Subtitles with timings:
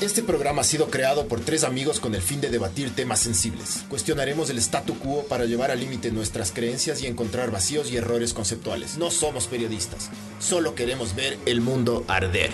[0.00, 3.84] Este programa ha sido creado por tres amigos con el fin de debatir temas sensibles.
[3.88, 8.32] Cuestionaremos el statu quo para llevar al límite nuestras creencias y encontrar vacíos y errores
[8.32, 8.96] conceptuales.
[8.96, 12.50] No somos periodistas, solo queremos ver el mundo arder.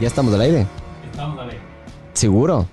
[0.00, 0.66] ¿Ya estamos al aire?
[1.10, 1.58] Estamos a ver.
[2.12, 2.68] ¿Seguro?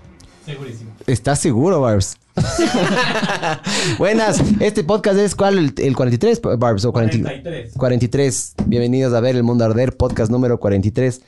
[0.46, 0.92] Segurísimo.
[1.08, 2.18] ¿Estás seguro, Barbs?
[3.98, 5.58] Buenas, este podcast es ¿cuál?
[5.58, 6.86] ¿El, el 43, Barbs?
[6.86, 7.74] ¿O 40 43.
[7.78, 8.56] 43.
[8.66, 11.22] Bienvenidos a ver El Mundo Arder, podcast número 43.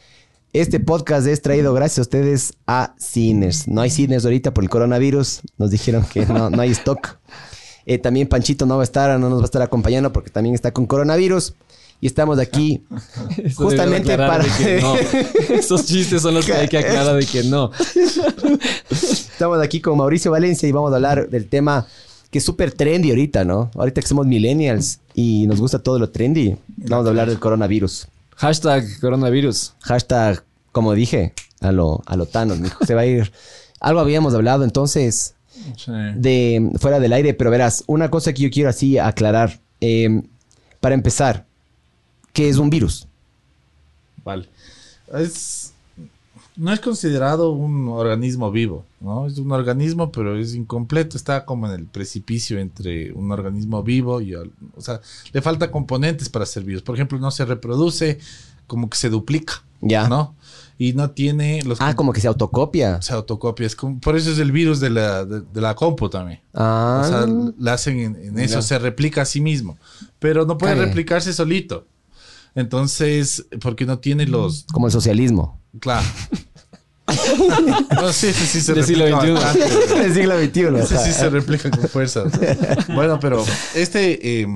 [0.54, 3.68] Este podcast es traído gracias a ustedes a Cines.
[3.68, 5.42] No hay cines ahorita por el coronavirus.
[5.58, 7.18] Nos dijeron que no, no hay stock.
[7.86, 10.56] Eh, también Panchito no va a estar, no nos va a estar acompañando porque también
[10.56, 11.54] está con coronavirus.
[12.00, 12.84] Y estamos aquí
[13.38, 14.44] Eso justamente para...
[14.44, 14.96] de que no.
[15.56, 17.72] Esos chistes son los que hay que aclarar de que no.
[19.38, 21.86] Estamos aquí con Mauricio Valencia y vamos a hablar del tema
[22.32, 23.70] que es súper trendy ahorita, ¿no?
[23.76, 28.08] Ahorita que somos millennials y nos gusta todo lo trendy, vamos a hablar del coronavirus.
[28.36, 29.76] Hashtag coronavirus.
[29.82, 32.84] Hashtag, como dije, a lo, a lo Thanos, mijo.
[32.84, 33.32] Se va a ir.
[33.80, 35.36] Algo habíamos hablado entonces
[36.16, 39.60] de fuera del aire, pero verás, una cosa que yo quiero así aclarar.
[39.82, 40.24] Eh,
[40.80, 41.46] para empezar,
[42.34, 43.08] ¿qué es un virus?
[44.24, 44.50] Vale.
[45.14, 45.67] Es,
[46.58, 49.28] no es considerado un organismo vivo, ¿no?
[49.28, 51.16] Es un organismo, pero es incompleto.
[51.16, 54.36] Está como en el precipicio entre un organismo vivo y...
[54.36, 54.46] O
[54.80, 55.00] sea,
[55.32, 56.82] le falta componentes para ser vivos.
[56.82, 58.20] Por ejemplo, no se reproduce,
[58.66, 60.10] como que se duplica, Ya.
[60.10, 60.36] ¿no?
[60.80, 61.82] Y no tiene los...
[61.82, 63.02] Ah, como que se autocopia.
[63.02, 63.66] Se autocopia.
[63.66, 66.40] Es como- por eso es el virus de la, de, de la compu también.
[66.54, 67.02] Ah.
[67.04, 69.78] O sea, la hacen en, en eso, se replica a sí mismo.
[70.20, 71.86] Pero no puede replicarse solito.
[72.56, 74.66] Entonces, porque no tiene los...
[74.74, 75.60] como el socialismo.
[75.80, 76.08] Claro.
[77.96, 79.34] No, sí, sí, sí se Del siglo replica XXI.
[79.62, 79.96] bastante.
[80.04, 80.88] Del siglo XXI.
[80.88, 82.24] Sí, sí se replica con fuerza.
[82.94, 83.44] Bueno, pero
[83.76, 84.48] este, eh,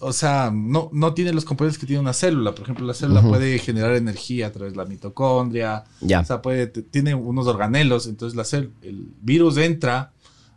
[0.00, 2.54] o sea, no, no tiene los componentes que tiene una célula.
[2.54, 5.84] Por ejemplo, la célula puede generar energía a través de la mitocondria.
[6.00, 6.20] Ya.
[6.20, 8.06] O sea, puede, tiene unos organelos.
[8.06, 10.12] Entonces, la cel- el virus entra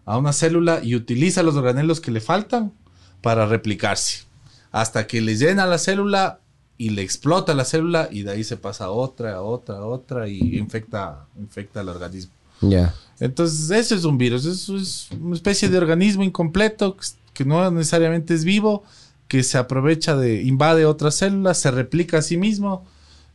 [0.06, 2.74] a una célula y utiliza los organelos que le faltan
[3.22, 4.24] para replicarse.
[4.72, 6.42] Hasta que le llena la célula
[6.78, 9.86] y le explota la célula y de ahí se pasa a otra, a otra, a
[9.86, 12.32] otra y infecta, infecta al organismo.
[12.62, 12.94] Ya.
[13.20, 16.98] Entonces, eso es un virus, eso es una especie de organismo incompleto
[17.34, 18.84] que- no necesariamente es vivo,
[19.28, 22.86] que se aprovecha de, invade otras células, se replica a sí mismo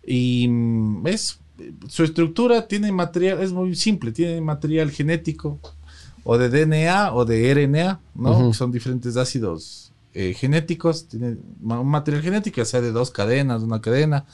[0.07, 1.39] y mm, es,
[1.89, 5.59] su estructura tiene material, es muy simple, tiene material genético
[6.25, 8.31] o de DNA o de RNA, ¿no?
[8.33, 8.51] Ujú.
[8.51, 13.63] Que Son diferentes ácidos eh, genéticos, tiene un material genético, ya sea de dos cadenas,
[13.63, 14.27] una cadena,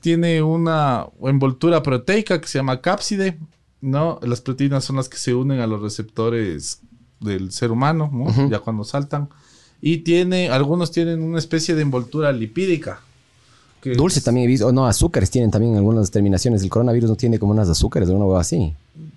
[0.00, 3.38] tiene una envoltura proteica que se llama cápside,
[3.80, 4.18] ¿no?
[4.22, 6.80] Las proteínas son las que se unen a los receptores
[7.20, 8.10] del ser humano.
[8.50, 9.28] Ya cuando saltan.
[9.80, 13.00] Y tiene, algunos tienen una especie de envoltura lipídica.
[13.90, 14.66] Que Dulce es- también he visto.
[14.66, 16.62] O no, azúcares tienen también algunas terminaciones.
[16.62, 18.72] El coronavirus no tiene como unas azúcares o una hueá así.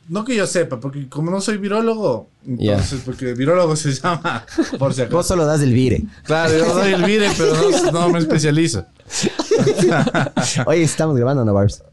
[0.07, 4.43] No que yo sepa, porque como no soy virólogo, entonces, porque virólogo se llama,
[4.79, 5.23] por si Vos acaso.
[5.23, 6.03] solo das el vire.
[6.23, 8.85] Claro, yo doy el vire, pero no, no me especializo.
[10.65, 11.83] Oye, estamos grabando, ¿no, Barbs?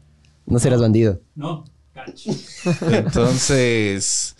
[0.47, 1.19] No serás bandido.
[1.35, 2.31] No, cacho.
[2.89, 4.35] Entonces,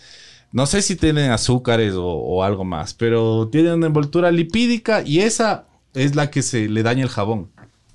[0.52, 5.20] no sé si tienen azúcares o, o algo más, pero tienen una envoltura lipídica y
[5.20, 7.48] esa es la que se le daña el jabón.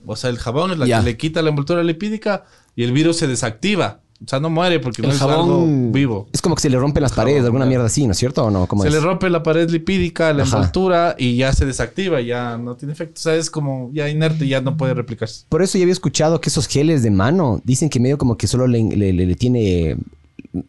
[0.05, 2.43] O sea, el jabón es la que le quita la envoltura lipídica
[2.75, 3.99] y el virus se desactiva.
[4.25, 6.29] O sea, no muere porque no es algo vivo.
[6.31, 7.69] Es como que se le rompen las paredes, Jabón, alguna claro.
[7.71, 8.45] mierda así, ¿no es cierto?
[8.45, 8.67] ¿O no?
[8.67, 8.93] ¿Cómo Se es?
[8.93, 10.55] le rompe la pared lipídica, la Ajá.
[10.57, 13.15] envoltura y ya se desactiva, ya no tiene efecto.
[13.17, 15.43] O sea, es como ya inerte, ya no puede replicarse.
[15.49, 18.47] Por eso ya había escuchado que esos geles de mano dicen que medio como que
[18.47, 19.97] solo le, le- le- le tiene.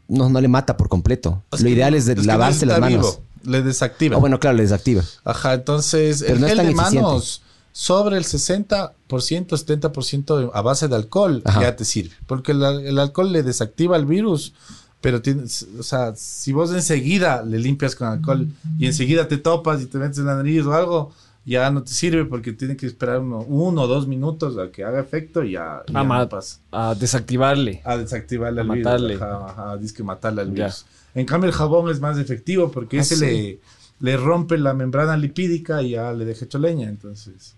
[0.08, 1.42] No, no le mata por completo.
[1.52, 3.20] Es Lo ideal es, de que no lavarse las manos.
[3.44, 4.16] vivo, le desactiva.
[4.16, 5.02] Ah, bueno, claro, le desactiva.
[5.24, 7.42] Ajá, entonces Pero el gel de manos
[7.76, 11.60] sobre el 60%, 70% de- a base de alcohol Ajá.
[11.62, 12.14] ya te sirve.
[12.28, 14.54] Porque el, al- el alcohol le desactiva el virus,
[15.00, 18.46] pero tienes, o sea, si vos enseguida le limpias con alcohol
[18.78, 21.12] y enseguida te topas y te metes en la nariz o algo,
[21.44, 24.84] ya no te sirve porque tiene que esperar uno, uno o dos minutos a que
[24.84, 26.60] haga efecto y ya, y ya Ah, no pasa.
[26.70, 27.82] A desactivarle.
[27.84, 29.14] A desactivarle al Matarle.
[29.14, 29.22] virus.
[29.22, 30.66] Ajá, ajá, dice que matarle al Ya.
[30.66, 30.86] virus.
[31.14, 33.24] En cambio, el jabón es más efectivo porque Ah, ese sí.
[33.26, 33.60] le,
[34.00, 36.88] le rompe la membrana lipídica y ya le deja hecho leña.
[36.88, 37.56] Entonces,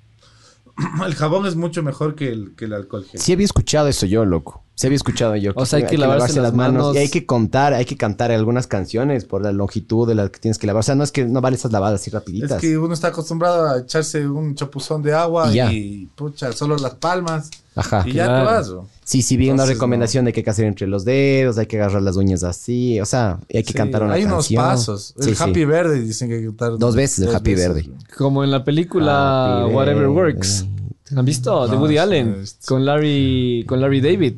[1.07, 3.21] el jabón es mucho mejor que el, que el alcohol gel.
[3.21, 4.66] Sí había escuchado eso yo, loco.
[4.77, 5.53] Se había escuchado yo.
[5.55, 6.95] O sea, hay que lavarse las manos.
[6.95, 10.39] Y hay que contar, hay que cantar algunas canciones por la longitud de las que
[10.39, 10.81] tienes que lavar.
[10.81, 12.51] O sea, no es que no vale esas lavadas así rapiditas.
[12.53, 15.73] Es que uno está acostumbrado a echarse un chapuzón de agua Y ya.
[15.73, 17.51] y, pucha, solo las palmas.
[17.75, 18.05] Ajá.
[18.07, 18.71] y ya te vas.
[18.71, 18.87] bro.
[19.03, 21.77] Sí, sí, vi una recomendación de que hay que hacer entre los dedos, hay que
[21.81, 24.63] agarrar las uñas así, o sea, hay que Sí, cantar una Hay canción.
[24.63, 25.15] unos pasos.
[25.19, 25.43] El sí.
[25.43, 27.89] Happy Verde dicen que hay que cantar Dos veces el Happy Verde.
[28.17, 30.09] Como en la película Happy Whatever.
[30.09, 30.67] Works.
[31.15, 31.69] ¿Han visto?
[31.69, 32.45] de No, Woody Allen.
[32.67, 34.35] Con Larry, con Larry David.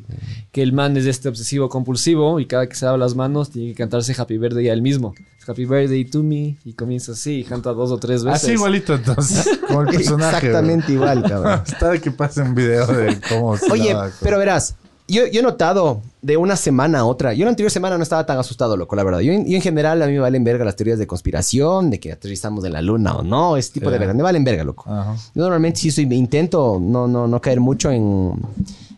[0.51, 3.69] Que el man es este obsesivo compulsivo y cada que se lava las manos tiene
[3.69, 5.13] que cantarse Happy Birthday a él mismo.
[5.47, 6.57] Happy Birthday to me.
[6.63, 8.43] Y comienza así y canta dos o tres veces.
[8.43, 10.35] Así igualito entonces, como el personaje.
[10.47, 11.29] Exactamente igual, bro.
[11.29, 11.61] cabrón.
[11.67, 14.75] Está de que pase un video de cómo se Oye, lava, pero verás,
[15.09, 17.33] yo, yo he notado de una semana a otra.
[17.33, 19.19] Yo la anterior semana no estaba tan asustado, loco, la verdad.
[19.19, 21.99] Yo, en- yo en general a mí me valen verga las teorías de conspiración, de
[21.99, 24.13] que aterrizamos en la luna o no, ese tipo de verga.
[24.13, 24.89] Me valen verga, loco.
[24.89, 25.15] Ajá.
[25.35, 28.33] Yo normalmente sí soy, intento no, no, no caer mucho en,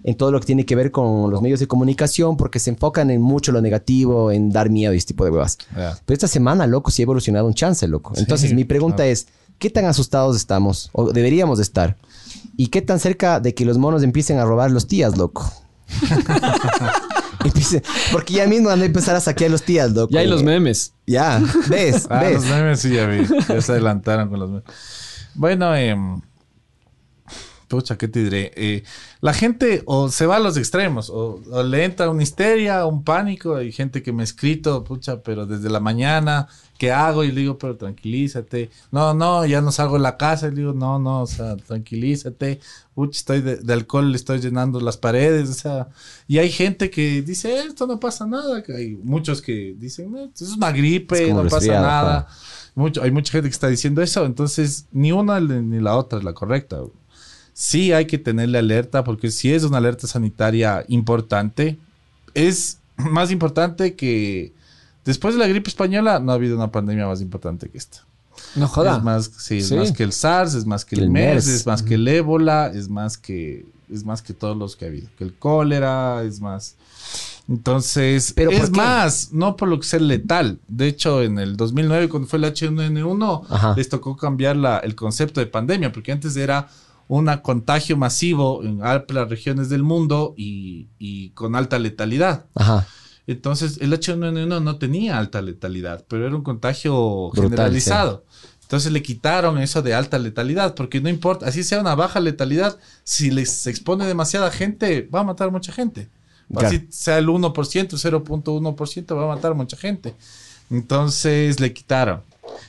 [0.04, 3.10] en todo lo que tiene que ver con los medios de comunicación porque se enfocan
[3.12, 5.58] en mucho lo negativo, en dar miedo y ese tipo de huevas.
[5.74, 8.14] Pero esta semana, loco, sí ha evolucionado un chance, loco.
[8.18, 9.12] Entonces, Sí, mi pregunta claro.
[9.12, 9.28] es,
[9.60, 11.98] ¿qué tan asustados estamos o deberíamos de estar?
[12.58, 15.52] ¿Y qué tan cerca de que los monos empiecen a robar los tías, loco?
[18.12, 20.14] Porque ya mismo van a empezar a saquear los tías, loco.
[20.14, 20.94] Ya hay los memes.
[21.08, 22.36] Ya, ves, Ah, ves.
[22.36, 23.26] los memes sí ya vi.
[23.48, 24.64] Ya se adelantaron con los memes.
[25.34, 25.96] Bueno, eh,
[27.68, 28.52] pucha, ¿qué te diré?
[28.56, 28.84] Eh,
[29.22, 33.04] la gente o se va a los extremos, o, o le entra una histeria, un
[33.04, 33.56] pánico.
[33.56, 36.48] Hay gente que me ha escrito, pucha, pero desde la mañana,
[36.82, 37.24] ¿qué hago?
[37.24, 38.72] Y le digo, pero tranquilízate.
[38.90, 40.48] No, no, ya no salgo de la casa.
[40.48, 42.60] Y le digo, no, no, o sea, tranquilízate.
[42.96, 45.90] Pucha, estoy de, de alcohol, le estoy llenando las paredes, o sea.
[46.28, 48.64] Y hay gente que dice, "Eh, esto no pasa nada.
[48.76, 52.28] Hay muchos que dicen, esto es una gripe, Es no pasa nada.
[52.74, 56.26] Mucho, hay mucha gente que está diciendo eso, entonces ni una ni la otra es
[56.26, 56.80] la correcta.
[57.54, 61.78] Sí hay que tenerle alerta porque si es una alerta sanitaria importante,
[62.34, 64.54] es más importante que
[65.06, 68.00] después de la gripe española no ha habido una pandemia más importante que esta.
[68.56, 68.98] No joda.
[68.98, 69.76] Es más, sí, es Sí.
[69.76, 72.72] más que el SARS, es más que el, El MERS, es más que el ébola,
[72.74, 76.40] es más que es más que todos los que ha habido, que el cólera, es
[76.40, 76.76] más.
[77.50, 80.60] Entonces, ¿Pero es más, no por lo que ser letal.
[80.70, 83.74] De hecho, en el 2009 cuando fue el H1N1, Ajá.
[83.76, 86.70] les tocó cambiar la- el concepto de pandemia, porque antes era
[87.10, 92.46] un contagio masivo en amplias regiones del mundo y, y con alta letalidad.
[92.56, 92.88] Ajá.
[93.28, 98.24] Entonces, el H1N1 no tenía alta letalidad, pero era un contagio Brutal, generalizado.
[98.64, 102.78] Entonces le quitaron eso de alta letalidad, porque no importa, así sea una baja letalidad,
[103.04, 106.08] si les expone demasiada gente, va a matar mucha gente.
[106.50, 106.68] Claro.
[106.68, 110.16] Así sea el 1%, 0.1%, va a matar mucha gente.
[110.70, 112.22] Entonces le quitaron.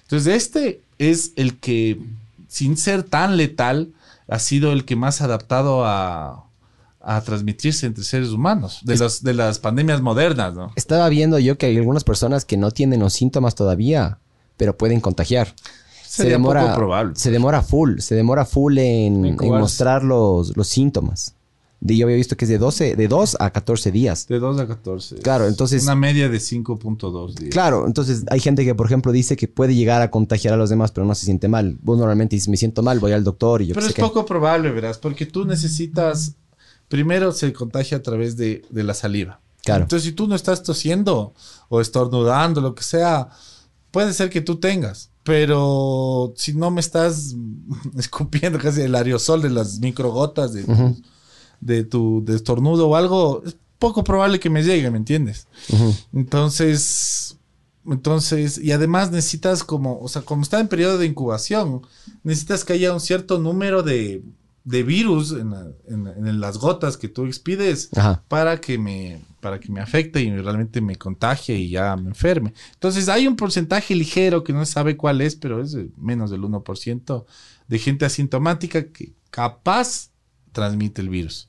[0.02, 2.00] Entonces este es el que,
[2.49, 3.93] sin ser tan letal,
[4.28, 6.41] ha sido el que más adaptado a,
[7.04, 10.72] a transmitirse entre seres humanos, de, las de las pandemias modernas, ¿no?
[10.76, 14.19] Estaba viendo yo que hay algunas personas que no tienen los síntomas todavía,
[14.56, 15.54] pero pueden contagiar.
[16.06, 17.14] Se demora, poco probable.
[17.16, 21.34] se demora full, se demora full en, mostrar los, los síntomas.
[21.81, 24.28] De, yo había visto que es de 12, de 2 a 14 días.
[24.28, 25.16] De 2 a 14.
[25.16, 27.50] Claro, entonces- Una media de 5.2 días.
[27.50, 30.70] Claro, entonces hay gente que, por ejemplo, dice que puede llegar a contagiar a los
[30.70, 31.78] demás, pero no se siente mal.
[31.82, 34.02] Vos normalmente dices, me siento mal, voy al doctor y yo Pero es qué.
[34.02, 36.37] poco probable, verás, porque tú necesitas.
[36.92, 39.40] Primero se contagia a través de, de la saliva.
[39.64, 39.84] Claro.
[39.84, 41.32] Entonces, si tú no estás tosiendo
[41.70, 43.30] o estornudando, lo que sea,
[43.90, 45.08] puede ser que tú tengas.
[45.22, 47.34] Pero si no me estás
[47.96, 50.66] escupiendo casi el aerosol de las microgotas de,
[51.62, 55.46] de tu de estornudo o algo, es poco probable que me llegue, ¿me entiendes?
[56.12, 57.38] Entonces,
[57.86, 61.80] entonces, y además necesitas como, o sea, como está en periodo de incubación,
[62.22, 64.22] necesitas que haya un cierto número de,
[64.64, 68.23] de virus en, la- en en las gotas que tú expides Ajá.
[68.28, 72.54] para que me para que me afecte y realmente me contagie y ya me enferme.
[72.75, 76.42] Entonces hay un porcentaje ligero que no se sabe cuál es, pero es menos del
[76.42, 77.25] 1%
[77.66, 80.11] de gente asintomática que capaz
[80.52, 81.49] transmite el virus.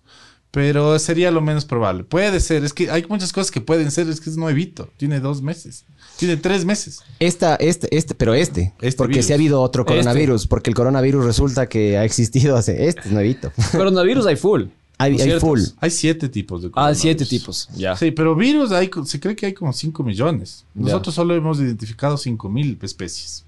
[0.54, 2.04] Pero sería lo menos probable.
[2.04, 5.20] Puede ser, es que hay muchas cosas que pueden ser, es que es nuevito, tiene
[5.20, 5.84] dos meses,
[6.18, 7.00] tiene tres meses.
[7.20, 8.72] Esta, este, este, pero este.
[8.80, 9.26] Este porque virus.
[9.26, 9.94] si ha habido otro Este.
[9.96, 12.88] coronavirus, porque el coronavirus resulta que ha existido hace.
[12.88, 13.52] Este es nuevito.
[13.72, 14.66] Coronavirus hay full.
[15.00, 15.60] Hay, full.
[15.80, 17.02] Hay siete tipos de Ah, coronavirus.
[17.02, 17.68] siete tipos.
[17.76, 17.96] Ya.
[17.98, 20.66] Sí, pero virus hay, se cree que hay como 5 millones.
[20.76, 20.84] Ya.
[20.84, 23.44] Nosotros solo hemos identificado 5 mil especies.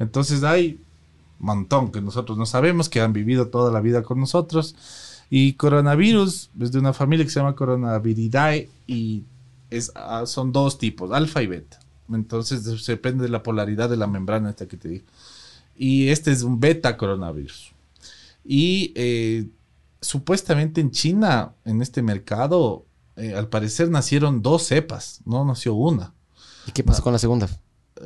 [0.00, 0.80] Entonces hay
[1.38, 4.74] un montón que nosotros no sabemos, que han vivido toda la vida con nosotros.
[5.34, 9.24] Y coronavirus es de una familia que se llama Coronaviridae y
[9.70, 11.80] es, ah, son dos tipos, alfa y beta.
[12.12, 15.06] Entonces depende de la polaridad de la membrana esta que te digo.
[15.74, 17.72] Y este es un beta coronavirus.
[18.44, 19.46] Y eh,
[20.02, 22.84] supuestamente en China, en este mercado,
[23.16, 26.12] eh, al parecer nacieron dos cepas, no nació una.
[26.66, 27.48] ¿Y qué pasó con la segunda?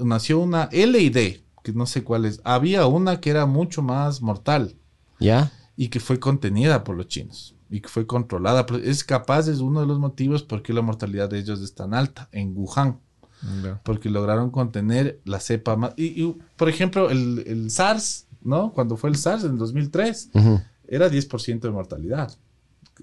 [0.01, 2.41] Nació una L y D, que no sé cuál es.
[2.45, 4.77] Había una que era mucho más mortal
[5.19, 5.51] ¿Ya?
[5.77, 8.65] Y que fue contenida por los chinos y que fue controlada.
[8.83, 11.95] Es capaz, es uno de los motivos por qué la mortalidad de ellos es tan
[11.95, 12.99] alta en Wuhan.
[13.85, 15.93] Porque lograron contener la cepa más.
[15.97, 18.73] Y, y, por ejemplo, el, el SARS, ¿no?
[18.73, 20.61] Cuando fue el SARS en 2003, Ujú.
[20.89, 22.33] era 10% de mortalidad.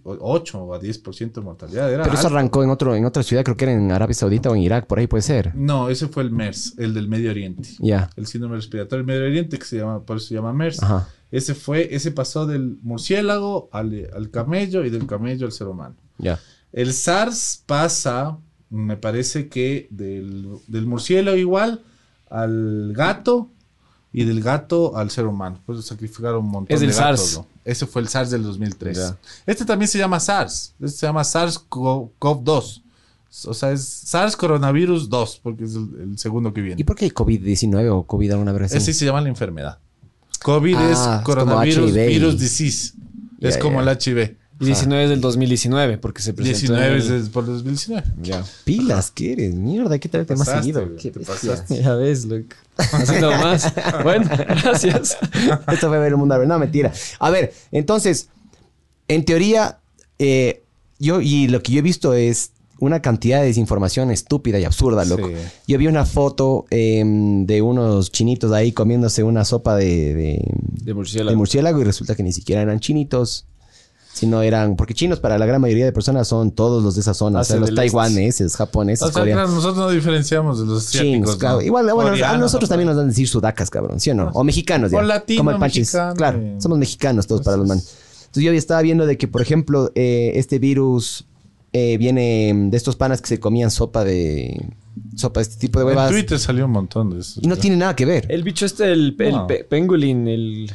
[0.03, 1.93] O- 8 a 10% de mortalidad.
[1.93, 2.35] Era Pero eso alto.
[2.37, 4.87] arrancó en otro en otra ciudad, creo que era en Arabia Saudita o en Irak,
[4.87, 5.55] por ahí puede ser.
[5.55, 7.69] No, ese fue el MERS, el del Medio Oriente.
[7.79, 8.09] Ya.
[8.15, 10.81] El síndrome respiratorio del Medio Oriente, que se llama, por eso se llama MERS.
[10.81, 11.07] Ajá.
[11.33, 15.95] Ese fue, ese pasó del murciélago al, al camello y del camello al ser humano.
[16.19, 16.39] Ya.
[16.71, 18.37] El SARS pasa,
[18.69, 21.81] me parece que del, del murciélago igual
[22.29, 23.49] al gato
[24.11, 25.59] y del gato al ser humano.
[25.65, 26.97] Pues sacrificaron un montón Es de gatos.
[26.97, 27.37] SARS.
[27.39, 27.47] ¿no?
[27.65, 28.95] Ese fue el SARS del 2003.
[28.95, 29.17] Ya.
[29.47, 30.75] Este también se llama SARS.
[30.79, 32.81] Este se llama SARS-CoV-2.
[33.45, 36.79] O sea, es SARS coronavirus 2, porque es el, el segundo que viene.
[36.79, 38.93] ¿Y por qué hay COVID-19 o COVID alguna vez así?
[38.93, 39.79] Se llama la enfermedad.
[40.43, 42.07] COVID Ah, es coronavirus HIV.
[42.07, 42.93] virus disease.
[43.41, 43.91] Es como ya.
[43.91, 44.37] el HIV.
[44.59, 46.59] Y 19 es del 2019, porque se presentó.
[46.59, 48.03] 19 en es el- es por 2019.
[48.21, 48.45] Ya.
[48.63, 49.53] Pilas, ¿qué eres?
[49.55, 50.95] Mierda, hay que traerte más seguido.
[50.95, 51.81] Qué te pasaste.
[51.81, 52.45] Ya ves, loco.
[52.77, 53.73] Haciendo más.
[54.03, 55.17] Bueno, gracias.
[55.71, 56.37] Esto fue ver el mundo.
[56.45, 56.93] No, mentira.
[57.19, 58.29] A ver, entonces,
[59.09, 59.79] en teoría,
[60.19, 60.63] eh,
[60.99, 65.05] yo y lo que yo he visto es una cantidad de desinformación estúpida y absurda,
[65.05, 65.27] loco.
[65.27, 65.33] Sí.
[65.67, 70.51] Yo vi una foto em, de unos chinitos ahí comiéndose una sopa de, de-
[70.83, 71.29] De murciélago.
[71.31, 73.45] de murciélago y resulta que ni siquiera eran chinitos.
[74.15, 77.15] Sino eran, porque chinos para la gran mayoría de personas son todos los de esa
[77.15, 79.45] zona, o sea, los taiwaneses, japoneses, O sea, coreanos.
[79.45, 80.91] claro, nosotros no diferenciamos de los.
[80.91, 81.35] Chinos.
[81.63, 82.73] Igual, bueno, a nosotros ¿no?
[82.73, 84.29] también nos dan a decir sudacas, cabrón, ¿sí o no?
[84.35, 84.99] O mexicanos, ya.
[84.99, 87.91] O latino, Como el mexicano, Claro, somos mexicanos todos para los manes.
[88.25, 91.25] Entonces yo estaba viendo de que, por ejemplo, eh, este virus
[91.73, 94.69] eh, viene de estos panas que se comían sopa de...
[95.15, 96.11] Sopa de este tipo de En huevas.
[96.11, 97.39] Twitter salió un montón de eso.
[97.43, 98.25] Y no tiene nada que ver.
[98.29, 99.47] El bicho este, el, el No.
[99.47, 100.65] pe- pengolín, el...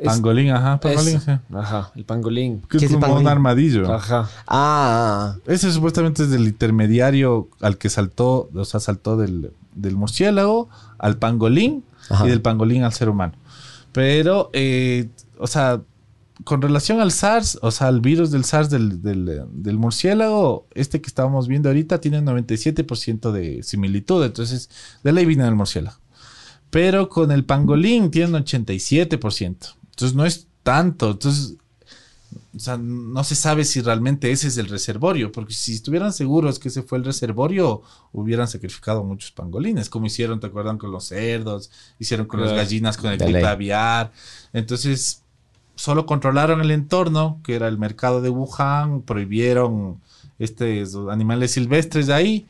[0.00, 1.30] es- Pangolín, ajá, pangolín, sí.
[1.54, 2.60] Ajá, el pangolín.
[2.70, 3.92] Que ¿Qué es es como un armadillo.
[3.92, 4.28] Ajá.
[4.46, 10.68] Ah, Ese supuestamente es del intermediario al que saltó, o sea, saltó del, del murciélago
[10.98, 12.26] al pangolín Ajá.
[12.26, 13.32] y del pangolín al ser humano.
[13.92, 15.08] Pero, eh,
[15.38, 15.80] o sea,
[16.44, 21.00] con relación al SARS, o sea, al virus del SARS del, del, del murciélago, este
[21.00, 24.68] que estábamos viendo ahorita tiene un 97% de similitud, entonces
[25.02, 25.98] de ley viene del murciélago.
[26.70, 29.76] Pero con el pangolín tiene un 87%.
[29.96, 31.12] Entonces no es tanto.
[31.12, 31.56] Entonces,
[32.54, 36.58] o sea, no se sabe si realmente ese es el reservorio, porque si estuvieran seguros
[36.58, 40.76] que ese fue el reservorio, hubieran sacrificado muchos pangolines, como hicieron, ¿te acuerdan?
[40.76, 44.12] Con los cerdos, hicieron con las gallinas, con el gripe aviar.
[44.52, 45.22] Entonces,
[45.76, 50.00] solo controlaron el entorno, que era el mercado de Wuhan, prohibieron
[50.38, 52.46] estos animales silvestres de ahí,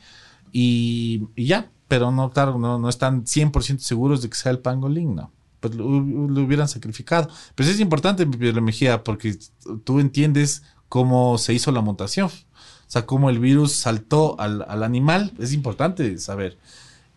[0.52, 4.60] y, y ya, pero no, claro, no, no están 100% seguros de que sea el
[4.60, 5.30] pangolín, no.
[5.60, 7.28] Pues lo, lo hubieran sacrificado.
[7.54, 9.38] Pero es importante, Pedro Mejía, porque
[9.84, 12.26] tú entiendes cómo se hizo la mutación.
[12.28, 16.56] O sea, cómo el virus saltó al, al animal, es importante saber.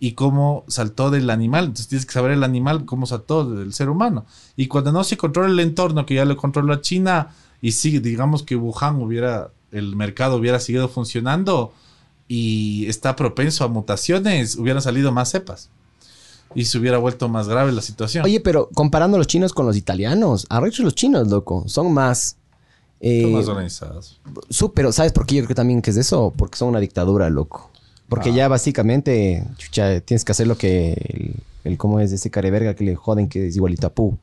[0.01, 1.65] Y cómo saltó del animal.
[1.65, 4.25] Entonces tienes que saber el animal cómo saltó del ser humano.
[4.55, 7.29] Y cuando no se controla el entorno, que ya lo controla China,
[7.61, 11.73] y sigue, digamos que Wuhan hubiera, el mercado hubiera seguido funcionando
[12.29, 15.69] y está propenso a mutaciones, hubieran salido más cepas.
[16.55, 18.23] Y se hubiera vuelto más grave la situación.
[18.25, 22.37] oye, pero comparando los chinos con los italianos, arrechos los chinos, loco, son más...
[23.01, 24.19] eh, Son más organizados.
[24.49, 26.33] Su- pero ¿sabes por qué yo creo también que es eso?
[26.35, 27.69] Porque son una dictadura, loco.
[28.09, 28.35] Porque Ah.
[28.35, 30.93] ya básicamente, chucha, tienes que hacer lo que
[31.63, 34.17] el, el cómo es ese careverga que le joden que es igualito a Pu.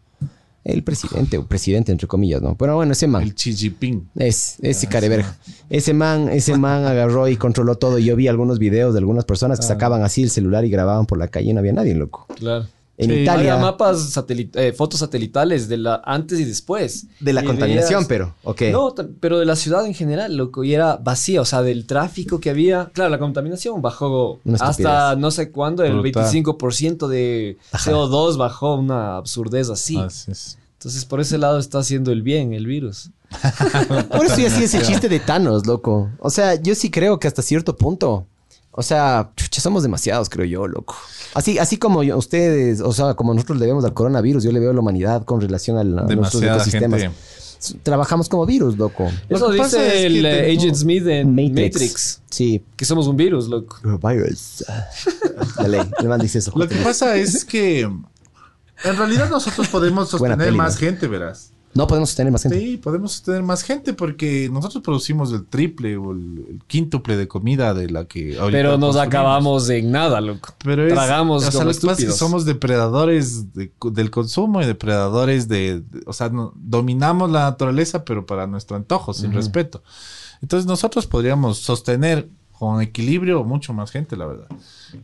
[0.64, 2.56] El presidente, o presidente entre comillas, ¿no?
[2.56, 3.22] Pero bueno, ese man.
[3.22, 4.08] El Jinping.
[4.16, 5.36] Es, ese Ah, careverga.
[5.70, 8.00] Ese man, ese man agarró y controló todo.
[8.00, 9.68] Yo vi algunos videos de algunas personas que Ah.
[9.68, 12.26] sacaban así el celular y grababan por la calle y no había nadie, loco.
[12.34, 12.66] Claro.
[12.98, 13.52] En Sí, Italia.
[13.54, 17.06] Había mapas, satelit- eh, fotos satelitales de la antes y después.
[17.20, 18.62] De la Y contaminación, veías- pero, ok.
[18.72, 22.40] No, pero de la ciudad en general, loco, y era vacía, o sea, del tráfico
[22.40, 22.90] que había.
[22.94, 26.24] Claro, la contaminación bajó hasta no sé cuándo, el Brutal.
[26.24, 27.90] 25% de Ajá.
[27.90, 29.98] CO2 bajó, una absurdez así.
[29.98, 30.58] Así es.
[30.78, 33.10] Entonces, por ese lado está haciendo el bien el virus.
[34.10, 36.10] Por eso yo hacía ese chiste de Thanos, loco.
[36.18, 38.26] O sea, yo sí creo que hasta cierto punto.
[38.76, 40.94] O sea, chucha, somos demasiados, creo yo, loco.
[41.34, 44.60] Así, así como yo- ustedes, o sea, como nosotros le vemos al coronavirus, yo le
[44.60, 47.00] veo a la humanidad con relación al- a, nuestros Demasiada ecosistemas.
[47.00, 47.16] gente.
[47.82, 49.10] Trabajamos como virus, loco.
[49.30, 51.72] Lo Eso pasa dice es el que eh, tengo- Agent Smith en Matrix.
[51.74, 52.20] Matrix.
[52.30, 52.62] Sí.
[52.76, 53.78] que somos un virus, loco.
[53.82, 54.62] Virus.
[55.62, 55.80] De ley.
[55.98, 56.52] El man dice eso.
[56.54, 60.80] Lo que pasa es que en realidad nosotros podemos sostener peli, más ¿no?
[60.80, 61.50] gente, verás.
[61.76, 62.58] No podemos sostener más gente.
[62.58, 67.28] Sí, podemos tener más gente porque nosotros producimos el triple o el, el quíntuple de
[67.28, 69.06] comida de la que ahorita Pero nos consumimos.
[69.06, 70.54] acabamos en nada, loco.
[70.64, 75.80] Pero es, Tragamos o sea, como que somos depredadores de- del consumo y depredadores de,
[75.80, 79.82] de- o sea, no- dominamos la naturaleza, pero para nuestro antojo, sin respeto.
[80.42, 82.28] Entonces nosotros podríamos sostener
[82.58, 84.46] con equilibrio mucho más gente, la verdad.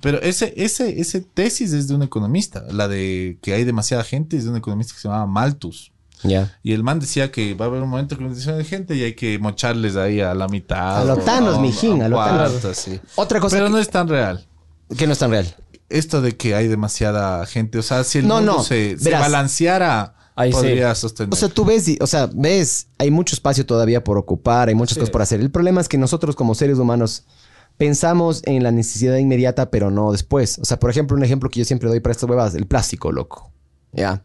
[0.00, 4.38] Pero ese, ese, ese tesis es de un economista, la de que hay demasiada gente
[4.38, 5.92] es de un economista que se llama Malthus.
[6.62, 9.14] Y el man decía que va a haber un momento que de gente y hay
[9.14, 10.99] que mocharles ahí a la mitad.
[11.02, 12.50] A lo o Thanos, a- mijín, a lo un Thanos.
[12.52, 13.00] cuarto, así.
[13.17, 14.47] Otra cosa Pero que, no es tan real.
[14.97, 15.55] que no es tan real.
[15.88, 20.14] Esto de que hay demasiada gente, o sea, si el No, mundo no, se, balanceara,
[20.35, 20.57] Ahí sí.
[20.57, 21.33] podría sostener.
[21.33, 24.75] O sea, tú ves, y- o sea, ves, hay mucho espacio todavía por ocupar, hay
[24.75, 25.00] muchas Sí.
[25.00, 25.41] cosas por hacer.
[25.41, 27.25] El problema es que nosotros como seres humanos
[27.76, 30.59] pensamos en la necesidad inmediata, pero no después.
[30.61, 33.12] O sea, por ejemplo, un ejemplo que yo siempre doy para estas huevas, el plástico,
[33.12, 33.50] loco.
[33.93, 34.25] Ya.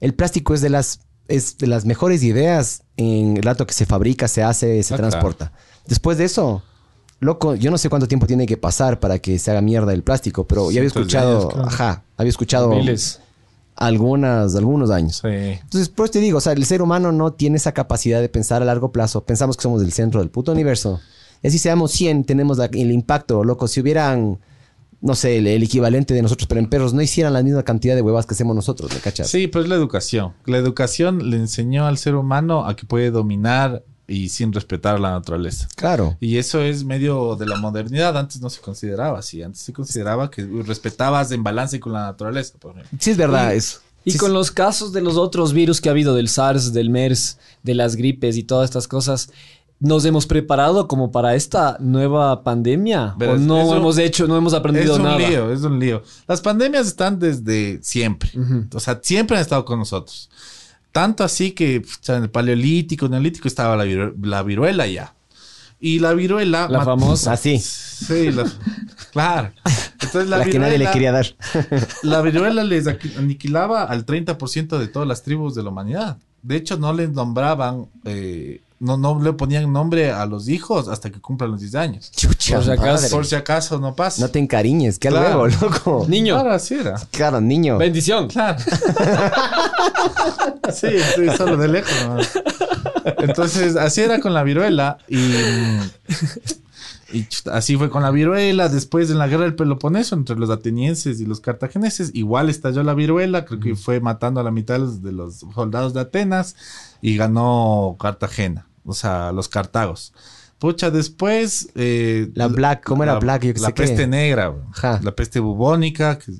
[0.00, 3.86] El plástico es de las es de las mejores ideas en el rato que se
[3.86, 5.52] fabrica, se hace, se Ah, transporta.
[5.86, 6.62] Después de eso,
[7.20, 10.02] loco, yo no sé cuánto tiempo tiene que pasar para que se haga mierda el
[10.02, 11.68] plástico, pero ya había escuchado, claro.
[11.68, 13.20] ajá, había escuchado Miles.
[13.76, 15.18] algunas, algunos años.
[15.22, 15.28] Sí.
[15.28, 18.28] Entonces, por eso te digo, o sea, el ser humano no tiene esa capacidad de
[18.28, 19.22] pensar a largo plazo.
[19.24, 21.00] Pensamos que somos el centro del puto universo.
[21.42, 23.68] Y así seamos 100, tenemos la- el impacto, loco.
[23.68, 24.38] Si hubieran,
[25.00, 27.94] no sé, el, el equivalente de nosotros, pero en perros, no hicieran la misma cantidad
[27.94, 29.28] de huevas que hacemos nosotros, ¿me cachas?
[29.28, 30.32] Sí, pues la educación.
[30.46, 35.10] La educación le enseñó al ser humano a que puede dominar y sin respetar la
[35.10, 35.68] naturaleza.
[35.76, 36.16] Claro.
[36.18, 38.16] Y eso es medio de la modernidad.
[38.16, 39.42] Antes no se consideraba así.
[39.42, 42.98] Antes se consideraba que respetabas en balance con la naturaleza, por ejemplo.
[43.00, 43.80] Sí, es verdad eso.
[44.04, 44.34] Y Sí, con sí.
[44.34, 47.96] los casos de los otros virus que ha habido, del SARS, del MERS, de las
[47.96, 49.30] gripes y todas estas cosas,
[49.80, 53.14] ¿nos hemos preparado como para esta nueva pandemia?
[53.16, 55.18] Verás, ¿O no hemos hecho, no hemos Es aprendido un nada?
[55.18, 56.02] lío, es un lío.
[56.26, 58.30] Las pandemias están desde siempre.
[58.74, 60.28] O sea, siempre han estado con nosotros.
[60.92, 65.14] Tanto así que pucha, en el paleolítico, neolítico estaba la, viru- la viruela ya.
[65.80, 66.66] Y la viruela...
[66.68, 67.32] La famosa.
[67.32, 68.50] Así, Sí, la-
[69.12, 69.52] claro.
[70.00, 71.26] Entonces la, la, que nadie le viruela- quería dar.
[72.02, 76.18] La viruela les aniquilaba al 30% de todas las tribus de la humanidad.
[76.42, 81.10] De hecho, no les nombraban, eh, no, no le ponían nombre a los hijos hasta
[81.10, 82.12] que cumplan los 10 años.
[82.14, 83.16] Chucha, Por si acaso.
[83.16, 84.22] Por si acaso no pasa.
[84.22, 85.42] No te encariñes, qué Claro.
[85.42, 86.06] huevo, loco.
[86.08, 86.94] Niño, Claro, así era.
[87.10, 87.78] Claro, niño.
[87.78, 88.28] bendición.
[88.28, 88.58] Claro.
[90.72, 91.92] sí, sí, solo de lejos.
[92.06, 92.30] nomás.
[93.18, 95.32] Entonces, así era con la viruela y,
[97.50, 98.68] así fue con la viruela.
[98.68, 102.94] Después, en la guerra del Peloponeso, entre los atenienses y los cartagineses, igual estalló la
[102.94, 103.44] viruela.
[103.44, 106.54] Creo que fue matando a la mitad de los soldados de Atenas
[107.00, 110.12] y ganó Cartagena, o sea, los cartagos.
[110.58, 111.68] Pucha, después...
[111.76, 113.44] eh, La Black, ¿cómo era la- Black?
[113.44, 113.82] Yo que la sé qué.
[113.84, 114.66] peste negra, bro.
[114.72, 115.00] Ajá.
[115.02, 116.32] la peste bubónica, que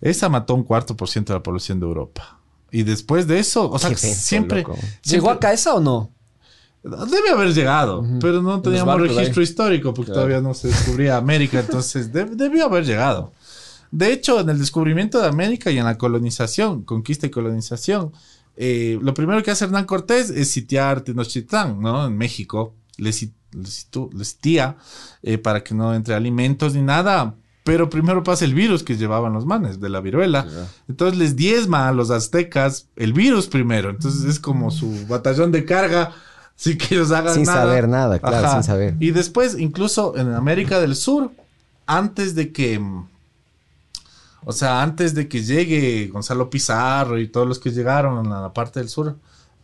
[0.00, 2.38] esa mató un cuarto por ciento de la población de Europa.
[2.70, 4.76] Y después de eso, o sea, Qué siempre, loco.
[5.04, 6.10] ¿Llegó acá esa o no?
[6.82, 9.44] Debe haber llegado, pero no teníamos barcos registro ahí.
[9.44, 10.26] histórico porque Claro.
[10.28, 13.32] todavía no se descubría América, entonces de- debió haber llegado.
[13.90, 18.12] De hecho, en el descubrimiento de América y en la colonización, conquista y colonización,
[18.56, 22.06] eh, lo primero que hace Hernán Cortés es sitiar Tenochtitlán, ¿no?
[22.06, 22.74] En México.
[22.98, 23.10] Le,
[23.52, 24.76] le sitía
[25.22, 27.34] eh, para que no entre alimentos ni nada.
[27.64, 30.46] Pero primero pasa el virus que llevaban los manes de la viruela.
[30.88, 33.90] Entonces les diezma a los aztecas el virus primero.
[33.90, 36.12] Entonces es como su batallón de carga.
[36.54, 37.64] Sin que ellos hagan Sin nada.
[37.64, 38.94] saber nada, claro, sin saber.
[38.98, 41.32] Y después, incluso en América del Sur,
[41.86, 42.80] antes de que.
[44.48, 48.52] O sea, antes de que llegue Gonzalo Pizarro y todos los que llegaron a la
[48.52, 49.18] parte del sur,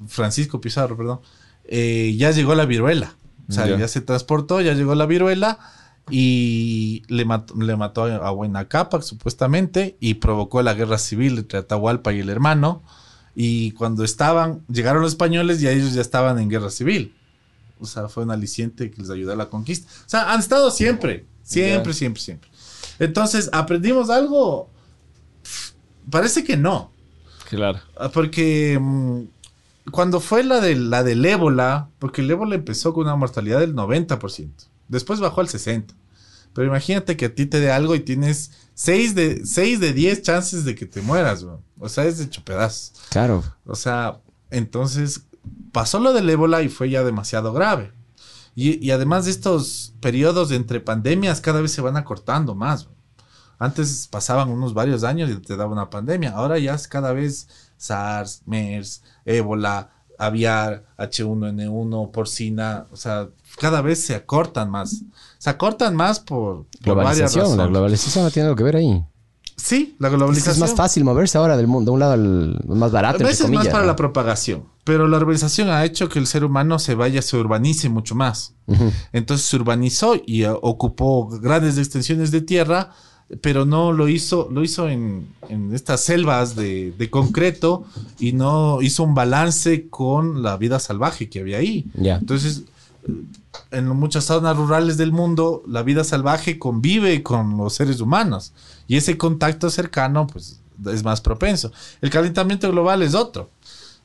[0.08, 1.20] Francisco Pizarro, perdón,
[1.64, 3.14] eh, ya llegó la viruela.
[3.48, 3.78] O sea, Ya.
[3.78, 5.60] ya se transportó, ya llegó la viruela
[6.10, 11.60] y le mató, le mató a Buena Cápac, supuestamente, y provocó la guerra civil entre
[11.60, 12.82] Atahualpa y el hermano.
[13.36, 17.14] Y cuando estaban, llegaron los españoles y ellos ya estaban en guerra civil.
[17.78, 19.88] O sea, fue un aliciente que les ayudó a la conquista.
[20.06, 22.50] O sea, han estado siempre, siempre, siempre, siempre.
[22.98, 24.71] Entonces, ¿aprendimos algo?
[26.10, 26.90] Parece que no.
[27.48, 27.80] Claro.
[27.96, 29.22] Ah, Porque mm,
[29.90, 33.74] cuando fue la, de, la del ébola, porque el ébola empezó con una mortalidad del
[33.74, 34.50] 90%,
[34.88, 35.86] después bajó al 60%.
[36.54, 40.22] Pero imagínate que a ti te dé algo y tienes 6 de, 6 de 10
[40.22, 41.62] chances de que te mueras, bro.
[41.78, 42.92] O sea, es de hecho pedazos.
[43.08, 43.42] Claro.
[43.64, 44.18] O sea,
[44.50, 45.22] entonces
[45.72, 47.92] pasó lo del ébola y fue ya demasiado grave.
[48.54, 52.84] Y, y además de estos periodos entre pandemias cada vez se van acortando más.
[52.84, 52.94] bro.
[53.62, 56.32] Antes pasaban unos varios años y te daba una pandemia.
[56.32, 57.46] Ahora ya es cada vez
[57.76, 62.86] SARS, MERS, ébola, aviar, H1N1, porcina.
[62.92, 63.28] O sea,
[63.60, 65.02] cada vez se acortan más.
[65.38, 67.68] Se acortan más por, por varias Globalización, la razones.
[67.70, 69.04] globalización no tiene algo que ver ahí.
[69.56, 70.54] Sí, la Es, que globalización.
[70.54, 73.42] es más fácil moverse ahora del mundo, de un lado al más barato, A veces
[73.42, 73.68] más comillas.
[73.68, 73.86] para ¿no?
[73.88, 74.64] la propagación.
[74.84, 78.54] Pero la urbanización ha hecho que el ser humano se vaya, se urbanice mucho más.
[79.12, 82.90] Entonces se urbanizó y eh, ocupó grandes extensiones de tierra,
[83.40, 87.84] pero no lo hizo, lo hizo en, en estas selvas de, de concreto
[88.20, 91.86] y no hizo un balance con la vida salvaje que había ahí.
[92.18, 92.62] Entonces,
[93.70, 98.52] en muchas zonas rurales del mundo, la vida salvaje convive con los seres humanos
[98.86, 100.60] y ese contacto cercano, pues,
[100.92, 101.72] es más propenso.
[102.00, 103.50] El calentamiento global es otro.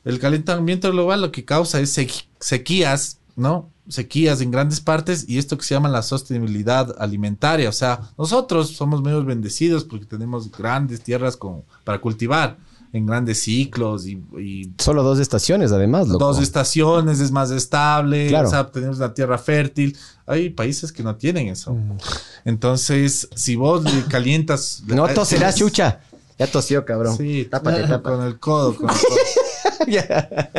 [0.04, 3.68] El calentamiento global lo que causa es sequ- sequías, ¿no?
[3.88, 7.68] Sequías en grandes partes y esto que se llama la sostenibilidad alimentaria.
[7.68, 12.58] O sea, nosotros somos menos bendecidos porque tenemos grandes tierras con, para cultivar
[12.92, 16.24] en grandes ciclos y, y Solo dos estaciones, además, loco.
[16.24, 18.48] dos estaciones, es más estable, Claro.
[18.48, 19.96] o sea, tenemos una tierra fértil.
[20.26, 21.76] Hay países que no tienen eso.
[22.44, 24.82] Entonces, si vos le calientas...
[24.86, 26.00] No toserás, chucha.
[26.38, 27.16] Ya tosió, cabrón.
[27.16, 28.02] Sí, Tápate, tápate.
[28.16, 28.74] con el codo.
[28.76, 29.16] Con el codo.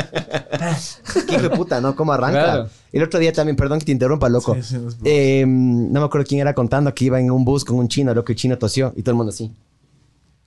[1.28, 1.96] Qué hijo de puta, ¿no?
[1.96, 2.44] ¿Cómo arranca?
[2.44, 2.70] Claro.
[2.92, 4.56] El otro día también, perdón que te interrumpa, loco.
[4.56, 7.78] Sí, sí, no Eh, me acuerdo quién era contando que iba en un bus con
[7.78, 9.52] un chino, loco, y el chino tosió y todo el mundo así.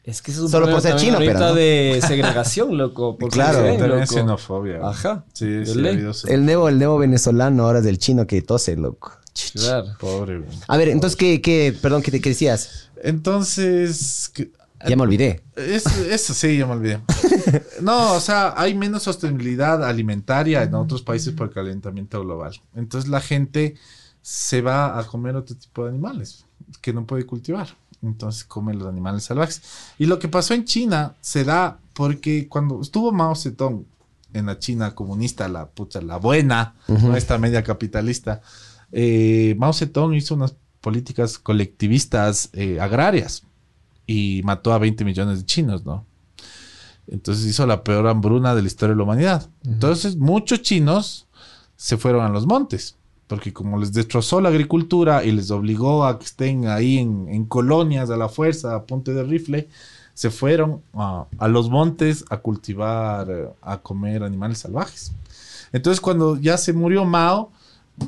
[0.04, 1.54] Es que eso es un Solo por ser chino, ahorita pero no.
[1.54, 3.16] de segregación, loco.
[3.18, 3.58] Porque Claro.
[3.58, 4.12] se ven, También loco.
[4.12, 4.80] xenofobia.
[4.82, 5.24] Ajá.
[5.32, 5.72] Sí, sí.
[6.28, 9.12] El nuevo, el nuevo venezolano ahora es del chino que tose, loco.
[9.54, 9.86] Claro.
[10.00, 10.38] Pobre.
[10.40, 10.50] güey.
[10.66, 12.88] A ver, entonces, ¿qué, qué, perdón, qué, te- qué decías?
[13.02, 14.32] Entonces,
[14.88, 15.42] Ya me olvidé.
[15.56, 17.00] Es- eso sí, ya me olvidé.
[17.82, 22.60] No, o sea, hay menos sostenibilidad alimentaria en otros países por el calentamiento global.
[22.74, 23.74] Entonces la gente
[24.22, 26.46] se va a comer otro tipo de animales
[26.80, 27.68] que no puede cultivar.
[28.02, 29.60] Entonces come los animales salvajes.
[29.98, 33.84] Y lo que pasó en China se da porque cuando estuvo Mao Zedong
[34.32, 36.74] en la China comunista, la pucha, la buena,
[37.16, 38.40] esta media capitalista,
[38.92, 43.42] eh, Mao Zedong hizo unas políticas colectivistas eh, agrarias
[44.06, 46.04] y mató a 20 millones de chinos, ¿no?
[47.06, 49.48] Entonces hizo la peor hambruna de la historia de la humanidad.
[49.64, 51.26] Entonces muchos chinos
[51.76, 56.18] se fueron a los montes, porque como les destrozó la agricultura y les obligó a
[56.18, 59.68] que estén ahí en, en colonias a la fuerza, a punte de rifle,
[60.14, 65.12] se fueron a, a los montes a cultivar, eh, a comer animales salvajes.
[65.72, 67.50] Entonces cuando ya se murió Mao,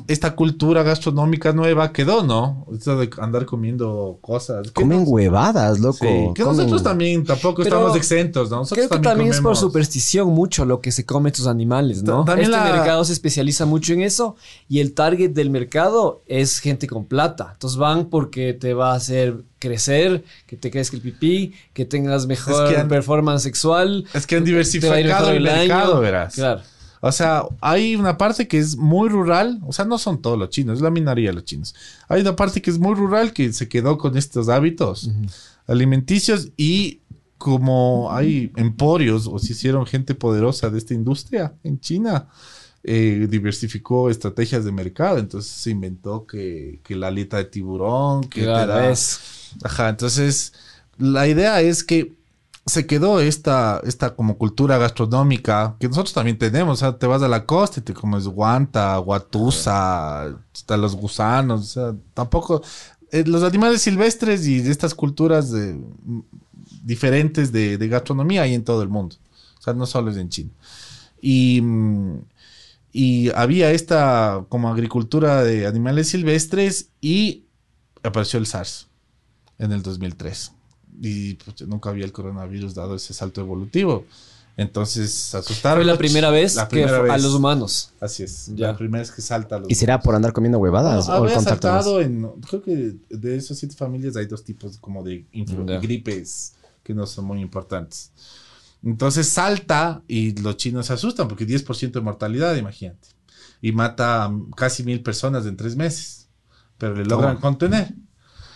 [0.07, 2.65] esta cultura gastronómica nueva quedó, ¿no?
[2.73, 4.71] Esto de andar comiendo cosas.
[4.71, 5.99] Comen no- huevadas, loco.
[6.01, 8.57] Sí, que Comen- nosotros también tampoco Pero estamos exentos, ¿no?
[8.57, 12.03] Nosotros Creo que también es por comemos- superstición mucho lo que se come estos animales,
[12.03, 12.19] ¿no?
[12.25, 14.35] Ta- también este la- mercado se especializa mucho en eso
[14.67, 17.51] y el target del mercado es gente con plata.
[17.53, 22.27] Entonces van porque te va a hacer crecer, que te crezca el pipí, que tengas
[22.27, 24.05] mejor Es que han- performance sexual.
[24.13, 26.01] Es que han diversificado el mercado, año.
[26.01, 26.35] verás.
[26.35, 26.61] Claro.
[27.07, 30.49] O sea, hay una parte que es muy rural, o sea, no son todos los
[30.49, 31.75] chinos, es la minoría de los chinos.
[32.07, 35.11] Hay una parte que es muy rural que se quedó con estos hábitos
[35.67, 37.01] alimenticios y
[37.37, 42.27] como hay emporios o se hicieron gente poderosa de esta industria en China,
[42.83, 45.19] eh, diversificó estrategias de mercado.
[45.19, 48.93] Entonces se inventó que, que la aleta de tiburón, que te da-.
[49.63, 50.53] Ajá, entonces
[50.97, 52.13] la idea es que
[52.67, 56.79] se quedó esta, esta como cultura gastronómica que nosotros también tenemos.
[56.79, 60.23] O sea, te vas a la costa y te comes guanta, guatusa,
[60.53, 61.61] hasta los gusanos.
[61.61, 62.61] O sea, tampoco.
[63.11, 66.21] eh, los animales silvestres y estas culturas de- mm,
[66.83, 69.15] diferentes de, de gastronomía hay en todo el mundo.
[69.59, 70.51] O sea, no solo es en China.
[71.21, 72.19] Y, mm,
[72.93, 77.45] y había esta como agricultura de animales silvestres y
[78.03, 78.87] apareció el SARS
[79.59, 80.54] en el 2003.
[81.01, 84.05] Y pues, nunca había el coronavirus dado ese salto evolutivo.
[84.57, 85.79] Entonces asustaron.
[85.79, 87.23] Fue la primera vez la que primera fue a vez.
[87.23, 87.91] los humanos.
[87.99, 88.51] Así es.
[88.55, 88.67] Ya.
[88.67, 91.17] La primera vez que salta a los ¿Y será por andar comiendo huevadas no, o
[91.25, 92.25] había saltado en.
[92.49, 95.79] Creo que de esas siete familias hay dos tipos como de Ya.
[95.79, 96.53] gripes
[96.83, 98.11] que no son muy importantes.
[98.81, 103.09] Entonces salta y los chinos se asustan porque 10% de mortalidad, imagínate.
[103.61, 106.27] Y mata a casi mil personas en tres meses.
[106.77, 107.93] Pero le logran contener.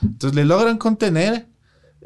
[0.02, 1.48] Entonces le logran contener.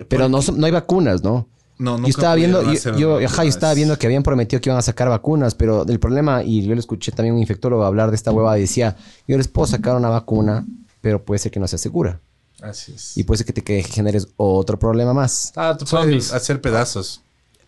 [0.08, 1.48] Pero no, no hay vacunas, ¿no?
[1.78, 4.80] no, Yo estaba viendo, yo, yo, ajá, yo estaba viendo que habían prometido que iban
[4.80, 8.10] a sacar vacunas, pero el problema, y yo le escuché también a un infectólogo hablar
[8.10, 8.96] de esta hueva, y decía,
[9.28, 10.66] yo les puedo sacar una vacuna,
[11.02, 12.20] pero puede ser que no sea segura.
[12.62, 13.18] Así es.
[13.18, 15.52] Y puede ser que te generes otro problema más.
[15.56, 16.30] Ah, tú Zombies.
[16.30, 17.22] puedes hacer pedazos.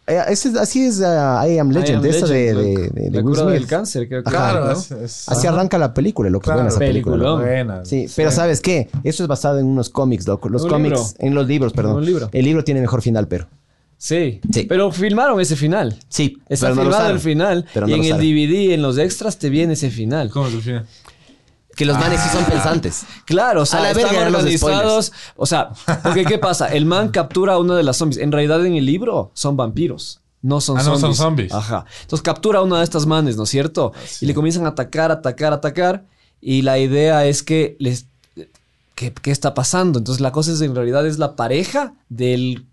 [0.07, 1.03] Eh, ese es- así es uh,
[1.47, 3.11] I Am I Legend, Am de esta de, Legend, de, loco.
[3.11, 3.49] de- Will Smith.
[3.53, 4.29] del cáncer, creo que.
[4.29, 4.71] Claro, ¿no?
[4.73, 5.55] es- es- Así ajá.
[5.55, 7.17] arranca la película, lo que Claro, buena esa película.
[7.17, 7.41] loco.
[7.41, 7.83] Buena.
[7.85, 8.87] Sí, pero ¿sabes qué?
[9.03, 10.47] Eso es basado en unos cómics, loco.
[10.49, 11.05] Los Un cómics, libro.
[11.19, 11.95] en los libros, perdón.
[11.97, 12.29] Un libro.
[12.31, 13.47] El libro tiene mejor final, pero.
[13.97, 14.41] Sí.
[14.51, 14.63] Sí.
[14.69, 15.97] Pero filmaron ese final.
[16.09, 17.65] Sí, Está pero no lo filmado el final.
[17.73, 18.21] Pero y en lo el.
[18.21, 20.29] DVD, en los extras, te viene ese final.
[20.29, 20.81] ¿Cómo se define?
[21.75, 23.03] Que los manes sí son pensantes.
[23.25, 25.11] Claro, o A sea, la están eran los organizados.
[25.35, 25.69] O sea,
[26.03, 26.67] porque ¿qué pasa?
[26.67, 28.21] El man captura a uno de las zombies.
[28.21, 30.21] En realidad, en el libro son vampiros.
[30.41, 31.01] No son Ah, no zombies.
[31.01, 31.53] son zombies.
[31.53, 31.85] Ajá.
[32.01, 33.93] Entonces captura a una de estas manes, ¿no es cierto?
[34.21, 36.05] Y le comienzan a atacar, atacar, atacar.
[36.39, 38.05] Y la idea es que les.
[38.95, 39.99] ¿Qué, qué está pasando?
[39.99, 42.65] Entonces la cosa es en realidad es la pareja del,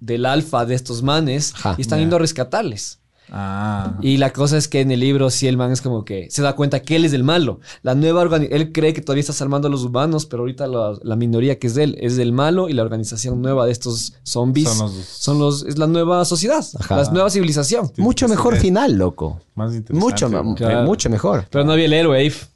[0.00, 1.54] del alfa de estos manes.
[1.56, 1.74] Ajá.
[1.78, 2.02] y están Ya.
[2.02, 2.98] yendo a rescatarles.
[3.32, 3.96] Ah.
[4.00, 6.42] Y la cosa es que en el libro sí el man es como que se
[6.42, 7.60] da cuenta que él es el malo.
[7.82, 11.16] La nueva él cree que todavía está salvando a los humanos, pero ahorita la, la
[11.16, 14.68] minoría que es de él es del malo y la organización nueva de estos zombies
[14.68, 16.96] Son son los- es la nueva sociedad, Ajá.
[16.96, 17.90] la nueva civilización.
[17.98, 19.40] Mucho mejor ser final, loco.
[19.54, 20.32] Más interesante.
[20.34, 20.82] Mucho, Claro.
[20.86, 21.46] mucho mejor.
[21.50, 22.46] Pero no había el héroe, Aif.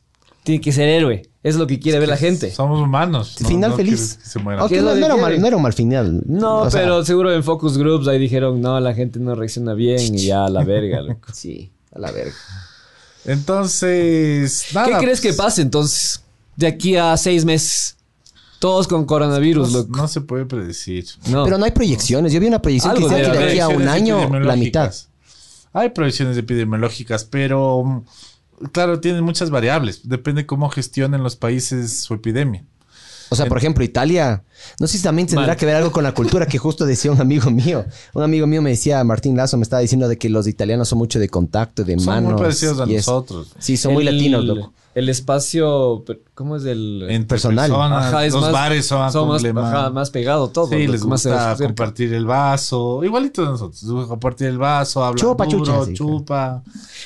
[0.43, 1.23] Tiene que ser héroe.
[1.45, 2.51] Es lo que quiere ver la gente.
[2.51, 3.37] Somos humanos.
[3.41, 3.91] no- Final no feliz.
[4.01, 4.61] quieres que se mueran.
[4.63, 5.41] Aunque ¿Qué es no, era mal, quieren?
[5.43, 6.23] no era un mal final.
[6.27, 9.75] No, O sea, pero seguro en focus groups ahí dijeron, no, la gente no reacciona
[9.75, 11.03] bien y ya a la verga.
[11.03, 11.29] loco.
[11.35, 12.33] Sí, a la verga.
[13.27, 14.87] Entonces, nada.
[14.99, 16.23] ¿Qué crees que pues, pase entonces?
[16.57, 17.97] De aquí a seis meses.
[18.59, 19.97] Todos con coronavirus, No, loco.
[19.99, 21.05] no se puede predecir.
[21.29, 21.45] No.
[21.45, 22.33] Pero no hay proyecciones.
[22.33, 24.95] Yo vi una proyección que Algo decía que de aquí a un año la mitad.
[25.75, 28.05] Hay proyecciones epidemiológicas, pero
[28.73, 30.09] claro, tienen muchas variables.
[30.09, 32.65] Depende cómo gestionen los países su epidemia.
[33.31, 34.45] O sea, por ejemplo, Italia,
[34.79, 35.57] no sé si también tendrá Mal.
[35.57, 37.85] que ver algo con la cultura que justo decía un amigo mío.
[38.13, 40.99] Un amigo mío me decía, Martín Lazo, me estaba diciendo de que los italianos son
[40.99, 42.33] mucho de contacto, de Son manos.
[42.35, 43.49] muy parecidos a y es- nosotros.
[43.59, 44.73] Sí, son muy latinos, loco.
[44.95, 46.05] El espacio,
[46.35, 47.03] ¿cómo es el...?
[47.11, 47.69] Entre Personal.
[47.69, 50.69] personas, Ajá, es los más- bares son, son más, ajá, más pegado todo.
[50.69, 53.03] Sí, les más gusta compartir el vaso.
[53.03, 54.07] Igualito de nosotros.
[54.07, 56.63] Compartir el vaso, hablar Chupa, duro, chucha, sí, chupa.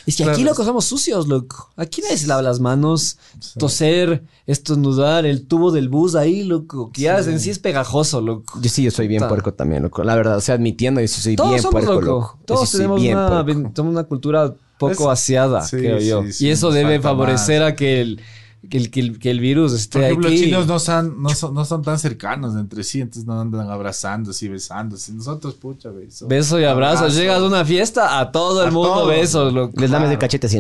[0.06, 1.70] Es que aquí, loco, somos sucios, loco.
[1.76, 3.16] Aquí nadie se lava las manos,
[3.58, 6.90] toser, estornudar, el tubo del bus ahí, loco.
[6.92, 8.58] Que ya en sí es pegajoso, loco.
[8.60, 10.04] Yo sí, yo soy bien puerco también, loco.
[10.04, 12.06] La verdad, o sea, admitiendo, yo sí soy Todos bien somos puerco, loco.
[12.06, 12.38] loco.
[12.44, 13.44] Todos sí soy tenemos bien una, puerco.
[13.44, 16.22] ven- tenemos una cultura poco Es- aseada, sí, creo yo.
[16.24, 17.72] sí, sí, y eso debe favorecer más.
[17.72, 18.20] a que el,
[18.68, 20.36] que el, que el, que el virus esté Por ejemplo, aquí.
[20.36, 23.70] los chinos no son, no, son, no son tan cercanos entre sí, entonces no andan
[23.70, 25.12] abrazándose y besándose.
[25.12, 26.26] Nosotros, pucha, beso.
[26.26, 26.98] Beso y abrazo.
[27.04, 27.18] Abrazo.
[27.20, 29.06] Llegas a una fiesta, a todo el A mundo todo.
[29.06, 29.80] besos, loco.
[29.80, 30.20] Les lames de Claro.
[30.20, 30.58] cachete así.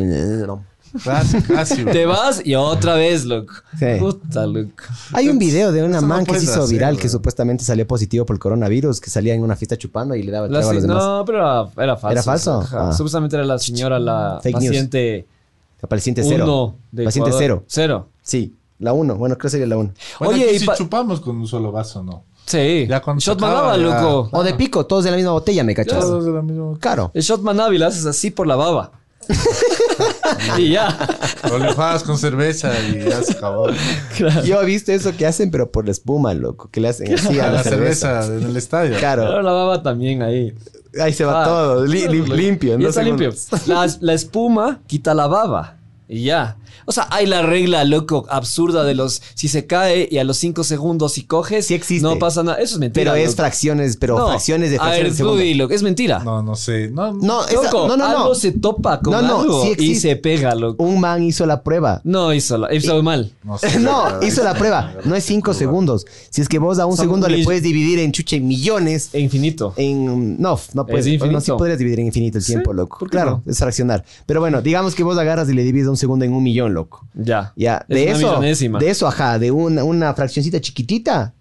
[1.04, 1.84] Casi, casi.
[1.84, 3.52] Te vas y otra vez, loco.
[3.78, 3.86] Sí.
[3.98, 4.70] Puta, loco.
[5.12, 7.64] Hay un video de una Eso no man que se hizo hacer, viral que supuestamente
[7.64, 10.52] salió positivo por el coronavirus, que salía en una fiesta chupando y le daba el
[10.52, 11.02] trago a los se- demás.
[11.04, 12.12] no, pero era, era falso.
[12.12, 12.68] ¿Era falso?
[12.72, 12.92] Ah.
[12.92, 14.66] Supuestamente era la señora, la Fake news.
[14.68, 15.26] paciente
[15.82, 16.44] La paciente cero.
[16.44, 17.42] uno de paciente Ecuador.
[17.44, 17.64] cero.
[17.66, 18.08] Cero.
[18.22, 19.16] Sí, la uno.
[19.16, 19.92] Bueno, creo que sería la uno.
[20.18, 22.24] Bueno, Oye, y sí pa- chupamos con un solo vaso, ¿no?
[22.46, 22.86] Sí.
[22.88, 24.30] Ya cuando Shot manaba, loco.
[24.32, 26.00] O de pico, todos de la misma botella, ¿me cachas?
[26.00, 26.78] Todos de la misma.
[26.80, 27.10] Claro.
[27.12, 28.92] El shot manaba y lo haces así por la baba.
[30.58, 30.96] y ya.
[31.52, 33.68] O le juegas con cerveza y ya se acabó.
[34.44, 36.68] Yo he visto eso que hacen, pero por la espuma, loco.
[36.70, 38.22] Que le hacen así a A la, la cerveza.
[38.22, 38.90] cerveza en el estadio.
[38.90, 39.42] Pero Claro.
[39.42, 40.54] la baba también ahí.
[41.00, 41.86] Ahí se va Ah, todo.
[41.86, 42.34] li- li- loco.
[42.34, 42.74] limpio.
[42.74, 43.32] Y no está limpio.
[43.66, 45.77] La, la espuma quita la baba.
[46.10, 46.56] Y ya.
[46.86, 49.20] O sea, hay la regla, loco, absurda de los...
[49.34, 51.66] Si se cae y a los cinco segundos si coges...
[51.66, 52.02] Sí existe.
[52.02, 52.56] No pasa nada.
[52.58, 53.36] Eso es mentira, Pero es loco.
[53.36, 54.28] fracciones, pero No.
[54.28, 55.64] fracciones de A fracciones ver, de segundo.
[55.64, 55.74] loco.
[55.74, 56.20] Es mentira.
[56.20, 56.88] No, no sé.
[56.90, 58.34] No, No, esa- Loco, no, no, algo no.
[58.34, 60.08] se topa con No, no, algo sí y existe.
[60.10, 60.82] se pega, loco.
[60.82, 62.00] Un man hizo la prueba.
[62.04, 63.32] No hizo, la, hizo mal.
[63.44, 63.68] no sé.
[63.80, 64.94] No, hizo la prueba.
[65.04, 66.06] No es cinco segundos.
[66.30, 69.10] Si es que vos a un Son segundo le mil- puedes dividir en chuche millones.
[69.12, 69.74] E infinito.
[69.76, 71.06] En, no, no puedes.
[71.06, 71.32] infinito.
[71.32, 72.98] No, sí podrías dividir en infinito el tiempo, loco.
[72.98, 73.52] ¿por qué Claro, no?
[73.52, 74.04] es fraccionar.
[74.24, 77.04] Pero bueno, digamos que vos agarras y le divides un segundo en un millón, loco.
[77.14, 77.52] Ya.
[77.56, 78.78] Ya, Es de una eso, millonésima.
[78.78, 81.34] de eso, ajá, de una, una fraccioncita chiquitita,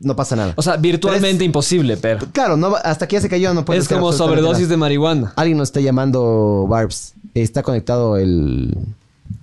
[0.00, 0.54] no pasa nada.
[0.56, 2.26] O sea, virtualmente imposible, pero.
[2.32, 4.62] claro, no, va- hasta que ya se cayó no puedes Es hacer como absolutamente sobredosis
[4.66, 4.70] nada.
[4.72, 5.32] de marihuana.
[5.36, 7.14] Alguien nos está llamando Barbs.
[7.34, 8.76] Está conectado el,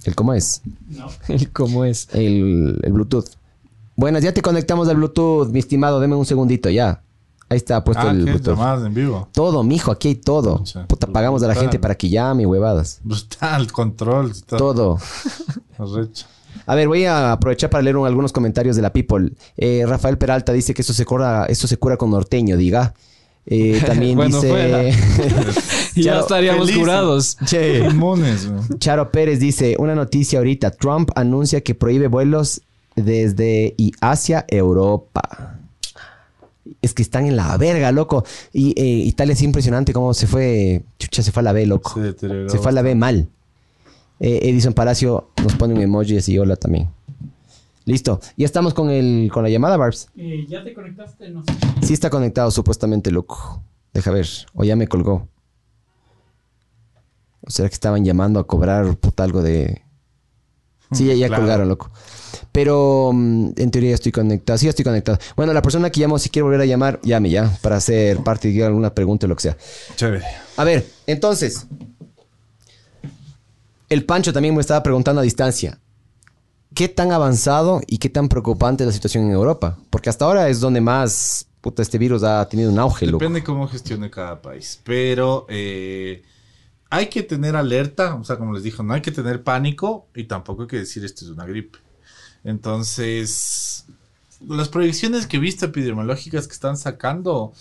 [0.06, 0.62] el ¿cómo es?
[0.90, 1.08] No.
[1.54, 2.08] ¿Cómo es?
[2.14, 3.26] El, el Bluetooth.
[3.96, 6.00] Buenas, ya te conectamos al Bluetooth, mi estimado.
[6.00, 7.02] Deme un segundito, ya.
[7.52, 9.28] Ahí está puesto Ah, el llamadas en vivo.
[9.34, 10.60] Todo, mijo, aquí hay todo.
[10.60, 13.02] Pucha, Puta, pagamos a la gente para que llame, huevadas.
[13.04, 14.32] Brutal, control.
[14.46, 14.98] Todo.
[15.78, 16.10] Todo.
[16.66, 19.34] A ver, voy a aprovechar para leer un- algunos comentarios de la People.
[19.58, 22.94] Eh, Rafael Peralta dice que esto se cura, esto se cura con norteño, diga.
[23.46, 24.94] Eh, también Bueno, dice.
[25.96, 27.36] ya estaríamos curados.
[27.46, 27.80] Che.
[27.80, 28.50] Inmunes.
[28.50, 28.80] güey.
[28.80, 32.62] Charo Pérez dice, una noticia ahorita, Trump anuncia que prohíbe vuelos
[32.96, 35.58] desde y hacia Europa.
[36.82, 38.24] Es que están en la verga, loco.
[38.54, 41.94] Y eh, Italia es impresionante cómo se fue, chucha, se fue a la B, loco.
[42.20, 43.28] Se fue a la B mal.
[44.20, 46.90] Eh, Edison Palacio nos pone un emoji así, hola también.
[47.86, 48.20] Listo.
[48.38, 50.10] Ya estamos con el con la llamada, Barbs.
[50.16, 51.30] Eh, ¿Ya te conectaste?
[51.30, 51.52] No sé.
[51.82, 53.64] Sí está conectado supuestamente, loco.
[53.94, 54.28] Deja ver.
[54.54, 55.28] O ya me colgó.
[57.42, 59.82] ¿O será que estaban llamando a cobrar puta algo de...
[60.92, 61.44] Sí, ya, ya Claro.
[61.44, 61.92] colgaron, loco.
[62.52, 64.58] Pero mm, en teoría estoy conectado.
[64.58, 65.18] Sí, estoy conectado.
[65.36, 67.58] Bueno, la persona que llamó, si quiere volver a llamar, llame ya.
[67.62, 69.58] Para hacer parte de alguna pregunta o lo que sea.
[69.96, 70.26] Chévere.
[70.58, 71.66] A ver, entonces.
[73.90, 75.80] El Pancho también me estaba preguntando a distancia.
[76.74, 79.78] ¿Qué tan avanzado y qué tan preocupante es la situación en Europa?
[79.90, 83.20] Porque hasta ahora es donde más puta, este virus ha tenido un auge, loco.
[83.20, 84.80] Depende cómo gestione cada país.
[84.84, 86.24] Pero eh,
[86.92, 90.26] hay que tener alerta, o sea, como les dijo, no hay que tener pánico y
[90.26, 91.80] tampoco hay que decir esto es una gripe.
[92.44, 93.86] Entonces,
[94.46, 97.54] las proyecciones que he visto epidemiológicas que están sacando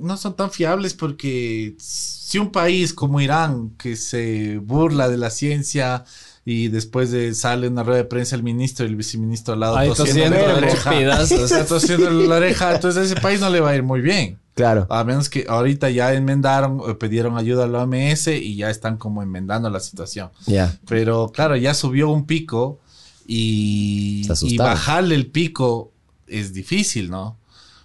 [0.00, 5.28] no son tan fiables porque si un país como Irán, que se burla de la
[5.28, 6.06] ciencia
[6.46, 9.76] y después de sale una rueda de prensa el ministro y el viceministro al lado
[9.76, 11.38] Ahí tosiendo tosiendo, la hecho oreja, pedazos.
[11.40, 14.00] o sea, tosiendo la oreja, entonces a ese país no le va a ir muy
[14.00, 14.38] bien.
[14.58, 14.86] Claro.
[14.90, 18.96] A menos que ahorita ya enmendaron, o pidieron ayuda a la OMS y ya están
[18.98, 20.30] como enmendando la situación.
[20.46, 20.78] Ya.
[20.86, 22.80] Pero claro, ya subió un pico
[23.26, 25.92] y, y bajarle el pico
[26.26, 27.36] es difícil, ¿no?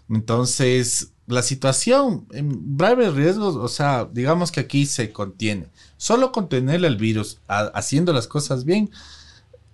[0.10, 5.68] Entonces, la situación en breves riesgos, o sea, digamos que aquí se contiene.
[5.98, 8.90] Solo contenerle el virus, a- haciendo las cosas bien,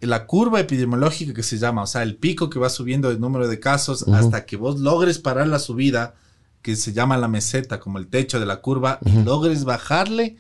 [0.02, 3.48] la curva epidemiológica que se llama, o sea, el pico que va subiendo el número
[3.48, 6.16] de casos hasta que vos logres parar la subida,
[6.62, 10.38] que se llama la meseta, como el techo de la curva, y logres bajarle,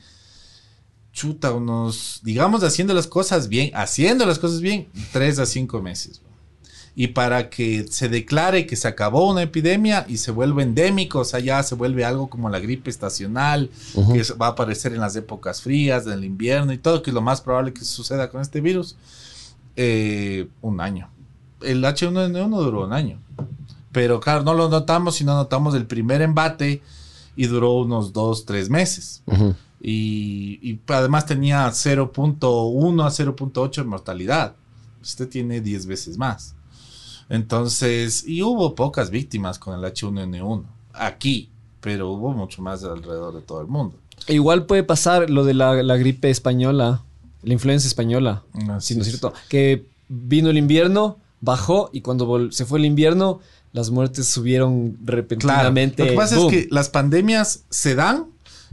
[1.13, 6.21] chuta, unos, digamos, haciendo las cosas bien, haciendo las cosas bien, tres a cinco meses.
[6.95, 11.25] Y para que se declare que se acabó una epidemia y se vuelve endémico, o
[11.25, 13.69] sea, ya se vuelve algo como la gripe estacional,
[14.11, 17.13] que va a aparecer en las épocas frías, en el invierno y todo, que es
[17.13, 18.97] lo más probable que suceda con este virus,
[19.77, 21.09] eh, un año.
[21.61, 23.21] El H1N1 duró un año.
[23.91, 26.81] Pero claro, no lo notamos si no notamos el primer embate
[27.35, 29.23] y duró unos dos, tres meses.
[29.25, 29.55] Ujú.
[29.81, 34.55] Y, y además tenía 0.1 a 0.8 de mortalidad.
[35.01, 36.55] Usted tiene 10 veces más.
[37.29, 41.49] Entonces, y hubo pocas víctimas con el H1N1 aquí,
[41.79, 43.95] pero hubo mucho más alrededor de todo el mundo.
[44.27, 47.03] Igual puede pasar lo de la, la gripe española,
[47.43, 48.43] la influenza española.
[48.69, 49.33] Así Sí, ¿no es cierto?
[49.47, 53.39] Que vino el invierno, bajó y cuando se fue el invierno,
[53.71, 55.15] las muertes subieron Claro.
[55.17, 56.03] repentinamente.
[56.03, 56.53] Lo que pasa ¡Boom!
[56.53, 58.25] es que las pandemias se dan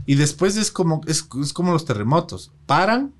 [0.05, 2.51] y después es como, es, es como los terremotos.
[2.65, 3.13] Paran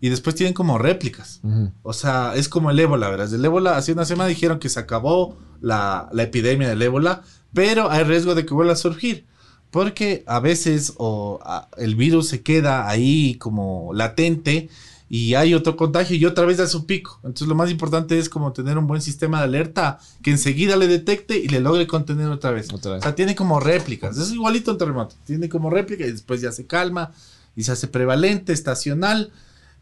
[0.00, 1.40] y después tienen como réplicas.
[1.82, 3.32] O sea, es como el ébola, ¿verdad?
[3.32, 7.90] El ébola, hace una semana dijeron que se acabó la, la epidemia del ébola, pero
[7.90, 9.26] hay riesgo de que vuelva a surgir.
[9.70, 14.68] Porque a veces o, a- el virus se queda ahí como latente
[15.10, 17.18] y hay otro contagio y otra vez da su pico.
[17.22, 20.86] Entonces lo más importante es como tener un buen sistema de alerta que enseguida le
[20.86, 22.72] detecte y le logre contener otra vez.
[22.72, 23.00] Otra vez.
[23.00, 24.16] O sea, tiene como réplicas.
[24.18, 25.14] Es igualito un terremoto.
[25.24, 27.12] Tiene como réplica y después ya se calma
[27.56, 29.32] y se hace prevalente, estacional.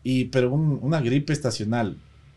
[0.05, 1.97] Y, pero un- una gripe estacional,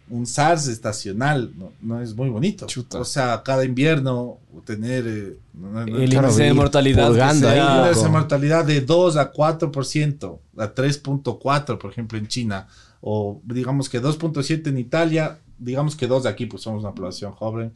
[0.10, 2.65] un SARS estacional, no, no es muy bonito.
[2.65, 3.00] Chuta.
[3.00, 7.12] O sea, cada invierno tener eh, no- no- El índice de mortalidad.
[7.39, 8.00] sea- loco.
[8.00, 12.67] esa mortalidad de 2 a 4%, a 3.4 por ejemplo en China,
[13.02, 17.74] o digamos que 2.7 en Italia, digamos que 2 aquí, pues somos una población joven,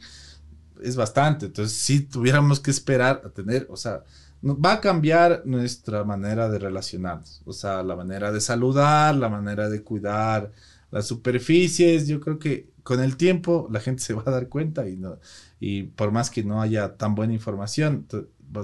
[0.82, 1.46] es bastante.
[1.46, 4.02] Entonces, si tuviéramos que esperar a tener, o sea,
[4.44, 9.70] va a cambiar nuestra manera de relacionarnos, o sea, la manera de saludar, la manera
[9.70, 10.50] de cuidar
[10.94, 12.06] las superficies.
[12.08, 15.18] Yo creo que con el tiempo la gente se va a dar cuenta y no
[15.60, 18.06] y por más que no haya tan buena información,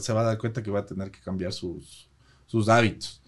[0.01, 2.09] se va a dar cuenta que va a tener que cambiar sus,
[2.47, 3.23] sus hábitos,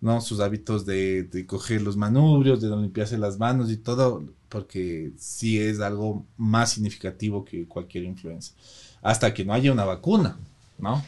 [0.00, 0.22] ¿no?
[0.22, 5.12] Sus hábitos de, de coger los manubrios, de no limpiarse las manos y todo, porque
[5.18, 8.54] sí es algo más significativo que cualquier influenza.
[9.02, 10.38] Hasta que no haya una vacuna,
[10.78, 11.04] ¿no?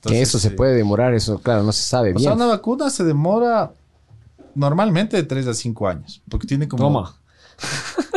[0.00, 2.24] que eso se eh, puede demorar, eso, claro, no se sabe O bien.
[2.24, 3.72] sea, una vacuna se demora
[4.54, 6.84] normalmente de 3 a 5 años, porque tiene como...
[6.84, 7.16] Toma.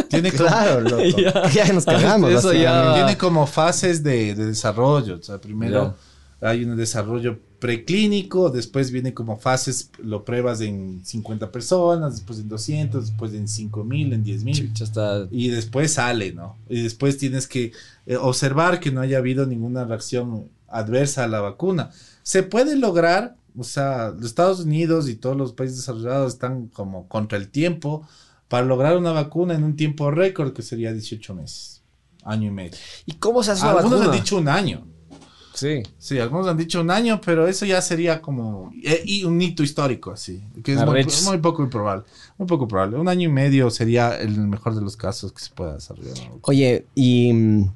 [0.10, 1.17] Tiene como, Claro, loco.
[1.19, 1.50] Ya.
[1.54, 1.73] ya.
[1.73, 2.32] nos cagamos.
[2.32, 5.17] Eso ya- tiene como fases de, de desarrollo.
[5.17, 5.95] O sea, primero
[6.41, 12.47] hay un desarrollo preclínico, después viene como fases, lo pruebas en 50 personas, después en
[12.50, 14.56] 200, después en 5000, en 10000.
[14.69, 16.56] Chucha, está- Y después sale, ¿no?
[16.69, 17.71] Y después tienes que
[18.06, 21.89] eh, observar que no haya habido ninguna reacción adversa a la vacuna.
[22.23, 27.08] Se puede lograr, o sea, los Estados Unidos y todos los países desarrollados están como
[27.08, 28.08] contra el tiempo
[28.48, 31.82] para lograr una vacuna en un tiempo récord que sería 18 meses,
[32.24, 32.78] año y medio.
[33.06, 34.15] ¿Y cómo se hace una Algunos vacuna?
[34.15, 34.86] han dicho un año.
[35.54, 35.82] Sí.
[35.98, 39.63] Sí, algunos han dicho un año, pero eso ya sería como eh, y un hito
[39.63, 42.04] histórico, así, que es muy, poco improbable.
[42.38, 42.98] Muy poco probable.
[42.98, 46.13] Un año y medio sería el mejor de los casos que se pueda desarrollar.
[46.43, 47.34] Oye, y.
[47.34, 47.72] mm,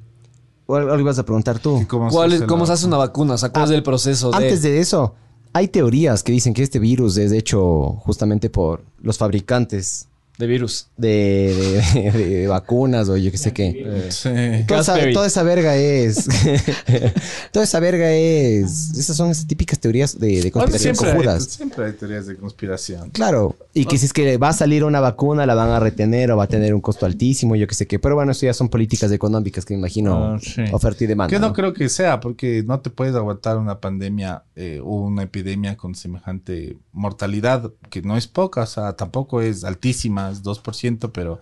[0.68, 1.84] Algo ibas a preguntar tú.
[1.88, 3.34] ¿Cómo ¿Cuál es- hace ¿Cómo la se hace una vacuna?
[3.34, 4.36] O sea, ¿cuál Ah, es el proceso de...?
[4.36, 5.16] Antes de eso,
[5.52, 10.88] hay teorías que dicen que este virus es hecho justamente por los fabricantes de virus.
[10.96, 13.82] de, de- de- de vacunas o yo qué sé qué.
[13.86, 14.30] Eh, Sí.
[14.66, 16.26] Toda esa, toda esa verga es.
[17.52, 18.90] toda esa verga es.
[18.96, 21.44] Esas son esas típicas teorías de, conspiración siempre, hay, cojudas.
[21.44, 23.10] siempre hay teorías de conspiración.
[23.10, 26.30] Claro, Y que si es que va a salir una vacuna, la van a retener
[26.32, 27.98] o va a tener un costo altísimo, yo qué sé qué.
[27.98, 30.62] Pero bueno, eso ya son políticas económicas que me imagino Ah, sí.
[30.72, 31.30] oferta y demanda.
[31.30, 31.52] Que no ¿no?
[31.54, 35.94] creo que sea, porque no te puedes aguantar una pandemia eh, o una epidemia con
[35.94, 41.40] semejante mortalidad, que no es poca, o sea, tampoco es altísima, es 2%, pero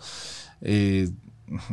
[0.61, 1.09] eh,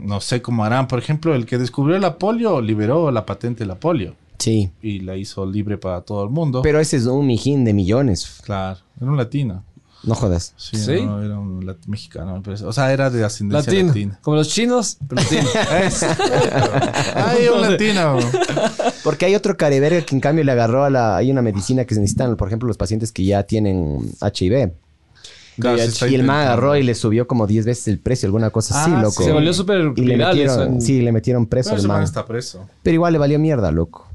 [0.02, 0.88] no sé cómo harán.
[0.88, 4.72] Por ejemplo, el que descubrió la polio liberó la patente de la polio Sí.
[4.82, 6.62] y la hizo libre para todo el mundo.
[6.62, 8.40] Pero ese es un mijín de millones.
[8.44, 9.64] claro, era un latino.
[10.04, 10.54] No jodas.
[10.58, 11.02] Sí, ¿Sí?
[11.04, 12.42] no, era un lat- mexicano.
[12.66, 13.88] O sea, era de ascendencia Latino.
[13.90, 14.20] latina.
[14.22, 15.50] Como los chinos, pero latino.
[17.16, 18.20] Ay, un latino.
[19.04, 21.18] Porque hay otro careverga que en cambio le agarró a la...
[21.18, 24.72] Hay una medicina que se necesitan, por ejemplo, los pacientes que ya tienen HIV.
[25.62, 26.34] Claro, y el man intentando.
[26.34, 29.24] agarró y le subió como 10 veces el precio, alguna cosa así, Ah, loco.
[29.24, 32.04] Se volvió súper Y le metieron, en- sí, le metieron preso Pero al man.
[32.04, 32.68] está preso.
[32.84, 34.08] Pero igual le valió mierda, loco.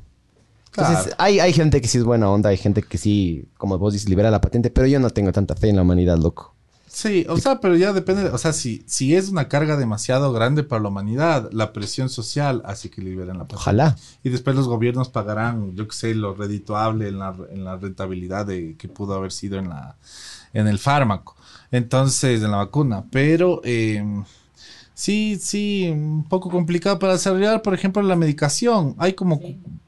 [0.74, 1.16] Entonces, Claro.
[1.18, 4.08] hay, hay gente que sí es buena onda, hay gente que sí, como vos dices,
[4.08, 6.54] libera la patente, pero yo no tengo tanta fe en la humanidad, loco.
[6.86, 10.62] Sí, o sea, pero ya depende, o sea, si, si es una carga demasiado grande
[10.62, 13.56] para la humanidad, la presión social hace que liberen la patente.
[13.56, 13.96] Ojalá.
[14.22, 18.44] Y después los gobiernos pagarán, yo qué sé, lo redituable en la, en la rentabilidad
[18.44, 19.96] de, que pudo haber sido en, la,
[20.52, 21.36] en el fármaco.
[21.70, 23.04] Entonces, en la vacuna.
[23.10, 24.04] Pero eh,
[24.94, 28.94] sí, sí, un poco complicado para desarrollar, por ejemplo, la medicación.
[28.98, 29.40] Hay como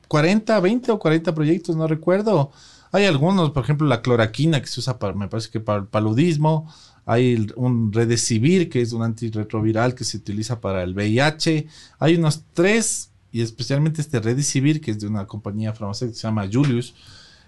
[0.09, 2.51] 40, 20 o 40 proyectos, no recuerdo.
[2.93, 5.87] Hay algunos, por ejemplo, la cloraquina que se usa para, me parece que para el
[5.87, 6.73] paludismo.
[7.07, 11.67] Hay un Redesivir, que es un antirretroviral que se utiliza para el VIH.
[11.99, 16.27] Hay unos tres, y especialmente este Redesivir, que es de una compañía farmacéutica que se
[16.29, 16.95] llama Julius.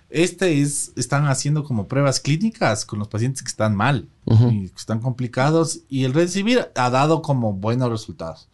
[0.08, 4.50] Este es, están haciendo como pruebas clínicas con los pacientes que están mal Ujú.
[4.50, 5.80] y que están complicados.
[5.88, 8.48] Y el Redesivir ha dado como buenos resultados.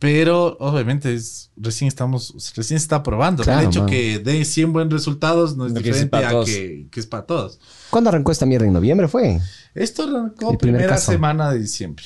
[0.00, 3.42] Pero obviamente es, recién estamos, recién se está probando.
[3.44, 3.90] Claro, el hecho man.
[3.90, 6.46] que dé 100 buenos resultados no es quiere diferente para a todos.
[6.46, 7.60] que, que es para todos.
[7.90, 8.66] ¿Cuándo arrancó esta mierda?
[8.66, 9.38] ¿En noviembre fue?
[9.74, 11.12] Esto arrancó El primer primera caso.
[11.12, 12.04] semana de diciembre.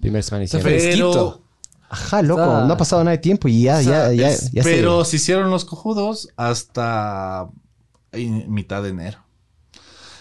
[0.00, 0.78] Primera semana de diciembre.
[0.80, 1.42] fresquito.
[1.90, 2.42] Ajá, loco.
[2.42, 4.62] Está- No ha pasado nada de tiempo y ya, O sea, ya, ya, es- ya
[4.62, 7.48] se- pero se hicieron los cojudos hasta
[8.24, 9.18] en mitad de enero.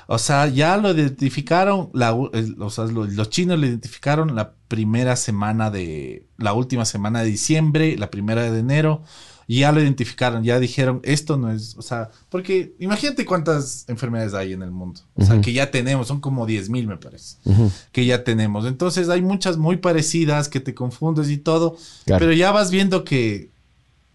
[0.07, 5.15] O sea, ya lo identificaron, la o sea, lo- los chinos lo identificaron la primera
[5.15, 9.01] semana de, la última semana de diciembre, la primera de enero,
[9.47, 14.35] y ya lo identificaron, ya dijeron, esto no es, o sea, porque imagínate cuántas enfermedades
[14.35, 15.43] hay en el mundo, o sea, Ujú.
[15.43, 17.71] que ya tenemos, son como 10 mil me parece, Ujú.
[17.91, 18.65] que ya tenemos.
[18.67, 22.19] Entonces hay muchas muy parecidas que te confundes y todo, Claro.
[22.19, 23.49] pero ya vas viendo que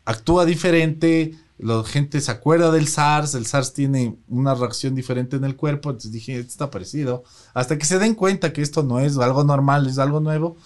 [0.04, 5.44] actúa diferente, la gente se acuerda del SARS, el SARS tiene una reacción diferente en
[5.44, 7.22] el cuerpo, entonces dije, esto está parecido,
[7.54, 10.56] hasta que se den cuenta que esto no es algo normal, es algo nuevo,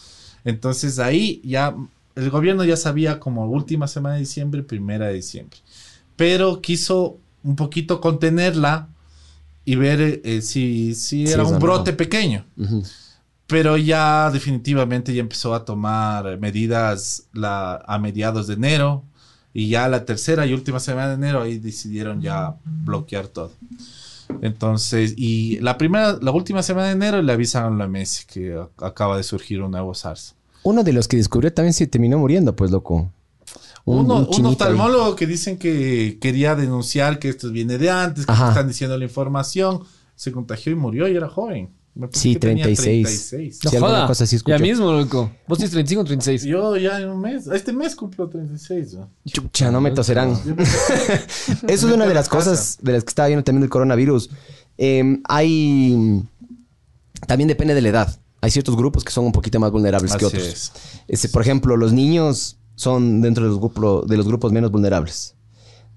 [0.44, 1.74] entonces ahí ya
[2.14, 5.58] el gobierno ya sabía como última semana de diciembre, primera de diciembre,
[6.16, 8.88] pero quiso un poquito contenerla
[9.64, 11.60] y ver eh, si, si Sí, era eso un no.
[11.60, 12.44] brote pequeño.
[12.56, 12.82] Ujú.
[13.46, 19.04] Pero ya definitivamente ya empezó a tomar medidas la, a mediados de enero
[19.54, 23.52] y ya la tercera y última semana de enero ahí decidieron ya bloquear todo.
[24.42, 28.58] Entonces, y la primera, la última semana de enero le avisaron a la OMS que
[28.78, 30.34] acaba de surgir un nuevo SARS.
[30.62, 33.10] Uno de los que descubrió también se terminó muriendo, pues, loco.
[33.84, 34.72] Un- Uno, un un chinito ahí.
[34.72, 38.48] oftalmólogo que dicen que quería denunciar que esto viene de antes, que Ajá.
[38.48, 39.80] están diciendo la información,
[40.16, 41.68] se contagió y murió y era joven.
[41.96, 43.28] Me Sí, que tenía 36.
[43.30, 43.58] 36.
[43.70, 45.30] Sí, alguna cosa así Ya mismo, loco.
[45.46, 46.42] Vos tienes 35 o 36.
[46.42, 48.94] Yo ya en un mes, este mes cumplo 36.
[48.94, 49.10] ¿no?
[49.26, 50.30] Chucha, no me toserán.
[51.68, 54.30] Eso es una de las cosas de las que estaba viendo también del coronavirus.
[54.78, 56.22] Eh, hay.
[57.26, 58.20] También depende de la edad.
[58.40, 60.42] Hay ciertos grupos que son un poquito más vulnerables que otros.
[60.42, 60.72] es.
[61.08, 65.36] Ese, por ejemplo, los niños son dentro de los, grupo- de los grupos menos vulnerables.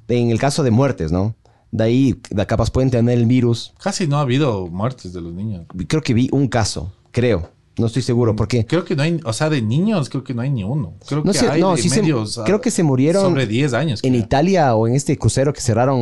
[0.08, 1.36] En el caso de muertes, ¿no?
[1.72, 3.74] De ahí, de capaz pueden tener el virus.
[3.82, 5.66] Casi no ha habido muertes de los niños.
[5.88, 7.50] Creo que vi un caso, creo.
[7.78, 10.42] No estoy seguro, porque Creo que no hay, o sea, de niños creo que no
[10.42, 10.94] hay ni uno.
[11.08, 13.46] Creo No que sé, hay no, de sí se- medios, creo que se murieron sobre
[13.46, 14.00] 10 años.
[14.04, 14.24] en creo.
[14.24, 16.00] Italia o en este crucero que cerraron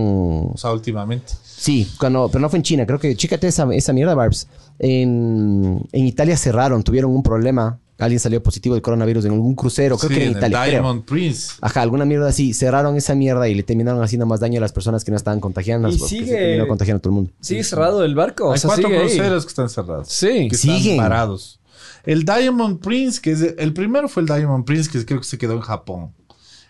[0.53, 1.33] O sea, últimamente.
[1.43, 2.85] Sí, cuando, pero no fue en China.
[2.85, 4.47] Creo que, chécate esa, esa mierda, Barbs.
[4.79, 7.77] En, en Italia cerraron, tuvieron un problema.
[7.97, 9.97] Alguien salió positivo del coronavirus en algún crucero.
[9.97, 10.59] Creo Sí, que en el Italia.
[10.63, 10.71] creo.
[10.81, 11.53] Diamond Prince.
[11.61, 12.53] Ajá, alguna mierda así.
[12.53, 15.39] Cerraron esa mierda y le terminaron haciendo más daño a las personas que no estaban
[15.39, 15.87] contagiando.
[15.87, 17.31] Y sigue- Se terminó contagiando a todo el mundo.
[17.39, 18.49] ¿Sigue cerrado el barco?
[18.49, 19.07] O hay sea, cuatro sigue ahí.
[19.07, 20.09] cruceros que están cerrados.
[20.09, 20.47] Sí.
[20.49, 20.97] Que están Siguen.
[20.97, 21.59] parados.
[22.03, 25.25] El Diamond Prince, que es el, el primero fue el Diamond Prince, que creo que
[25.27, 26.11] se quedó en Japón.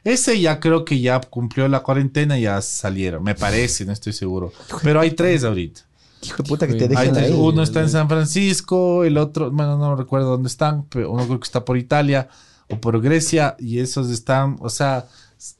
[0.03, 3.23] Ese ya creo que ya cumplió la cuarentena y ya salieron.
[3.23, 4.53] Me parece, no estoy seguro.
[4.84, 5.82] Pero hay tres ahorita.
[6.28, 6.97] Hijo de puta que te tres.
[7.17, 7.34] ahí.
[7.38, 11.39] Uno está en San Francisco, el otro, bueno, no recuerdo dónde están, pero uno creo
[11.39, 12.28] que está por Italia
[12.69, 15.05] o por Grecia y esos están, o sea,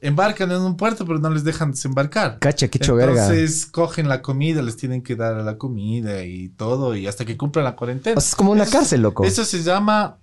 [0.00, 2.38] embarcan en un puerto, pero no les dejan desembarcar.
[2.40, 3.22] Cacha, qué choverga.
[3.22, 7.36] Entonces cogen la comida, les tienen que dar la comida y todo, y hasta que
[7.36, 8.16] cumplan la cuarentena.
[8.16, 9.24] O sea, es como una Eso- cárcel, loco.
[9.24, 10.16] Eso se llama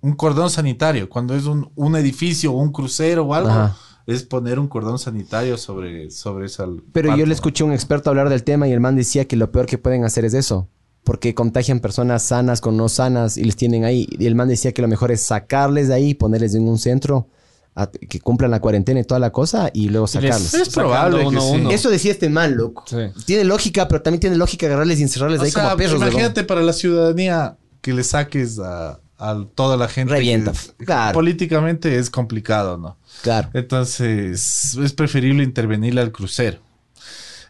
[0.00, 1.08] un cordón sanitario.
[1.08, 3.76] Cuando es un, un edificio o un crucero o algo, Ajá.
[4.10, 6.66] Es poner un cordón sanitario sobre, sobre esa.
[6.92, 9.26] Pero parte, yo le escuché a un experto hablar del tema y el man decía
[9.26, 10.68] que lo peor que pueden hacer es eso.
[11.04, 14.06] Porque contagian personas sanas con no sanas y les tienen ahí.
[14.18, 17.28] Y el man decía que lo mejor es sacarles de ahí, ponerles en un centro,
[17.74, 20.52] a- que cumplan la cuarentena y toda la cosa y luego sacarlos.
[20.52, 21.52] Es probable uno que sí.
[21.54, 21.70] uno.
[21.70, 22.84] Eso decía este man, loco.
[22.86, 22.96] Sí.
[23.24, 25.94] Tiene lógica, pero también tiene lógica agarrarles y encerrarles O ahí sea, como perros.
[26.02, 30.12] imagínate para la ciudadanía que le saques a, a toda la gente.
[30.12, 31.14] Revienta, que- claro.
[31.14, 32.98] Políticamente es complicado, ¿no?
[33.22, 33.50] Claro.
[33.52, 36.58] Entonces, es preferible intervenirle al crucero.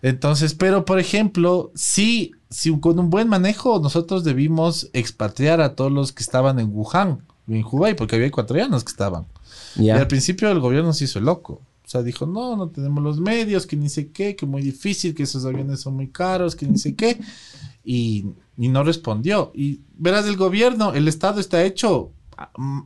[0.03, 5.93] Entonces, pero por ejemplo, sí, si con un buen manejo, nosotros debimos expatriar a todos
[5.93, 9.27] los que estaban en Wuhan, en Hubei, porque había ecuatorianos que estaban.
[9.77, 11.61] Y al principio el gobierno se hizo loco.
[11.85, 15.15] O sea, dijo, no, no tenemos los medios, que ni sé qué, que muy difícil,
[15.15, 17.21] que esos aviones son muy caros, que ni sé qué.
[17.85, 19.51] Y, y no respondió.
[19.55, 22.13] Y verás, el gobierno, el Estado está hecho,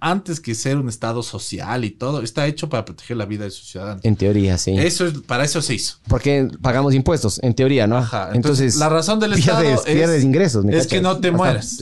[0.01, 3.51] antes que ser un Estado social y todo, está hecho para proteger la vida de
[3.51, 4.05] sus ciudadanos.
[4.05, 4.77] En teoría, sí.
[4.77, 5.97] Eso es, para eso se hizo.
[6.09, 7.99] Porque pagamos impuestos, en teoría, ¿no?
[7.99, 8.31] Ajá.
[8.33, 10.65] Entonces, Entonces, la razón del pierdes, Estado es, pierdes ingresos.
[10.65, 11.79] ¿me es que no te Ajá, mueras.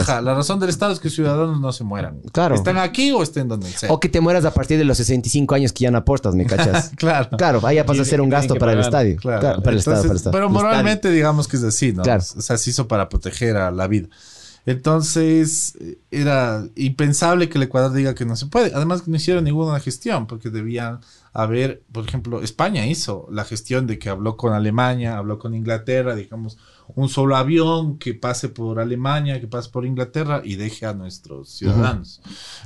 [0.00, 2.20] Ajá, la razón del Estado es que los ciudadanos no se mueran.
[2.32, 2.54] Claro.
[2.54, 3.92] Están aquí o estén donde sea.
[3.92, 6.46] O que te mueras a partir de los 65 años que ya no aportas, ¿me
[6.46, 6.90] cachas?
[7.02, 7.36] Claro.
[7.36, 9.16] Claro, ahí ya pasa a ser un gasto para el estadio.
[9.16, 9.40] Claro.
[9.40, 10.32] Claro, para el Estado, Entonces, para el Estado.
[10.32, 12.02] Pero moralmente digamos que es así, ¿no?
[12.02, 12.22] Claro.
[12.36, 14.08] O sea, se hizo para proteger a la vida.
[14.64, 15.76] Entonces,
[16.10, 18.72] era impensable que el Ecuador diga que no se puede.
[18.74, 21.00] Además, no hicieron ninguna gestión, porque debían
[21.32, 26.14] haber, por ejemplo, España hizo la gestión de que habló con Alemania, habló con Inglaterra,
[26.14, 26.58] digamos,
[26.94, 31.48] un solo avión que pase por Alemania, que pase por Inglaterra y deje a nuestros
[31.48, 32.20] ciudadanos.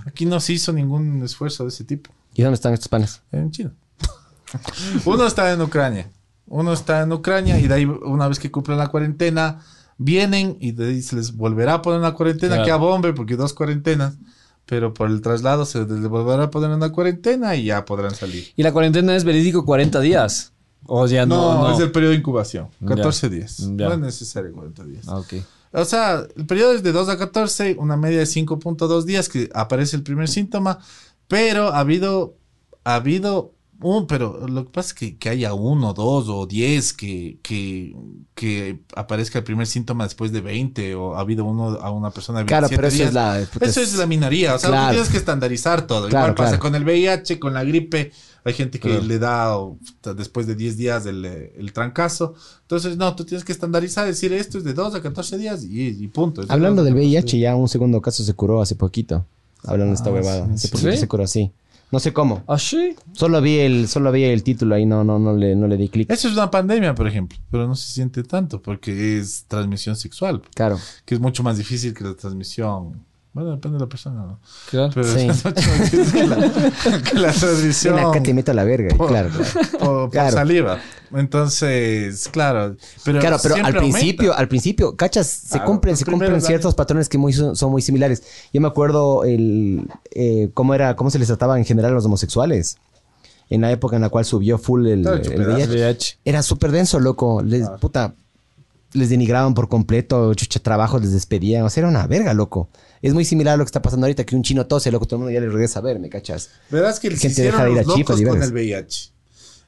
[0.05, 2.11] Aquí no se hizo ningún esfuerzo de ese tipo.
[2.34, 3.22] ¿Y dónde están estos panes?
[3.32, 3.72] En China.
[5.07, 6.11] Uno está en Ucrania.
[6.47, 9.62] Uno está en Ucrania y de ahí, una vez que cumplen la cuarentena,
[9.99, 10.72] vienen y
[11.03, 12.64] se les volverá a poner una cuarentena Claro.
[12.66, 14.18] que a bombe, porque dos cuarentenas.
[14.66, 18.49] Pero por el traslado se les volverá a poner una cuarentena y ya podrán salir.
[18.57, 20.53] Y la cuarentena es verídico 40 días.
[20.86, 21.55] O ya no.
[21.55, 21.74] No, no.
[21.74, 22.68] es el periodo de incubación.
[22.80, 22.97] Ya.
[22.97, 23.59] 14 días.
[23.59, 23.86] Ya.
[23.88, 25.07] No es necesario 40 días.
[25.09, 25.22] Ah.
[25.72, 29.51] O sea, el periodo es de 2 a 14, una media de 5.2 días que
[29.55, 30.78] aparece el primer síntoma,
[31.28, 32.34] pero ha habido,
[32.84, 36.93] ha habido un, pero lo que pasa es que, que haya uno, dos o diez
[36.93, 37.95] que, que,
[38.35, 42.39] que aparezca el primer síntoma después de 20 o ha habido uno a una persona
[42.41, 43.09] de 27 Claro, pero eso días.
[43.09, 43.41] es la...
[43.68, 44.87] Eso es la minoría, o sea, Claro.
[44.89, 46.09] tú tienes que estandarizar todo.
[46.09, 46.62] Claro, Igual pasa claro.
[46.62, 48.12] con el VIH, con la gripe,
[48.45, 49.77] hay gente que le da o,
[50.16, 52.35] después de 10 días el, el trancazo.
[52.62, 55.89] Entonces, no, tú tienes que estandarizar, decir esto es de 2 a 14 días y,
[55.89, 56.43] y punto.
[56.49, 59.27] Hablando 2 a del 14 VIH, ya un segundo caso se curó hace poquito.
[59.64, 60.57] Hablando de esta Ah, huevada.
[60.57, 60.68] ¿Sí?
[60.97, 61.51] se curó así.
[61.93, 62.43] No sé cómo.
[62.49, 62.97] ¿Ah, sí?
[63.12, 65.89] Solo vi el, solo vi el título ahí, no, no, no le, no le di
[65.89, 66.11] clic.
[66.11, 70.43] Eso es una pandemia, por ejemplo, pero no se siente tanto porque es transmisión sexual,
[70.55, 70.78] Claro.
[71.05, 73.05] que es mucho más difícil que la transmisión.
[73.37, 74.41] Bueno, depende de la persona, ¿no?
[74.70, 74.91] Claro.
[74.95, 75.28] Pero Sí.
[76.11, 76.37] que la,
[77.03, 77.97] que la transmisión.
[77.97, 78.97] Ven acá te meto a la verga.
[78.97, 79.45] por, Claro, claro.
[79.72, 80.32] por- por Claro.
[80.32, 80.78] saliva.
[81.14, 82.76] Entonces, claro.
[83.05, 84.41] Pero Claro, pero al principio, aumenta.
[84.41, 88.22] al principio, cachas, se Claro, cumplen, se cumplen ciertos patrones que muy, son, muy similares.
[88.55, 92.07] Yo me acuerdo el eh, cómo era, cómo se les trataba en general a los
[92.07, 92.78] homosexuales.
[93.51, 95.53] En la época en la cual subió full el, Claro, el chupedazo.
[95.57, 95.72] VIH.
[95.72, 96.18] VIH.
[96.24, 97.43] Era súper denso, loco.
[97.43, 98.14] Les, puta,
[98.95, 101.62] les denigraban por completo, chucha trabajo, les despedían.
[101.64, 102.70] O sea, era una verga, loco.
[103.07, 105.16] Es muy similar a lo que está pasando ahorita, que un chino tose, loco, todo
[105.16, 106.50] el mundo ya le regresa a ver, ¿me cachas?
[106.70, 109.16] Verás que Gente se deja de ir a y con el VIH.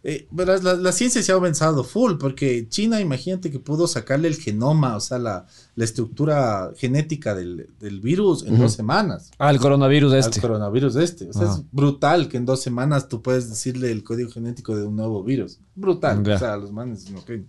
[0.04, 4.28] Eh, verás, la, la ciencia se ha avanzado full, porque China, imagínate que pudo sacarle
[4.28, 9.30] el genoma, o sea, la, la estructura genética del, del virus en dos semanas.
[9.38, 10.40] Ah, el coronavirus Al este.
[10.40, 11.28] coronavirus este.
[11.28, 14.86] O sea, es brutal que en dos semanas tú puedes decirle el código genético de
[14.86, 15.58] un nuevo virus.
[15.74, 16.26] Brutal.
[16.28, 17.48] O sea, los manes no creen.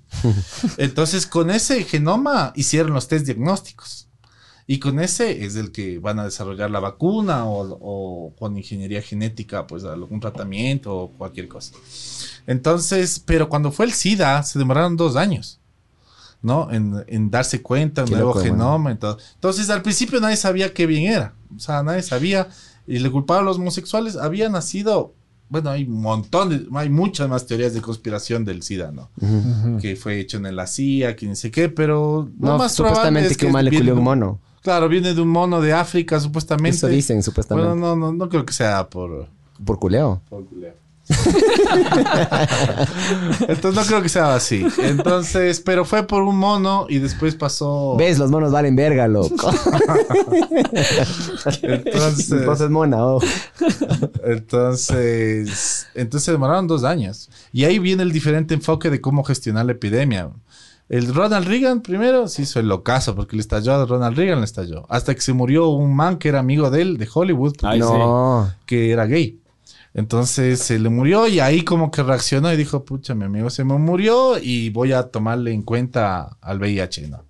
[0.78, 4.09] Entonces, con ese genoma hicieron los test diagnósticos.
[4.72, 9.02] Y con ese es el que van a desarrollar la vacuna o, o con ingeniería
[9.02, 11.74] genética, pues algún tratamiento o cualquier cosa.
[12.46, 15.60] Entonces, pero cuando fue el SIDA, se demoraron dos años,
[16.44, 16.72] ¿no?
[16.72, 19.18] En, en darse cuenta, un nuevo loco, genoma todo.
[19.34, 21.34] Entonces, al principio nadie sabía qué bien era.
[21.58, 22.48] O sea, nadie sabía.
[22.86, 24.18] Y le culpaban a los homosexuales.
[24.18, 25.16] Había nacido,
[25.50, 29.10] bueno, hay un montón de, hay muchas más teorías de conspiración del SIDA, ¿no?
[29.82, 32.98] Que fue hecho en la CIA, que ni sé qué, pero lo No, más probable
[32.98, 34.40] supuestamente es que un man le culió un mono.
[34.62, 36.78] Claro, viene de un mono de África, supuestamente.
[36.78, 37.70] Eso dicen, supuestamente.
[37.70, 39.28] Bueno, no, no, no creo que sea por,
[39.64, 40.22] Por culeo.
[40.30, 40.74] por culeo.
[43.48, 44.64] Entonces no creo que sea así.
[44.78, 47.96] Entonces, pero fue por un mono y después pasó.
[47.98, 48.20] ¿Ves?
[48.20, 49.36] Los monos valen verga, loco.
[51.64, 53.20] Entonces, Entonces, mona, oh.
[54.24, 57.28] entonces, entonces demoraron dos años.
[57.52, 60.30] Y ahí viene el diferente enfoque de cómo gestionar la epidemia.
[60.90, 64.46] El Ronald Reagan primero se hizo el locazo porque le estalló a Ronald Reagan, le
[64.46, 64.88] estalló.
[64.90, 68.52] Hasta que se murió un man que era amigo de él, de Hollywood, Ay, no.
[68.66, 69.40] que era gay.
[69.94, 73.64] Entonces se le murió y ahí como que reaccionó y dijo, pucha, mi amigo se
[73.64, 77.24] me murió y voy a tomarle en cuenta al VIH, ¿no?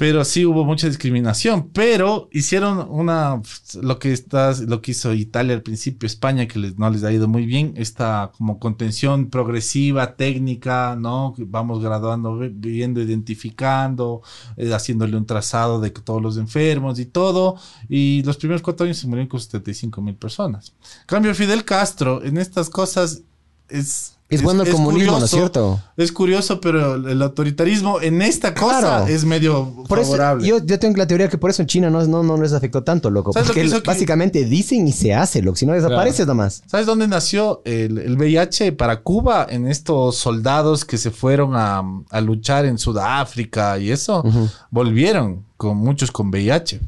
[0.00, 3.42] Pero sí hubo mucha discriminación, pero hicieron una,
[3.82, 7.28] lo que está, lo que hizo Italia al principio, España, que no les ha ido
[7.28, 11.34] muy bien, esta como contención progresiva, técnica, ¿no?
[11.36, 14.22] Vamos graduando, vi- viendo, identificando,
[14.56, 17.56] eh, haciéndole un trazado de todos los enfermos y todo.
[17.86, 20.72] Y los primeros cuatro años se murieron con 75 mil personas.
[21.04, 23.24] Cambio, Fidel Castro en estas cosas
[23.70, 24.12] es...
[24.32, 25.80] Es bueno el comunismo, ¿no es cierto?
[25.96, 29.06] Es curioso, pero el, autoritarismo en esta cosa Claro.
[29.08, 30.46] es medio Por eso, favorable.
[30.46, 32.84] yo, yo tengo la teoría que por eso en China no, no, no les afectó
[32.84, 33.32] tanto, loco.
[33.32, 35.56] ¿Sabes lo Porque que básicamente dicen y se hace, loco.
[35.56, 36.62] Si no desapareces nomás.
[36.68, 39.44] ¿Sabes dónde nació el, el VIH para Cuba?
[39.50, 44.22] En estos soldados que se fueron a, a luchar en Sudáfrica y eso.
[44.70, 46.80] Volvieron con muchos con VIH.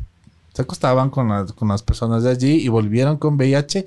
[0.55, 3.85] Se acostaban con, las- con las personas de allí y volvieron con VIH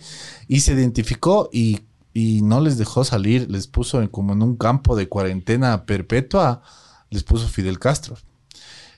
[0.50, 1.82] y se identificó y,
[2.16, 3.46] y no les dejó salir.
[3.52, 6.62] Les puso en- como en un campo de cuarentena perpetua.
[7.12, 8.16] Les puso Fidel Castro.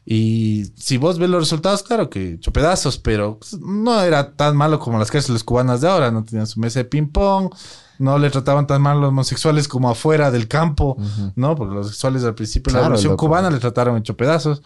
[0.06, 4.80] Y si vos ves los resultados, claro que hecho pedazos, pero no era tan malo
[4.80, 6.12] como las cárceles cubanas de ahora.
[6.12, 7.54] No tenían su mesa de ping-pong,
[8.00, 10.96] no le trataban tan mal a los homosexuales como afuera del campo,
[11.36, 11.56] ¿no?
[11.56, 14.62] Porque los sexuales al principio de la revolución cubana le trataron hecho pedazos.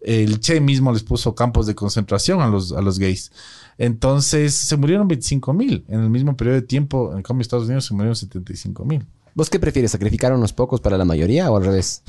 [0.00, 3.30] El Che mismo les puso campos de concentración a los, a los gays.
[3.78, 5.84] Entonces se murieron 25 mil.
[5.88, 9.04] En el mismo periodo de tiempo, en cambio, Estados Unidos se murieron 75 mil.
[9.34, 9.92] ¿Vos qué prefieres?
[9.92, 12.02] ¿Sacrificar a unos pocos para la mayoría o al revés?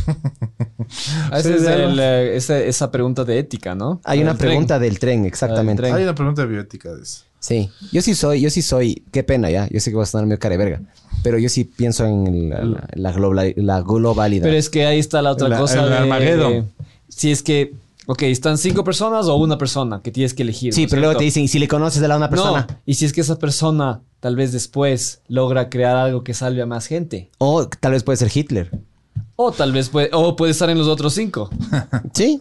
[1.42, 1.90] Sí, es de algo.
[1.90, 4.02] el, eh, ese- esa pregunta de ética, ¿no?
[4.04, 4.50] Hay una El tren.
[4.50, 5.84] pregunta del tren, exactamente.
[5.84, 5.94] tren.
[5.96, 7.26] Hay una pregunta bioética de eso.
[7.40, 10.08] Sí, yo sí soy, yo sí soy, qué pena ya, yo sé que voy a
[10.08, 10.82] sonar medio cara de verga,
[11.24, 14.44] pero yo sí pienso en la, la, la global- la globalidad.
[14.44, 15.96] Pero es que ahí está la otra cosa el de...
[15.98, 16.72] Armagedón.
[17.08, 17.74] si es que...
[18.12, 20.74] Ok, están cinco personas o una persona que tienes que elegir.
[20.74, 22.66] sí, ¿no es pero luego te dicen, ¿y si le conoces a la una persona?
[22.68, 26.64] No, y si es que esa persona tal vez después logra crear algo que salve
[26.64, 27.30] a más gente.
[27.38, 28.72] O tal vez puede ser Hitler.
[29.36, 31.52] O tal vez puede, o puede estar en los otros cinco.
[32.16, 32.40] ¿Sí?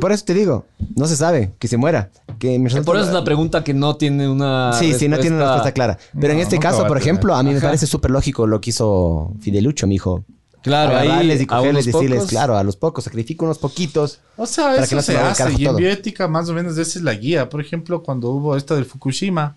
[0.00, 0.64] Por eso te digo,
[0.96, 2.10] no se sabe, que se muera.
[2.38, 4.72] Que me Por eso es una pregunta que no tiene una.
[4.72, 5.98] Sí, sí, no tiene una respuesta clara.
[6.18, 9.34] Pero en este caso, por ejemplo, a mí me parece súper lógico lo que hizo
[9.40, 10.24] Fidelucho, mi hijo.
[10.64, 14.18] Claro, ahí y a cogerles, decirles, pocos- claro, a los pocos, sacrifico unos poquitos.
[14.36, 15.52] O sea, Para eso que no se hace.
[15.52, 15.76] Y en todo.
[15.76, 17.48] bioética, más o menos, esa es la guía.
[17.48, 19.56] Por ejemplo, cuando hubo esto del Fukushima,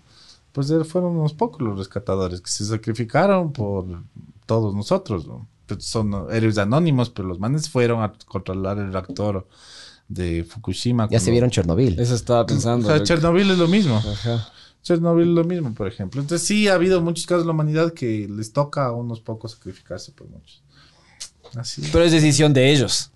[0.52, 3.86] pues eh, fueron unos pocos los rescatadores que se sacrificaron por
[4.46, 5.26] todos nosotros.
[5.26, 5.46] ¿no?
[5.66, 9.46] Pues Son héroes anónimos, pero los manes fueron a controlar el reactor
[10.08, 11.08] de Fukushima.
[11.10, 11.98] Ya se vieron Chernobyl.
[11.98, 12.86] Eso estaba O pensando.
[12.86, 13.06] sea, loco.
[13.06, 13.96] Chernobyl es lo mismo.
[13.96, 14.48] Ajá.
[14.82, 16.20] Chernobyl es lo mismo, por ejemplo.
[16.20, 19.52] Entonces sí ha habido muchos casos de la humanidad que les toca a unos pocos
[19.52, 20.62] sacrificarse por muchos.
[21.56, 23.10] Así, Pero es decisión de ellos.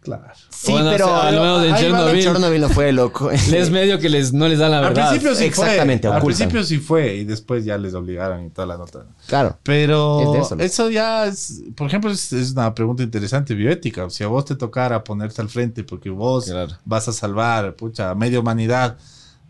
[0.00, 0.24] claro.
[0.50, 2.22] Sí, Bueno, pero o sea, al menos en Chernobyl.
[2.22, 3.30] Chernobyl no fue loco.
[3.50, 5.08] Les medio que les, no les dan la Al verdad.
[5.08, 6.14] principio sí Exactamente, fue.
[6.16, 6.38] Al ocultan.
[6.50, 9.06] principio sí fue y después ya les obligaron y toda la nota.
[9.26, 9.56] Claro.
[9.62, 14.10] Pero Es eso, ya es, por ejemplo, es, es una pregunta interesante bioética.
[14.10, 16.76] Si a vos te tocara ponerte al frente porque vos Claro.
[16.84, 18.98] vas a salvar, pucha, a media humanidad,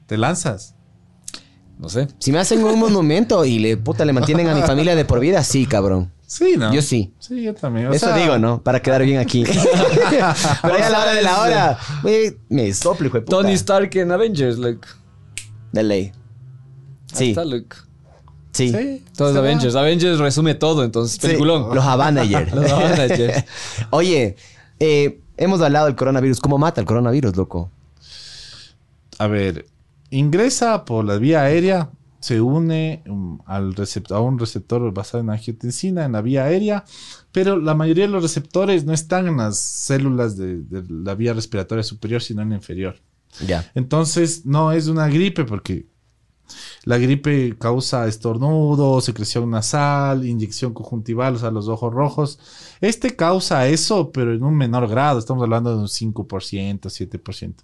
[0.07, 0.75] te lanzas.
[1.77, 2.07] No sé.
[2.21, 5.18] Si me hacen un monumento y le puta le mantienen a mi familia de por
[5.18, 6.12] vida, sí, cabrón.
[6.31, 6.72] Sí, ¿no?
[6.72, 7.12] Yo sí.
[7.18, 7.89] Sí, yo también.
[7.89, 8.62] O Eso sea, digo, ¿no?
[8.62, 9.43] Para quedar bien aquí.
[10.62, 11.78] Pero ya a la hora de la hora,
[12.49, 13.37] me soplo, hijo de puta.
[13.39, 14.87] Tony Stark en Avengers, look.
[15.72, 16.03] De ley.
[16.05, 16.12] Ahí
[17.12, 17.74] Sí, está, look.
[18.53, 18.70] sí.
[18.70, 19.05] Sí.
[19.16, 19.47] Todo es se va.
[19.49, 19.74] Avengers.
[19.74, 21.14] Avengers resume todo, entonces.
[21.20, 21.74] Sí, Peliculón.
[21.74, 22.53] Los Avengers.
[22.55, 23.45] Los Avengers.
[23.91, 24.37] Oye,
[24.78, 26.39] eh, hemos hablado del coronavirus.
[26.39, 27.72] ¿Cómo mata el coronavirus, loco?
[29.18, 29.66] A ver,
[30.11, 31.91] ingresa por la vía aérea,
[32.21, 36.85] se une um, al recept- a un receptor basado en angiotensina en la vía aérea,
[37.33, 41.33] pero la mayoría de los receptores no están en las células de, de la vía
[41.33, 42.97] respiratoria superior, sino en la inferior.
[43.47, 43.71] Ya.
[43.75, 45.87] Entonces, no es una gripe porque
[46.85, 52.39] la gripe causa estornudo, secreción nasal, inyección conjuntival, o sea, los ojos rojos.
[52.81, 55.18] Este causa eso, pero en un menor grado.
[55.18, 57.55] Estamos hablando de un 5%, 7%.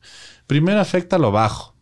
[0.46, 1.74] Primero afecta lo bajo.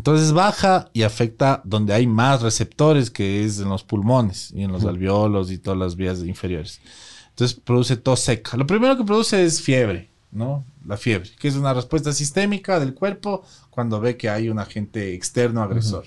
[0.00, 4.72] Entonces baja y afecta donde hay más receptores, que es en los pulmones y en
[4.72, 6.80] los alveolos y todas las vías inferiores.
[7.28, 8.56] Entonces produce tos seca.
[8.56, 10.64] Lo primero que produce es fiebre, ¿no?
[10.86, 15.12] La fiebre, que es una respuesta sistémica del cuerpo cuando ve que hay un agente
[15.12, 16.06] externo agresor.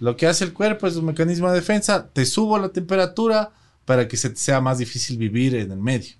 [0.00, 2.08] Lo que hace el cuerpo es un mecanismo de defensa.
[2.10, 3.50] Te subo la temperatura
[3.84, 6.14] para que se te sea más difícil vivir en el medio.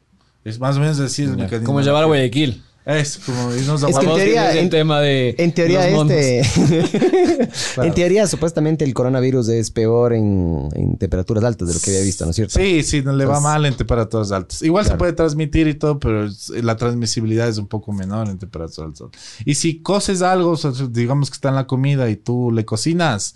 [0.44, 1.68] Es más o menos decir el mecanismo.
[1.68, 2.06] Como llevar a.
[2.06, 2.62] Guayaquil.
[2.88, 5.52] Es como irnos a Es que en Vamos, teoría- es el en- tema de En
[5.52, 6.42] teoría, este.
[7.82, 12.02] En teoría, supuestamente el coronavirus es peor en, en temperaturas altas de lo que había
[12.02, 12.58] visto, ¿no es cierto?
[12.58, 14.62] Sí, sí, no le va mal en temperaturas altas.
[14.62, 16.28] Igual se puede transmitir y todo, pero
[16.62, 19.20] la transmisibilidad es un poco menor en temperaturas altas.
[19.44, 20.56] Y si coces algo,
[20.90, 23.34] digamos que está en la comida y tú le cocinas,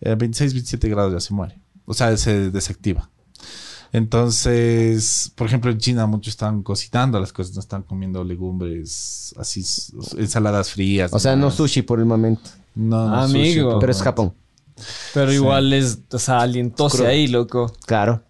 [0.00, 1.58] eh, 26, 27 grados ya se muere.
[1.84, 3.10] O sea, se desactiva.
[3.94, 9.64] Entonces, por ejemplo, en China muchos están cocinando las cosas, no están comiendo legumbres así,
[10.18, 11.12] ensaladas frías.
[11.12, 12.50] O sea, no sushi por el momento.
[12.74, 13.70] No, no Amigo.
[13.70, 14.02] sushi, Pero es.
[14.02, 14.34] Japón.
[15.14, 17.08] Pero igual es, o sea, alientóse Crudo.
[17.08, 17.72] ahí, loco.
[17.86, 18.24] Claro.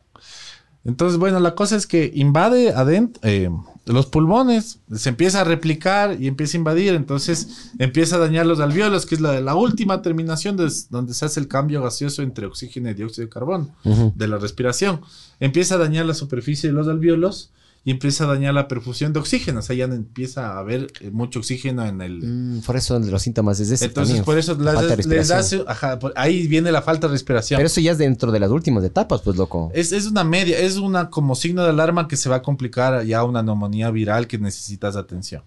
[0.85, 3.49] Entonces, bueno, la cosa es que invade adentro eh,
[3.87, 8.61] los pulmones, se empieza a replicar y empieza a invadir, entonces empieza a dañar los
[8.61, 12.47] alveolos, que es la, la última terminación de- donde se hace el cambio gaseoso entre
[12.47, 13.69] oxígeno y dióxido de carbono
[14.15, 15.01] de la respiración.
[15.41, 17.51] Empieza a dañar la superficie de los alveolos
[17.87, 21.11] y empieza a dañar la perfusión de oxígeno, o sea, ya empieza a haber eh,
[21.11, 24.25] mucho oxígeno en el, Mm, por eso los síntomas es ese entonces, también.
[24.25, 27.59] por eso falta de les, les hace, ajá, por- ahí viene la falta de respiración.
[27.59, 29.71] Pero eso ya es dentro de las últimas etapas, pues, loco.
[29.75, 33.05] Es, es una media, es una como signo de alarma que se va a complicar
[33.05, 35.43] ya una neumonía viral que necesitas atención.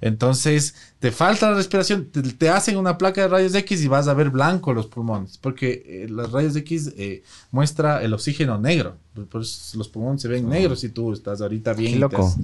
[0.00, 4.08] Entonces, te falta la respiración, te, te hacen una placa de rayos X y vas
[4.08, 8.96] a ver blanco los pulmones, porque eh, los rayos X eh, muestra el oxígeno negro.
[9.14, 11.94] Eso los pulmones se ven negros si tú estás ahorita bien.
[11.94, 12.34] Qué loco.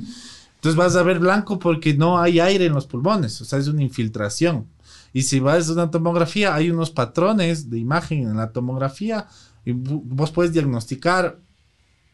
[0.57, 3.69] Entonces vas a ver blanco porque no hay aire en los pulmones, o sea, es
[3.69, 4.67] una infiltración.
[5.13, 9.29] Y si vas a una tomografía, hay unos patrones de imagen en la tomografía
[9.65, 11.39] y vos puedes diagnosticar,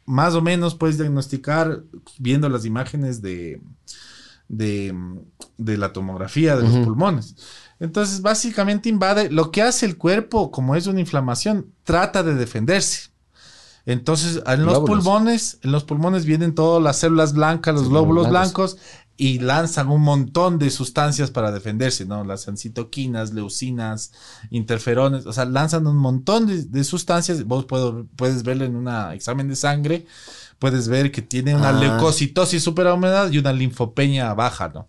[0.05, 1.83] más o menos puedes diagnosticar
[2.19, 3.61] viendo las imágenes de,
[4.53, 4.95] de,
[5.59, 7.35] de la tomografía de los pulmones.
[7.81, 13.11] Entonces, básicamente invade lo que hace el cuerpo, como es una inflamación, trata de defenderse.
[13.85, 18.29] Entonces, en los pulmones, en los pulmones vienen todas las células blancas, los Sí, glóbulos
[18.29, 18.75] blancos.
[18.75, 22.23] blancos, y lanzan un montón de sustancias para defenderse, ¿no?
[22.25, 24.13] Las citoquinas, leucinas,
[24.51, 27.45] interferones, o sea, lanzan un montón de, de sustancias.
[27.45, 30.07] Vos puedo- puedes verlo en un examen de sangre,
[30.63, 31.73] puedes ver que tiene una Ah.
[31.73, 34.87] leucocitosis superhumedad y una linfopenia baja, ¿no?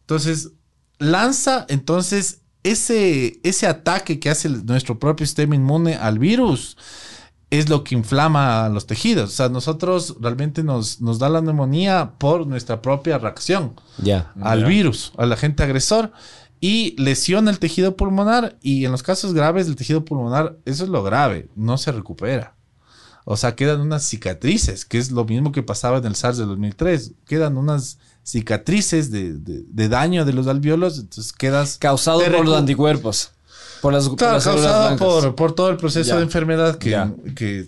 [0.00, 0.50] Entonces,
[0.98, 6.76] lanza entonces ese, ese ataque que hace nuestro propio sistema inmune al virus
[7.48, 9.30] es lo que inflama los tejidos.
[9.30, 14.32] O sea, nosotros realmente nos, nos da la neumonía por nuestra propia reacción Ya.
[14.42, 16.12] al virus, al agente agresor,
[16.60, 18.58] y lesiona el tejido pulmonar.
[18.60, 22.55] Y en los casos graves del tejido pulmonar, eso es lo grave, no se recupera.
[23.28, 26.44] O sea, quedan unas cicatrices, que es lo mismo que pasaba en el SARS de
[26.46, 27.10] 2003.
[27.26, 31.76] Quedan unas cicatrices de, de- de daño de los alveolos, entonces quedas...
[31.78, 33.32] Causado por los anticuerpos.
[33.82, 36.16] Por las, por causado por, por todo el proceso Ya.
[36.18, 36.96] de enfermedad que,
[37.34, 37.66] que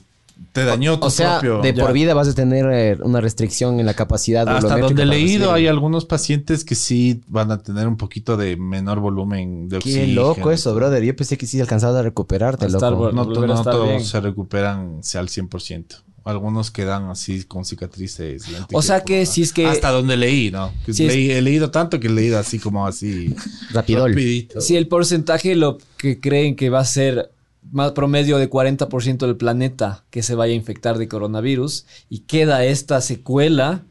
[0.52, 1.60] te dañó tu O sea, propio...
[1.62, 1.82] de Ya.
[1.84, 5.06] por vida vas a tener eh, una restricción en la capacidad Hasta volumétrica donde he
[5.06, 5.54] leído, recibir.
[5.54, 9.90] hay algunos pacientes que sí van a tener un poquito de menor volumen de Qué
[9.90, 10.14] oxígeno.
[10.22, 11.02] loco eso, brother.
[11.02, 13.12] Yo pensé que sí alcanzabas a recuperarte, Va a estar loco.
[13.12, 14.04] No, todos bien.
[14.04, 15.84] se recuperan sea, al 100%.
[16.24, 18.44] Algunos quedan así con cicatrices.
[18.74, 20.72] O sea que si es que- Hasta donde leí, ¿no?
[20.86, 23.34] Es- He leído tanto que he leído así como así...
[23.72, 24.10] Rapidol.
[24.10, 24.60] rapidito.
[24.60, 27.30] Si el porcentaje lo que creen que va a ser
[27.72, 32.64] más promedio de 40% del planeta que se vaya a infectar de coronavirus y queda
[32.64, 33.82] esta secuela,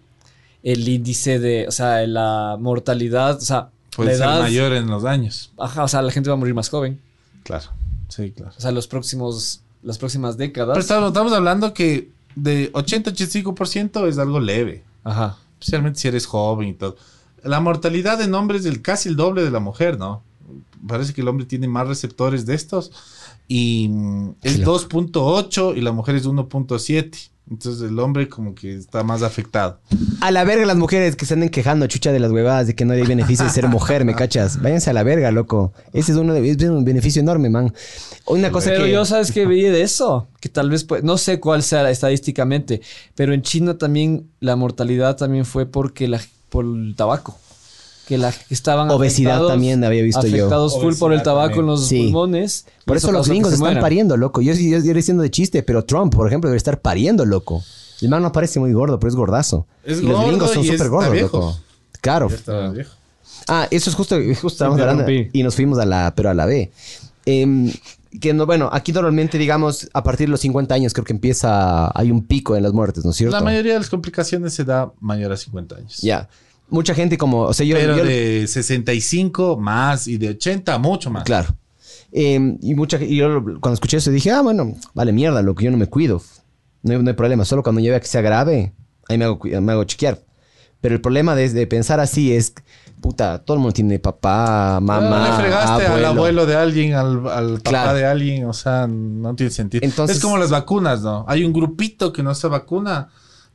[0.63, 4.87] el índice de, o sea, la mortalidad, o sea, Puede la ser edad, mayor en
[4.87, 5.51] los años.
[5.57, 6.99] ajá, o sea, la gente va a morir más joven,
[7.43, 7.65] Claro.
[8.09, 8.51] Sí, claro.
[8.57, 10.73] o sea, los próximos, las próximas décadas.
[10.73, 14.83] Pero estamos, estamos hablando que de 80-85% es algo leve.
[15.03, 15.37] Ajá.
[15.59, 16.97] especialmente si eres joven y todo.
[17.43, 20.21] La mortalidad en hombres es el, casi el doble de la mujer, ¿no?
[20.87, 22.91] Parece que el hombre tiene más receptores de estos
[23.47, 27.29] y mm, es 2.8 y la mujer es 1.7.
[27.49, 29.79] Entonces el hombre como que está más afectado.
[30.19, 32.83] A la verga las mujeres que se anden quejando, chucha, de las huevadas, de que
[32.83, 34.61] no hay beneficio de ser mujer, ¿me cachas?
[34.61, 35.71] Váyanse a la verga, loco.
[35.93, 37.73] Ese es, uno de- es un beneficio enorme, man.
[38.25, 38.91] Una cosa Pero que...
[38.91, 40.27] yo, ¿sabes qué veía de eso?
[40.41, 42.81] Que tal vez, pues, no sé cuál sea estadísticamente,
[43.15, 46.19] pero en China también la mortalidad también fue porque la,
[46.49, 47.39] por el tabaco.
[48.07, 48.15] Que
[48.49, 50.37] estaban Obesidad afectados- también había visto yo.
[50.45, 51.63] afectados full por el Obesidad tabaco también.
[51.63, 52.03] en los Sí.
[52.03, 52.65] pulmones.
[52.85, 53.81] Por y eso los gringos se están mueran.
[53.81, 54.41] pariendo, loco.
[54.41, 57.63] Yo, yo, yo diciendo de chiste, pero Trump, por ejemplo, debe estar pariendo, loco.
[58.01, 59.65] El man no parece muy gordo, pero es gordazo.
[59.83, 61.37] Es y los gordo gringos son súper gordos, viejo.
[61.37, 61.59] loco.
[61.99, 62.29] Claro.
[62.73, 62.91] Viejo.
[63.47, 66.45] Ah, eso es justo, justo estábamos hablando y nos fuimos a la, pero a la
[66.45, 66.71] B.
[67.25, 67.71] Em,
[68.21, 71.91] que no, bueno, aquí normalmente, digamos, a partir de los 50 años creo que empieza,
[71.97, 73.35] hay un pico en las muertes, ¿no es cierto?
[73.35, 75.97] La mayoría de las complicaciones se da mayor a 50 años.
[76.01, 76.29] Ya.
[76.69, 77.75] Mucha gente como, o sea, yo...
[77.77, 81.23] Pero yo- de 65 más y de 80 mucho más.
[81.23, 81.47] Claro.
[82.11, 85.65] Eh, y mucha, y yo cuando escuché eso dije, ah, bueno, vale mierda, lo que
[85.65, 86.21] yo no me cuido.
[86.83, 88.73] No hay, no hay problema, solo cuando lleve a que sea grave,
[89.09, 90.19] ahí me hago, me hago chequear.
[90.79, 92.53] Pero el problema de, de pensar así es,
[93.01, 96.07] puta, todo el mundo tiene papá, mamá, le fregaste al abuelo.
[96.07, 97.93] abuelo de alguien, al, al papá Claro.
[97.97, 99.83] de alguien, o sea, no tiene sentido.
[99.83, 101.25] Entonces- es como las vacunas, ¿no?
[101.27, 103.09] Hay un grupito que no se vacuna,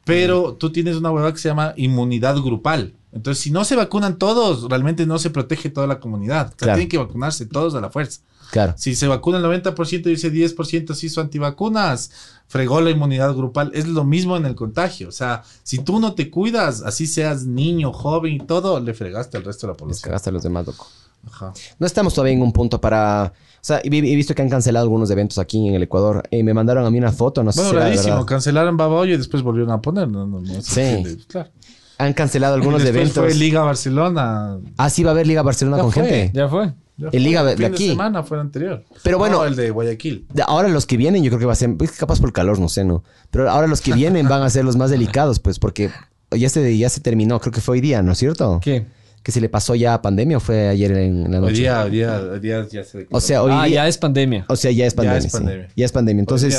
[0.05, 2.95] pero tú tienes una huevada que se llama inmunidad grupal.
[3.13, 6.47] Entonces, si no se vacunan todos, realmente no se protege toda la comunidad.
[6.47, 6.75] O sea, Claro.
[6.79, 8.21] tienen que vacunarse todos a la fuerza.
[8.51, 8.75] Claro.
[8.77, 12.11] Si se vacuna el 90% y ese 10% se hizo antivacunas,
[12.49, 13.71] fregó la inmunidad grupal.
[13.75, 15.09] Es lo mismo en el contagio.
[15.09, 19.37] O sea, si tú no te cuidas, así seas niño, joven y todo, le fregaste
[19.37, 20.05] al resto de la población.
[20.05, 20.87] cagaste a los demás, loco.
[21.27, 21.53] Ajá.
[21.79, 23.33] No estamos todavía en un punto para...
[23.37, 26.23] O sea, he, he visto que han cancelado algunos eventos aquí en el Ecuador.
[26.31, 28.25] Eh, me mandaron a mí una foto, no sé Bueno, si verdad.
[28.25, 30.09] Cancelaron Babaoyo y después volvieron a poner.
[30.09, 31.19] No, no, no, Sí.
[31.29, 31.51] Claro.
[31.99, 33.15] Han cancelado algunos Y eventos.
[33.25, 34.59] fue Liga Barcelona.
[34.77, 36.03] Ah, sí va a haber Liga Barcelona Ya con fue.
[36.05, 36.31] gente.
[36.37, 36.73] Ya fue.
[36.97, 37.89] Ya El Liga de fin aquí.
[37.91, 38.85] semana fue el anterior.
[39.05, 40.27] Pero bueno- No, el de Guayaquil.
[40.47, 42.59] Ahora los que vienen, yo creo que va a ser, pues, capaz por el calor,
[42.59, 43.05] no sé, ¿no?
[43.31, 45.91] Pero ahora los que vienen van a ser los más delicados, pues, porque
[46.33, 48.59] ya se, ya se terminó, creo que fue hoy día, ¿no es cierto?
[48.63, 48.87] ¿Qué?
[49.23, 51.53] Que se le pasó ya a pandemia o fue ayer en la Hoy noche.
[51.61, 53.17] día, hoy día, hoy día ya se declaró.
[53.17, 54.45] O sea, hoy ah, día, ya es pandemia.
[54.49, 55.19] o sea, ya es Ya pandemia.
[55.19, 55.31] es sí.
[55.31, 55.69] pandemia.
[55.77, 56.21] Ya es pandemia.
[56.21, 56.55] Entonces,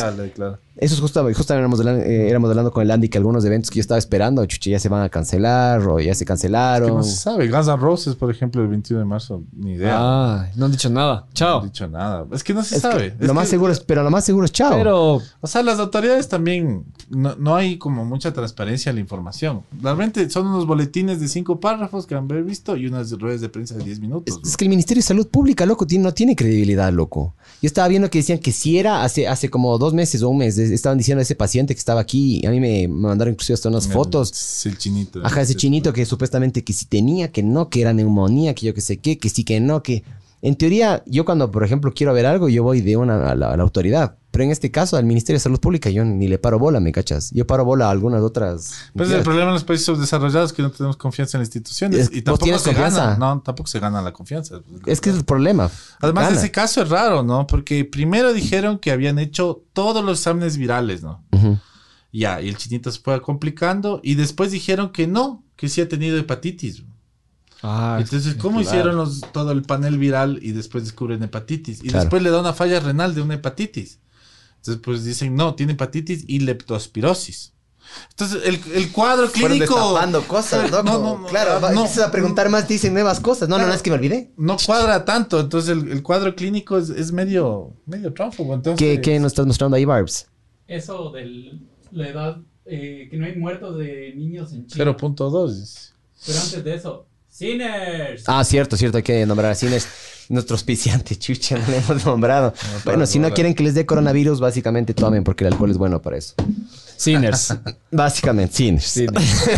[0.76, 3.70] eso es justo, justo éramos, hablando, eh, éramos hablando con el Andy que algunos eventos
[3.70, 6.96] que yo estaba esperando, chuche, ya se van a cancelar o ya se Que cancelaron.
[6.96, 7.48] no se sabe.
[7.50, 9.96] Guns N' Roses, por ejemplo, el 21 de marzo, ni idea.
[9.98, 11.22] Ah, no han dicho nada.
[11.28, 11.60] No Chao.
[11.60, 12.26] han dicho nada.
[12.32, 13.08] Es que no se Es que sabe.
[13.20, 14.72] Es lo más que- seguro es, pero lo más seguro es chao.
[14.78, 19.64] Pero O sea, las autoridades también no, no hay como mucha transparencia en la información.
[19.82, 23.50] Realmente son unos boletines de cinco párrafos que han haber visto y unas ruedas de
[23.50, 24.40] prensa de 10 minutos.
[24.44, 27.36] Es, que el Ministerio de Salud Pública, loco, tiene- no tiene credibilidad, loco.
[27.62, 30.38] Yo estaba viendo que decían que si era hace, hace como dos meses o un
[30.40, 33.34] mes, estaban diciendo a ese paciente que estaba aquí, y a mí me, me mandaron
[33.34, 34.32] inclusive hasta unas fotos.
[34.32, 35.20] Es el chinito.
[35.26, 38.74] Ajá, ese chinito que supuestamente que si tenía, que no, que era neumonía, que yo
[38.74, 40.04] que sé qué, que sí, que no, que...
[40.42, 43.54] En teoría, yo cuando, por ejemplo, quiero ver algo, yo voy de una a la,
[43.54, 44.18] a la autoridad.
[44.34, 46.92] Pero en este caso, al Ministerio de Salud Pública, yo ni le paro bola, ¿me
[46.92, 47.30] cachas?
[47.36, 48.74] Yo paro bola a algunas otras...
[48.96, 52.00] Pues el problema en los países subdesarrollados es que no tenemos confianza en las instituciones.
[52.00, 53.06] Es- y ¿vos tampoco tienes se confianza?
[53.12, 53.18] gana.
[53.18, 54.60] No, tampoco se gana la confianza.
[54.88, 55.70] Es que es el problema.
[56.02, 56.38] Además, Gana.
[56.40, 57.46] ese caso es raro, ¿no?
[57.46, 61.24] Porque primero dijeron que habían hecho todos los exámenes virales, ¿no?
[62.12, 64.00] Ya, y el chinito se fue complicando.
[64.04, 66.84] Y después dijeron que no, que sí ha tenido hepatitis.
[67.62, 68.68] Ah, Entonces, ¿cómo claro.
[68.68, 71.80] hicieron los, todo el panel viral y después descubren hepatitis?
[71.84, 72.00] Y Claro.
[72.06, 74.00] después le da una falla renal de una hepatitis.
[74.64, 77.52] Entonces, pues dicen, no, tiene hepatitis y leptospirosis.
[78.12, 79.76] Entonces, el, el cuadro Fueron clínico...
[79.76, 80.84] destapando cosas, No, loco.
[81.00, 81.82] no, no, claro, va- no.
[81.82, 83.50] empiezas a preguntar más, dicen nuevas cosas.
[83.50, 84.32] No, no, no, es que me olvidé.
[84.38, 85.40] no cuadra tanto.
[85.42, 88.54] Entonces, el, el cuadro clínico es, es medio, medio tránsfugo.
[88.54, 90.28] Entonces, ¿Qué, qué nos estás mostrando ahí, Barbs?
[90.66, 91.60] Eso de
[91.92, 94.86] la edad, eh, que no hay muertos de niños en Chile.
[94.86, 95.92] 0.2.
[96.26, 98.24] Pero antes de eso, Sinners.
[98.28, 99.88] Ah, cierto, cierto, hay que nombrar a Cines.
[100.30, 102.54] Nuestro auspiciante, chucha, no le hemos nombrado.
[102.86, 106.02] bueno, si no quieren que les dé coronavirus, básicamente tomen, porque el alcohol es bueno
[106.02, 106.36] para eso.
[106.98, 107.56] Sinners.
[107.92, 108.54] Básicamente.
[108.56, 109.00] Sinners.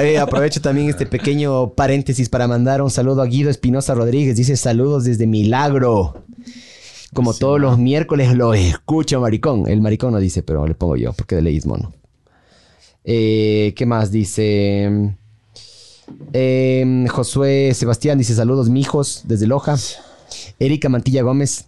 [0.00, 4.36] Eh, aprovecho también este pequeño paréntesis para mandar un saludo a Guido Espinosa Rodríguez.
[4.36, 6.24] Dice saludos desde Milagro.
[7.14, 9.68] Como todos los miércoles lo escucho, maricón.
[9.68, 11.92] El maricón no dice, pero le pongo yo, porque de ley es mono.
[13.04, 15.16] Eh, ¿Qué más dice?
[16.32, 19.76] Eh, Josué Sebastián dice saludos, mijos, desde Loja.
[20.58, 21.66] Erika Mantilla Gómez,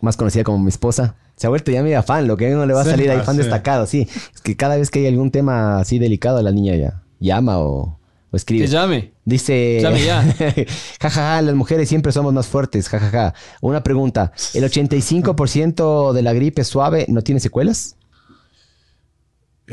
[0.00, 1.14] más conocida como mi esposa.
[1.36, 3.18] Se ha vuelto ya media fan, lo que no le va a Sí, salir ahí
[3.20, 3.42] ah, fan sí.
[3.42, 4.06] destacado, sí.
[4.34, 7.98] Es que cada vez que hay algún tema así delicado, la niña ya llama o,
[8.30, 8.64] o escribe.
[8.64, 9.12] Que llame.
[9.24, 9.78] Dice.
[9.80, 10.22] Llame ya.
[11.00, 12.88] jajaja, las mujeres siempre somos más fuertes.
[12.88, 13.34] Jajaja.
[13.60, 17.96] Una pregunta: ¿el 85% de la gripe suave no tiene secuelas?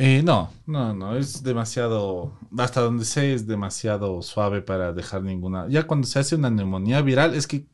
[0.02, 5.68] Eh, no, no, no, es demasiado, hasta donde sé, es demasiado suave para dejar ninguna.
[5.68, 7.66] Ya cuando se hace una neumonía viral, es que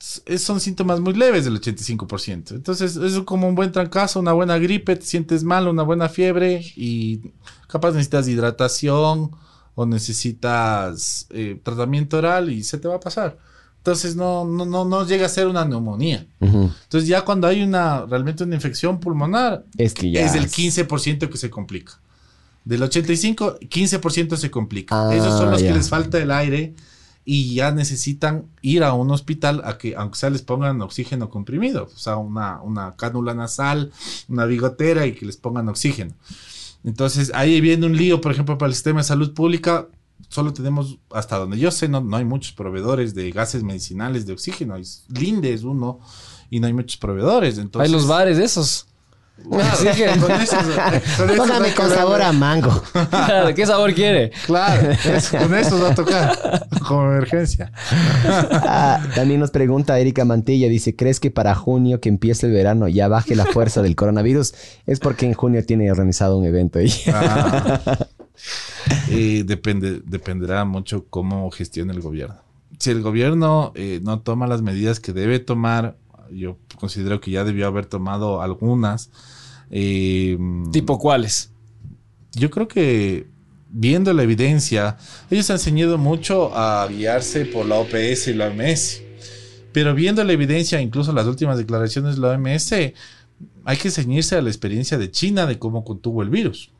[0.00, 2.54] s- son síntomas muy leves del 85%.
[2.54, 6.62] Entonces, es como un buen trancazo, una buena gripe, te sientes mal, una buena fiebre
[6.76, 7.32] y
[7.68, 9.32] capaz necesitas hidratación
[9.74, 13.38] o necesitas eh, tratamiento oral y se te va a pasar.
[13.86, 16.26] Entonces, no, no, no, no llega a ser una neumonía.
[16.40, 16.72] Ujú.
[16.82, 20.22] Entonces, ya cuando hay una, realmente una infección pulmonar, Es que ya.
[20.26, 22.00] es del 15% que se complica.
[22.64, 25.08] Del 85, 15% se complica.
[25.08, 25.68] Ah, Esos son los ya.
[25.68, 26.74] que les falta el aire
[27.24, 31.84] y ya necesitan ir a un hospital a que, aunque sea, les pongan oxígeno comprimido.
[31.94, 33.92] O sea, una, una cánula nasal,
[34.28, 36.10] una bigotera y que les pongan oxígeno.
[36.82, 39.86] Entonces, ahí viene un lío, por ejemplo, para el sistema de salud pública.
[40.28, 44.32] Solo tenemos, hasta donde yo sé, no, no hay muchos proveedores de gases medicinales de
[44.32, 44.74] oxígeno.
[44.74, 46.00] Hay- Linde es uno
[46.50, 47.58] y no hay muchos proveedores.
[47.58, 48.86] Entonces, Hay los bares esos.
[49.70, 50.94] Así que, Con esos, con
[51.30, 52.82] esos Póngame con sabor a mango.
[53.10, 54.30] claro, ¿qué sabor quiere?
[54.46, 57.70] Claro, es- con eso va a tocar como emergencia.
[58.24, 62.88] Ah, también nos pregunta Erika Mantilla, dice, ¿crees que para junio que empiece el verano
[62.88, 64.54] ya baje la fuerza del coronavirus?
[64.86, 66.92] Es porque en junio tiene organizado un evento ahí.
[67.12, 67.98] Ah.
[69.08, 72.36] Eh, depende, dependerá mucho cómo gestione el gobierno.
[72.78, 75.96] Si el gobierno eh, no toma las medidas que debe tomar,
[76.30, 79.10] yo considero que ya debió haber tomado algunas.
[79.70, 80.36] eh,
[80.72, 81.50] ¿Tipo cuáles?
[82.36, 83.26] yo creo que
[83.70, 84.96] viendo la evidencia,
[85.30, 89.02] ellos han ceñido mucho a guiarse por la OPS y la OMS.
[89.72, 94.42] Pero viendo la evidencia, incluso las últimas declaraciones de la OMS, hay que ceñirse a
[94.42, 96.70] la experiencia de China de cómo contuvo el virus.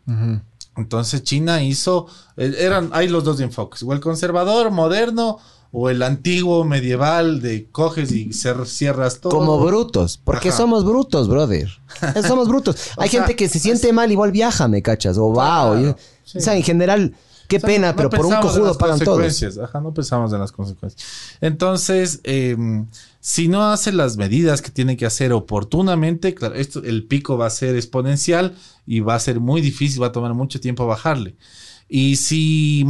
[0.76, 2.06] Entonces China hizo,
[2.36, 5.38] eh, eran, hay los dos enfoques, o el conservador moderno
[5.72, 9.30] o el antiguo medieval de coges y cierras todo.
[9.30, 10.58] Como brutos, porque Ajá.
[10.58, 11.68] somos brutos, brother.
[12.26, 12.76] Somos brutos.
[12.96, 15.18] Hay sea, gente que se siente mal, igual viaja, ¿me cachas?
[15.18, 15.74] O va, o...
[15.74, 16.38] Claro, sí.
[16.38, 17.14] O sea, en general,
[17.48, 19.58] qué O sea, pena, no pero por un cojudo pagan todos.
[19.58, 21.02] Ajá, no pensamos en las consecuencias.
[21.40, 22.56] Entonces, eh,
[23.26, 27.46] si no hace las medidas que tiene que hacer oportunamente, claro, esto, el pico va
[27.46, 28.54] a ser exponencial
[28.86, 31.34] y va a ser muy difícil, va a tomar mucho tiempo bajarle.
[31.88, 32.86] Y si,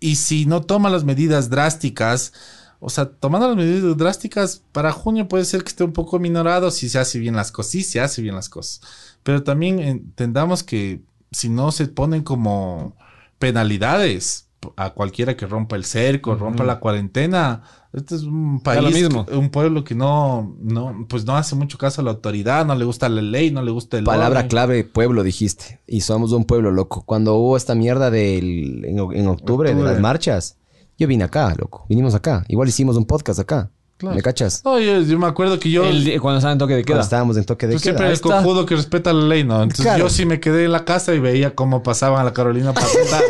[0.00, 2.32] y si no toma las medidas drásticas,
[2.80, 6.72] o sea, tomando las medidas drásticas, para junio puede ser que esté un poco minorado
[6.72, 8.80] si se hace bien las cosas, sí se hace bien las cosas.
[9.22, 12.96] Pero también entendamos que si no se ponen como
[13.38, 17.62] penalidades a cualquiera que rompa el cerco, rompa la cuarentena,
[17.94, 19.24] este es un país, lo mismo.
[19.26, 22.74] que- un pueblo que no, no, pues no hace mucho caso a la autoridad, no
[22.74, 24.48] le gusta la ley, no le gusta el Palabra orden.
[24.50, 25.80] clave, pueblo, dijiste.
[25.86, 27.02] Y somos un pueblo, loco.
[27.06, 30.58] Cuando hubo esta mierda del, en, en octubre, de las marchas,
[30.98, 31.86] yo vine acá, loco.
[31.88, 32.44] Vinimos acá.
[32.48, 33.70] Igual hicimos un podcast acá.
[34.04, 34.16] Claro.
[34.16, 34.62] ¿Me cachas?
[34.64, 35.84] No, yo, yo me acuerdo que yo...
[35.84, 37.02] El- cuando estaba en toque de Cuando queda.
[37.04, 38.08] estábamos en toque de Tú siempre queda.
[38.08, 39.62] eres cojudo que respeta la ley, ¿no?
[39.62, 40.04] Entonces Claro.
[40.04, 42.86] yo sí me quedé en la casa y veía cómo pasaban a la Carolina para
[43.04, 43.22] votar.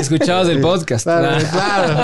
[0.00, 1.04] Escuchabas el podcast.
[1.04, 1.38] Claro, Ah.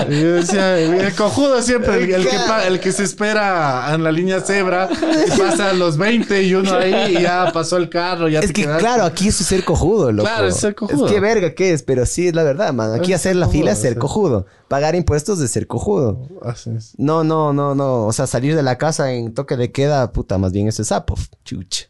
[0.03, 0.13] claro.
[0.13, 4.11] Y yo decía, el cojudo siempre, el, el que, el que se espera en la
[4.11, 4.89] línea cebra,
[5.37, 8.53] pasa a los 20 y uno ahí y ya pasó el carro, ya Es te
[8.53, 8.81] que, quedaste.
[8.83, 10.27] claro, aquí es ser cojudo, loco.
[10.27, 11.05] Claro, es ser cojudo.
[11.07, 11.83] Es que verga, ¿qué es?
[11.83, 12.93] Pero sí, es la verdad, man.
[12.93, 13.99] Aquí Es hacer la cojudo, fila es ser sí.
[13.99, 14.45] cojudo.
[14.67, 16.27] Pagar impuestos es ser cojudo.
[16.41, 16.93] Así es.
[16.97, 18.05] No, no, no, no.
[18.07, 21.15] O sea, salir de la casa en toque de queda, puta, más bien ese sapo.
[21.43, 21.85] Chucha.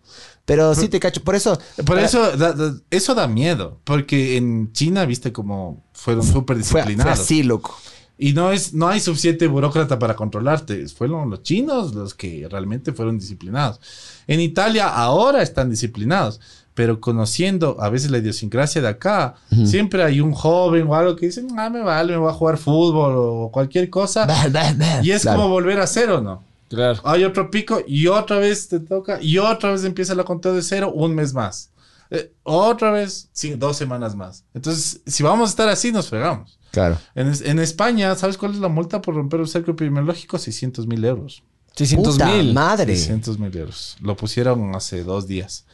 [0.45, 1.23] Pero sí te cacho.
[1.23, 1.57] Por eso.
[1.85, 6.63] Por eso, da, da- eso da miedo, porque en China, viste cómo fueron súper Fue,
[6.65, 7.19] fue disciplinados.
[7.19, 7.75] así, loco.
[8.17, 10.87] Y no es, no hay suficiente burócrata para controlarte.
[10.89, 13.79] Fueron los chinos los que realmente fueron disciplinados.
[14.27, 16.39] En Italia ahora están disciplinados,
[16.75, 21.25] pero conociendo a veces la idiosincrasia de acá, siempre hay un joven o algo que
[21.25, 24.25] dicen, ah, me vale, me voy a jugar fútbol o cualquier cosa.
[24.27, 24.99] Bah, bah, bah.
[25.01, 25.37] Y es Claro.
[25.41, 26.43] como volver a cero, ¿no?
[26.69, 26.99] Claro.
[27.05, 30.61] Hay otro pico y otra vez te toca y otra vez empieza la conteo de
[30.61, 31.71] cero un mes más.
[32.11, 34.43] Eh, otra vez, sí, dos semanas más.
[34.53, 36.59] Entonces, si vamos a estar así, nos fregamos.
[36.71, 36.97] Claro.
[37.15, 40.37] En, es- en España, ¿sabes cuál es la multa por romper el cerco epidemiológico?
[40.37, 41.41] 600 mil euros.
[41.75, 42.53] 600 Puta mil.
[42.53, 42.95] madre.
[42.95, 43.97] 600 mil euros.
[44.01, 45.65] Lo pusieron hace dos días.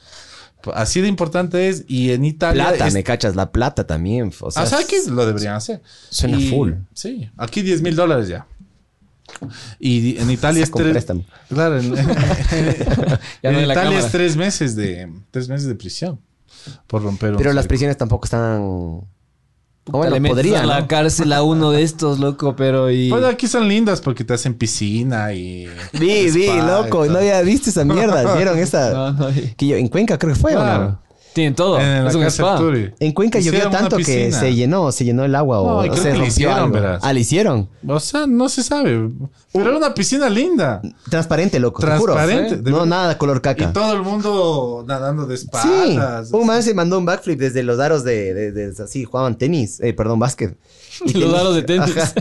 [0.73, 1.83] Así de importante es.
[1.87, 2.69] Y en Italia.
[2.69, 3.35] Plata, es- me cachas.
[3.35, 4.31] La plata también.
[4.41, 4.97] O sea, Ah, ¿sabes qué?
[5.09, 5.81] Lo deberían hacer.
[6.09, 6.73] Suena Y- full.
[6.93, 7.29] Sí.
[7.37, 8.45] Aquí 10 mil dólares ya.
[9.79, 11.05] Y en Italia es tres.
[11.47, 11.89] Claro, en,
[13.43, 16.19] no Italia es tres meses de tres meses de prisión
[16.87, 19.01] por romper Pero las prisiones tampoco están.
[19.91, 20.63] O bueno, le metes podrían.
[20.63, 20.87] a la ¿no?
[20.87, 23.09] cárcel a uno de estos, loco, pero y...
[23.09, 25.67] Pues aquí son lindas porque te hacen piscina y.
[25.93, 27.03] Vi, vi, y loco.
[27.03, 27.05] todo.
[27.11, 28.35] No había visto esa mierda.
[28.35, 28.91] ¿Vieron esa?
[28.93, 30.83] No, no, y- Que yo, en Cuenca creo que fue, ¿o Claro.
[30.83, 31.01] no?
[31.33, 31.79] Tienen todo.
[31.79, 32.59] En la es un spa.
[32.99, 36.09] En Cuenca llovió tanto que se llenó, se llenó el agua No, o, y se
[36.11, 36.71] rompió hicieron, algo.
[36.73, 37.01] verás.
[37.03, 37.69] Ah, le hicieron.
[37.87, 39.09] O sea, no se sabe.
[39.53, 40.81] Pero era una piscina linda.
[41.09, 42.13] Transparente, loco, te juro.
[42.13, 42.57] Transparente.
[42.57, 43.71] de No, nada de color Y caca.
[43.73, 46.31] todo el mundo nadando de Sí, espaldas.
[46.33, 49.79] un man se mandó un backflip desde los aros de, de- de- así, jugaban tenis,
[49.81, 50.57] eh, perdón, básquet.
[51.05, 51.97] Y Los aros de tenis.
[51.97, 52.13] Ajá,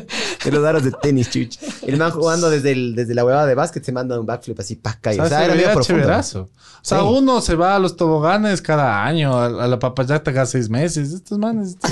[0.44, 1.58] de los aros de tenis, chuch.
[1.86, 4.76] El man jugando desde, el, desde la huevada de básquet se manda un backflip así,
[4.76, 5.10] paca.
[5.10, 6.08] O O sea, sea, se era medio profundo.
[6.08, 7.04] O sea, Sí.
[7.06, 11.12] uno se va a los toboganes cada año, a, a la papayata cada seis meses.
[11.12, 11.76] Estos manes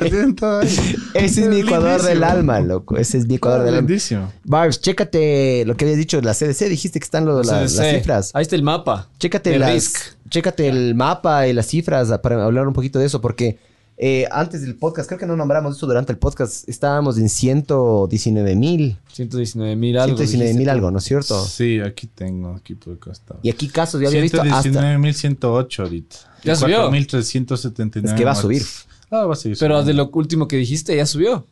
[0.00, 0.60] tienen todo.
[0.60, 0.96] Tienen.
[1.14, 2.96] Ese es mi Ecuador del alma, loco.
[2.96, 3.88] Ese es mi Ecuador del alma.
[3.88, 4.32] Lindísimo.
[4.44, 8.30] Barbs, chécate lo que habías dicho, la CDC, dijiste que están lo- la- las cifras.
[8.34, 9.08] Ahí está el mapa.
[9.18, 9.92] Chécate, de las,
[10.28, 13.58] chécate el mapa y las cifras ah, para hablar un poquito de eso, porque
[13.96, 18.56] eh, antes del podcast, creo que no nombramos eso durante el podcast, estábamos en 119
[18.56, 20.16] mil, 119 mil algo.
[20.16, 21.44] 119 mil algo, ¿no es cierto?
[21.44, 23.36] Sí, aquí tengo, aquí por acá está.
[23.42, 24.62] Y aquí casos, ya había visto hasta...
[24.62, 26.16] 119.108 ahorita.
[26.42, 26.90] Ya subió.
[26.90, 28.04] 4.379.
[28.06, 28.62] Es que va a subir.
[29.10, 29.86] Ah, va a seguir Pero subiendo.
[29.86, 31.46] de lo último que dijiste, ya subió.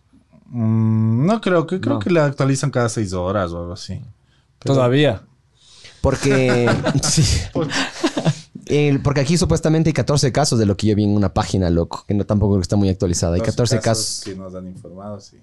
[0.48, 1.98] Mm, no creo que creo No.
[2.00, 4.00] que la actualizan cada seis horas o algo así.
[4.58, 5.22] Pero- Todavía.
[6.00, 6.68] Porque...
[7.04, 7.22] sí.
[8.72, 11.68] El- porque aquí supuestamente hay 14 casos de lo que yo vi en una página,
[11.70, 13.34] loco, que no tampoco está muy actualizada.
[13.34, 14.22] Hay 14 casos.
[14.24, 15.36] que nos han informado, sí.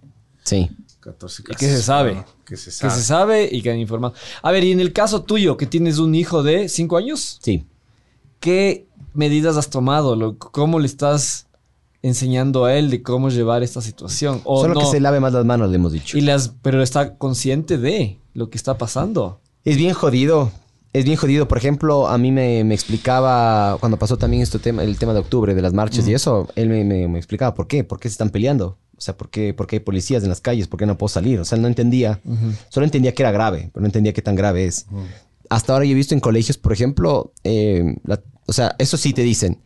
[0.43, 0.69] Sí.
[1.01, 1.59] 14 Y casos.
[1.59, 2.23] que se sabe.
[2.45, 2.93] Que se Que sabe.
[2.93, 4.13] se sabe y que han informado.
[4.41, 7.65] A ver, y en el caso tuyo, que tienes un hijo de 5 años, Sí.
[8.39, 10.15] ¿qué medidas has tomado?
[10.15, 10.49] loco?
[10.51, 11.47] ¿Cómo le estás
[12.01, 14.41] enseñando a él de cómo llevar esta situación?
[14.45, 16.17] O Solo no, que se lave más las manos, le hemos dicho.
[16.17, 19.39] y las, pero está consciente de lo que está pasando.
[19.65, 20.51] Es bien jodido.
[20.93, 21.47] Es bien jodido.
[21.47, 25.19] Por ejemplo, a mí me, me explicaba cuando pasó también este tema, el tema de
[25.19, 28.09] octubre, de las marchas y eso, él me, me- me explicaba por qué, por qué
[28.09, 28.77] se están peleando.
[28.97, 31.09] O sea, por qué, por qué hay policías en las calles, por qué no puedo
[31.09, 31.39] salir.
[31.39, 32.19] O sea, no entendía.
[32.69, 34.87] Solo entendía que era grave, pero no entendía qué tan grave es.
[35.49, 39.13] Hasta ahora yo he visto en colegios, por ejemplo, eh, la- o sea, eso sí
[39.13, 39.61] te dicen,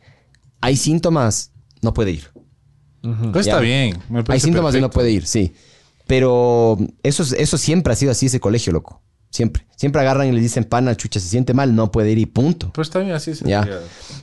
[0.62, 1.52] hay síntomas,
[1.82, 2.26] no puede ir.
[3.32, 3.98] Pues está bien.
[4.10, 4.94] me Hay síntomas y no perfecto.
[4.94, 5.54] puede ir, sí.
[6.06, 9.02] Pero eso, es- eso siempre ha sido así ese colegio, loco.
[9.34, 9.66] Siempre.
[9.76, 12.70] Siempre agarran y le dicen, pana, chucha, se siente mal, no puede ir y punto.
[12.72, 13.34] Pero está bien, así.
[13.44, 13.68] Ya.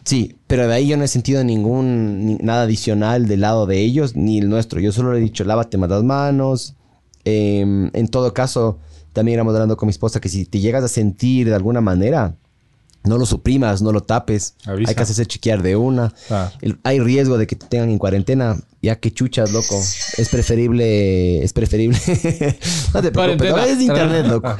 [0.05, 3.81] Sí, pero de ahí yo no he sentido ningún, ni- nada adicional del lado de
[3.81, 4.79] ellos, ni el nuestro.
[4.81, 6.77] Yo solo le he dicho, lávate más las manos.
[7.25, 8.79] Em, en todo caso,
[9.13, 12.37] también éramos hablando con mi esposa que si te llegas a sentir de alguna manera,
[13.03, 14.55] no lo suprimas, no lo tapes.
[14.65, 14.91] Avisa.
[14.91, 16.15] Hay que hacerse chequear de una.
[16.31, 16.53] Ah.
[16.63, 19.78] El- hay riesgo de que te tengan en cuarentena, ya que chuchas, loco.
[20.16, 21.99] Es preferible, es preferible.
[22.95, 24.57] no te preocupes, no, es de internet, loco.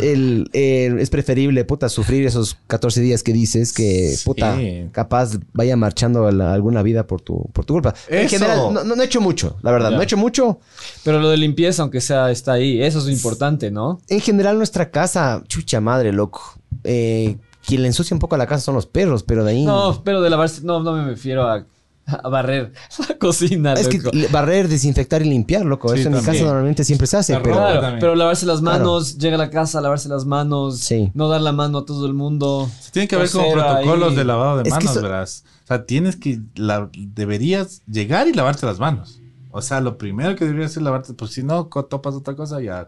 [0.00, 4.24] El- el- es preferible, puta, sufrir esos 14 días que dices que, Sí.
[4.24, 4.58] puta,
[4.92, 7.94] capaz vaya marchando a la- alguna vida por tu, por tu culpa.
[8.08, 9.96] En general, no, no- no he hecho mucho, la verdad, Ya.
[9.96, 10.60] no he hecho mucho.
[11.02, 12.82] Pero lo de limpieza, aunque sea, está ahí.
[12.82, 14.00] Eso es lo importante, ¿no?
[14.08, 16.42] En general, nuestra casa, chucha madre, loco.
[16.84, 17.36] Eh,
[17.66, 19.64] quien le ensucia un poco la casa son los perros, pero de ahí.
[19.64, 21.64] No, pero de lavarse, no, no me refiero a,
[22.06, 22.72] a barrer
[23.08, 23.72] la cocina.
[23.74, 24.16] Es que loco.
[24.30, 25.88] barrer, desinfectar y limpiar, loco.
[25.94, 27.54] Sí, Eso en mi casa normalmente siempre se hace, pero.
[27.56, 31.10] Claro, pero lavarse las manos, llega a la casa, lavarse las manos, Sí.
[31.14, 32.70] no dar la mano a todo el mundo.
[32.92, 34.16] Tiene que haber como protocolos ahí.
[34.16, 35.44] de lavado de Es manos, eso- verás.
[35.64, 36.40] O sea, tienes que.
[36.56, 39.20] la- deberías llegar y lavarte las manos.
[39.50, 41.14] O sea, lo primero que deberías hacer es lavarte.
[41.14, 42.86] Pues si no, topas otra cosa, ya.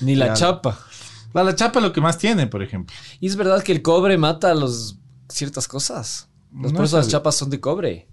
[0.00, 0.78] Ni la chapa.
[1.34, 2.96] La, la chapa es lo que más tiene, por ejemplo.
[3.20, 4.96] Y es verdad que el cobre mata a los
[5.28, 6.28] ciertas cosas.
[6.58, 8.08] Los No por eso las chapas son de cobre.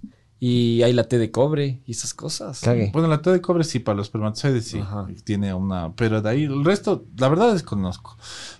[0.45, 2.59] Y hay la té de cobre y esas cosas.
[2.59, 2.89] Cague.
[2.91, 4.77] Bueno, la té de cobre sí, para los espermatozoides sí.
[4.77, 5.07] Ajá.
[5.23, 5.93] Tiene una.
[5.95, 8.17] Pero de ahí, el resto, la verdad desconozco.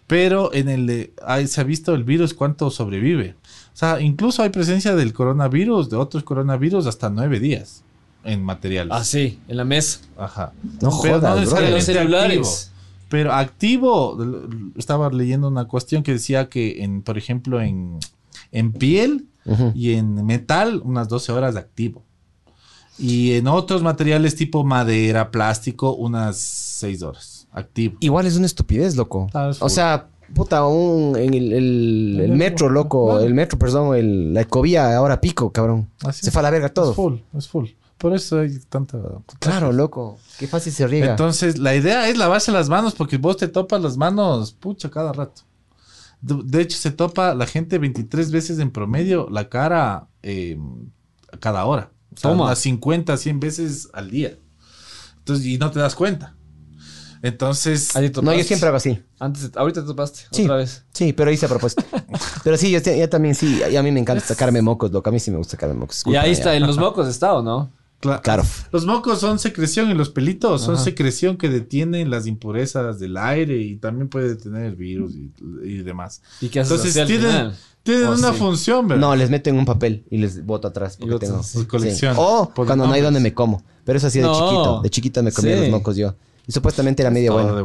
[0.08, 0.88] Pero en el.
[0.88, 3.36] de- ahí se ha visto el virus cuánto sobrevive.
[3.74, 7.84] O sea, incluso hay presencia del coronavirus, de otros coronavirus, hasta nueve días
[8.24, 8.94] en materiales.
[8.96, 10.00] Ah, sí, en la mesa.
[10.18, 10.54] Ajá.
[10.82, 11.70] No Pero jodas, no bro.
[11.70, 12.50] Los activo.
[13.10, 14.18] Pero activo,
[14.78, 18.00] estaba leyendo una cuestión que decía que, en, por ejemplo, en,
[18.54, 19.72] en piel Ujú.
[19.76, 22.04] y en metal, unas 12 horas de activo.
[22.98, 27.96] Y en otros materiales tipo madera, plástico, unas 6 horas activo.
[28.00, 29.30] Igual es una estupidez, loco.
[29.34, 33.06] Ah, o sea, puta, un, en el, el- el metro, loco.
[33.08, 33.22] Claro.
[33.22, 35.90] El metro, perdón, el- la ecovía ahora pico, cabrón.
[36.04, 36.34] Así Se es.
[36.34, 36.92] fue a la verga todo.
[36.92, 37.68] Es full, es full.
[37.98, 39.00] Por eso hay tanta...
[39.40, 40.18] Claro, loco.
[40.38, 41.12] Qué fácil se riega.
[41.12, 45.14] Entonces, la idea es lavarse las manos porque vos te topas las manos, pucha, cada
[45.14, 45.44] rato.
[46.24, 50.58] De, hecho, se topa la gente 23 veces en promedio la cara eh,
[51.42, 51.92] cada hora.
[52.16, 52.46] O sea, Toma.
[52.46, 54.38] unas 50, 100 veces al día.
[55.18, 56.36] Entonces, y no te das cuenta.
[57.22, 59.02] Entonces, Ahí no, yo siempre hago así.
[59.20, 60.44] Antes, ahorita te topaste, Sí.
[60.44, 60.86] otra vez.
[60.94, 61.84] Sí, pero hice a propósito.
[62.44, 63.62] pero sí, yo, también sí.
[63.72, 65.10] Y a mí me encanta sacarme mocos, loco.
[65.10, 66.04] A mí sí me gusta sacarme mocos.
[66.06, 66.58] Y ahí Disculpa, está, ya.
[66.58, 67.70] en los mocos está, ¿o no?
[68.04, 68.44] Cla- Claro.
[68.72, 70.84] los mocos son secreción y los pelitos son Ajá.
[70.84, 75.32] secreción que detienen las impurezas del aire y también puede detener el virus y,
[75.64, 76.22] y demás.
[76.42, 77.58] ¿Y qué haces Entonces, tienen, final?
[77.84, 78.38] tienen Oh, una sí.
[78.38, 79.02] función, ¿verdad?
[79.02, 80.98] No, les meto en un papel y les boto atrás.
[81.00, 81.42] Porque tengo.
[81.68, 82.16] colección.
[82.16, 82.22] Sí.
[82.22, 83.64] O Por cuando no hay donde me como.
[83.86, 84.34] Pero eso así de No.
[84.34, 84.82] chiquito.
[84.82, 85.62] De chiquito me comía Sí.
[85.62, 86.16] los mocos yo.
[86.48, 87.56] Y supuestamente era medio Todo bueno.
[87.58, 87.64] de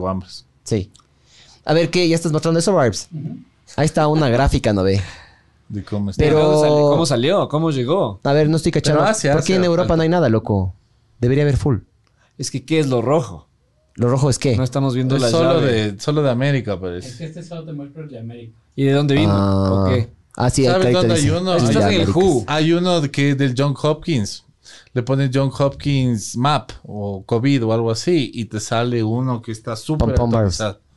[0.65, 0.91] Sí.
[1.65, 2.09] A ver, ¿qué?
[2.09, 3.09] ¿Ya estás mostrando eso, Barbs?
[3.77, 5.03] Ahí está una gráfica, ¿no ve?
[5.69, 6.23] De cómo está.
[6.25, 6.91] Pero-.
[6.91, 7.49] ¿Cómo salió?
[7.49, 8.21] ¿Cómo llegó?
[8.25, 9.01] A ver, no estoy cachando.
[9.01, 9.97] Pero hace, ¿Por hace qué en Europa falta.
[9.97, 10.75] no hay nada, loco?
[11.21, 11.79] Debería haber full.
[12.39, 13.49] Es que, ¿qué es lo rojo?
[13.97, 14.57] ¿Lo rojo es qué?
[14.57, 15.93] No estamos viendo Es la solo llave.
[15.93, 17.19] de, solo de América, Es parece.
[17.19, 18.57] que este solo te muestra el de América.
[18.77, 19.33] ¿Y de dónde vino?
[19.33, 19.91] Ah,
[20.37, 21.57] ah, sí, ¿Sabes dónde hay uno?
[21.57, 22.11] Es Estás en el.
[22.11, 22.45] Who.
[22.47, 24.45] Hay uno que es del John Hopkins.
[24.93, 29.51] Le pones John Hopkins Map o COVID o algo así y te sale uno que
[29.53, 30.15] está súper.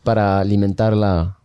[0.03, 1.37] Para alimentar la...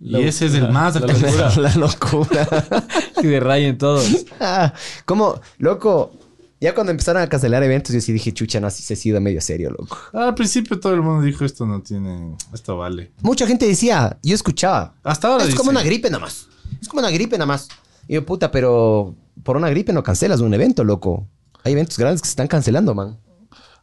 [0.00, 1.60] Y ese es el más actualizado.
[1.62, 2.48] la locura.
[3.20, 4.24] Que de rayen todos.
[4.40, 4.72] Ah,
[5.04, 5.40] ¿Cómo?
[5.58, 6.12] Loco,
[6.58, 9.20] ya cuando empezaron a cancelar eventos, yo sí dije, chucha, no, así se ha sido
[9.20, 9.98] medio serio, loco.
[10.12, 13.12] Al principio todo el mundo dijo esto no tiene, esto vale.
[13.22, 16.48] Mucha gente decía, yo escuchaba, Hasta ahora es como una gripe nada más.
[16.80, 17.68] Es como una gripe nada más.
[18.08, 21.26] Y yo, puta, pero por una gripe no cancelas un evento, loco.
[21.62, 23.18] Hay eventos grandes que se están cancelando, man.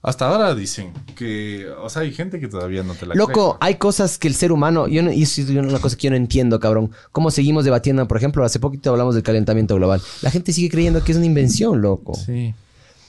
[0.02, 3.68] Hasta ahora dicen que, o sea, hay gente que todavía no te la Loco, cree.
[3.68, 6.11] hay cosas que el ser humano, yo no, y eso es una cosa que yo
[6.11, 6.91] no entiendo, cabrón.
[7.11, 8.07] ¿Cómo seguimos debatiendo?
[8.07, 10.02] Por ejemplo, hace poquito hablamos del calentamiento global.
[10.22, 12.14] La gente sigue creyendo que es una invención, loco.
[12.14, 12.53] Sí.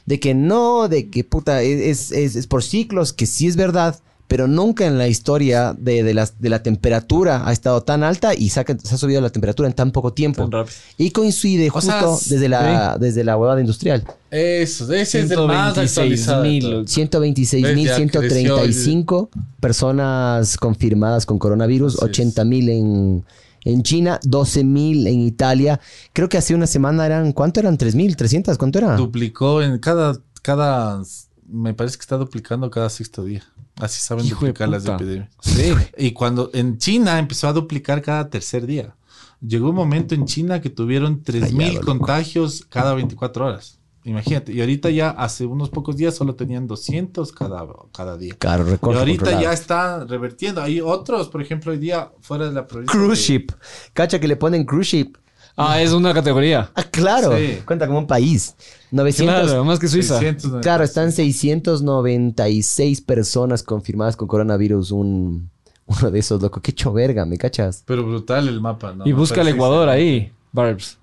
[0.06, 4.00] De que no, de que puta, es, es, es por ciclos, que sí es verdad,
[4.28, 8.34] pero nunca en la historia de, de, las- de la temperatura ha estado tan alta
[8.34, 10.42] y se ha, se ha subido la temperatura en tan poco tiempo.
[10.42, 10.76] Tan rápido.
[10.98, 14.04] Y coincide O justo sea, desde la, desde la huevada industrial.
[14.30, 16.42] Eso, ese es el más 126 actualizado.
[16.42, 16.62] de mil.
[16.62, 16.96] todos.
[16.96, 19.28] 126.135
[19.60, 22.36] personas confirmadas con coronavirus, Así es.
[22.36, 23.24] 80.000 en,
[23.64, 25.80] en China, 12.000 en Italia.
[26.12, 27.78] Creo que hace una semana eran, ¿cuánto eran?
[27.78, 28.16] ¿3.000?
[28.16, 28.56] ¿300?
[28.56, 28.96] ¿Cuánto era?
[28.96, 31.02] Duplicó en cada, cada,
[31.48, 33.42] me parece que está duplicando cada sexto día.
[33.80, 35.30] Así saben Hijo de duplicar las epidemias.
[35.40, 35.72] Sí.
[35.96, 38.94] Y cuando en China empezó a duplicar cada tercer día.
[39.40, 41.86] Llegó un momento en China que tuvieron 3.000 Callado, loco.
[41.86, 43.78] contagios cada 24 horas.
[44.04, 44.52] Imagínate.
[44.52, 48.34] Y ahorita ya hace unos pocos días solo tenían 200 cada, cada día.
[48.38, 49.42] Claro, Y ahorita controlado.
[49.42, 50.62] ya está revertiendo.
[50.62, 52.92] Hay otros, por ejemplo, hoy día fuera de la provincia.
[52.98, 53.46] Cruise de- ship.
[53.92, 55.12] Cacha que le ponen cruise ship.
[55.58, 56.70] Ah, es una categoría.
[56.74, 57.36] Ah, claro.
[57.36, 57.58] Sí.
[57.66, 58.54] Cuenta como un país.
[58.92, 59.44] 900.
[59.46, 60.18] Claro, más que Suiza.
[60.18, 60.60] 690.
[60.62, 64.92] Claro, están 696 personas confirmadas con coronavirus.
[64.92, 65.50] Un,
[65.86, 66.60] uno de esos, loco.
[66.60, 67.82] Qué hecho verga, ¿me cachas?
[67.86, 69.06] Pero brutal el mapa, ¿no?
[69.06, 70.96] y busca el Ecuador ahí, Barbs.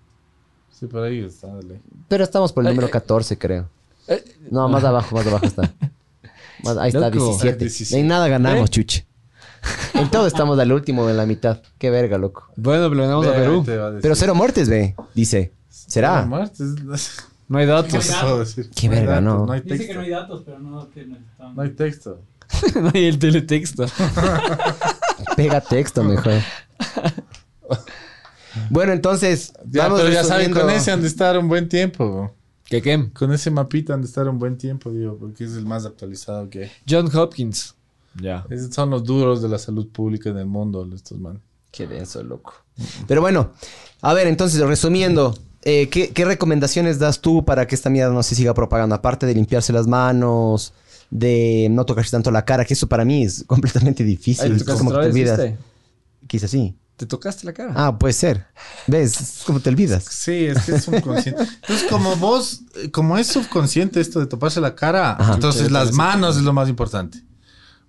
[0.72, 1.48] Sí, por ahí está.
[1.48, 1.80] dale.
[2.08, 2.92] Pero estamos por el Eh, número eh.
[2.92, 3.68] 14, creo.
[4.52, 5.72] No, más abajo, más abajo está.
[6.64, 7.26] Más- ahí está, Loco.
[7.38, 7.58] 17.
[7.66, 8.00] 17.
[8.00, 8.72] En nada ganamos, ¿Eh?
[8.72, 9.06] chuche.
[9.94, 11.62] En todo estamos al último, en la mitad.
[11.78, 12.50] Qué verga, loco.
[12.58, 13.64] Bueno, pero ganamos a Perú.
[13.64, 14.02] te va a decir.
[14.02, 15.52] Pero cero muertes, ve, dice.
[15.70, 16.26] Cero ¿Será?
[16.26, 16.68] muertes.
[17.48, 18.08] No hay ¿Qué datos.
[18.08, 18.72] te puedo decir?
[18.76, 19.46] Qué hay verga, datos, no.
[19.46, 19.88] No hay Dice texto.
[19.88, 21.18] que no hay datos, pero no tiene.
[21.56, 22.20] No hay texto.
[22.82, 23.86] no hay el teletexto.
[25.36, 26.34] Pega texto mejor.
[28.72, 29.54] Bueno, entonces.
[29.70, 32.34] Ya, vamos pero ya saben, resumiendo- con ese han de estar un buen tiempo.
[32.66, 33.12] ¿Qué qué?
[33.14, 36.50] Con ese mapita han de estar un buen tiempo, digo, porque es el más actualizado
[36.50, 36.72] que hay.
[36.90, 37.76] John Hopkins.
[38.22, 38.46] Ya.
[38.50, 41.42] Esos son los duros de la salud pública en el mundo, estos manes.
[41.72, 42.54] Qué denso, loco.
[43.08, 43.52] Pero bueno,
[44.02, 48.24] a ver, entonces, resumiendo, eh, ¿qué, qué recomendaciones das tú para que esta mierda no
[48.24, 48.96] se siga propagando?
[48.96, 50.74] Aparte de limpiarse las manos,
[51.10, 54.52] de no tocarse tanto la cara, que eso para mí es completamente difícil.
[54.54, 55.38] Ay, ¿te es como que te olvidas.
[55.38, 55.58] viste?
[56.28, 56.76] Quizás sí.
[56.96, 57.74] ¿Te tocaste la cara?
[57.76, 58.46] Ah, puede ser.
[58.88, 59.20] ¿Ves?
[59.20, 60.06] Es como te olvidas.
[60.10, 61.44] Sí, es que es subconsciente.
[61.44, 65.34] Entonces, como vos, eh, como es subconsciente esto de toparse la cara, Ajá.
[65.34, 67.22] entonces las manos es lo más importante.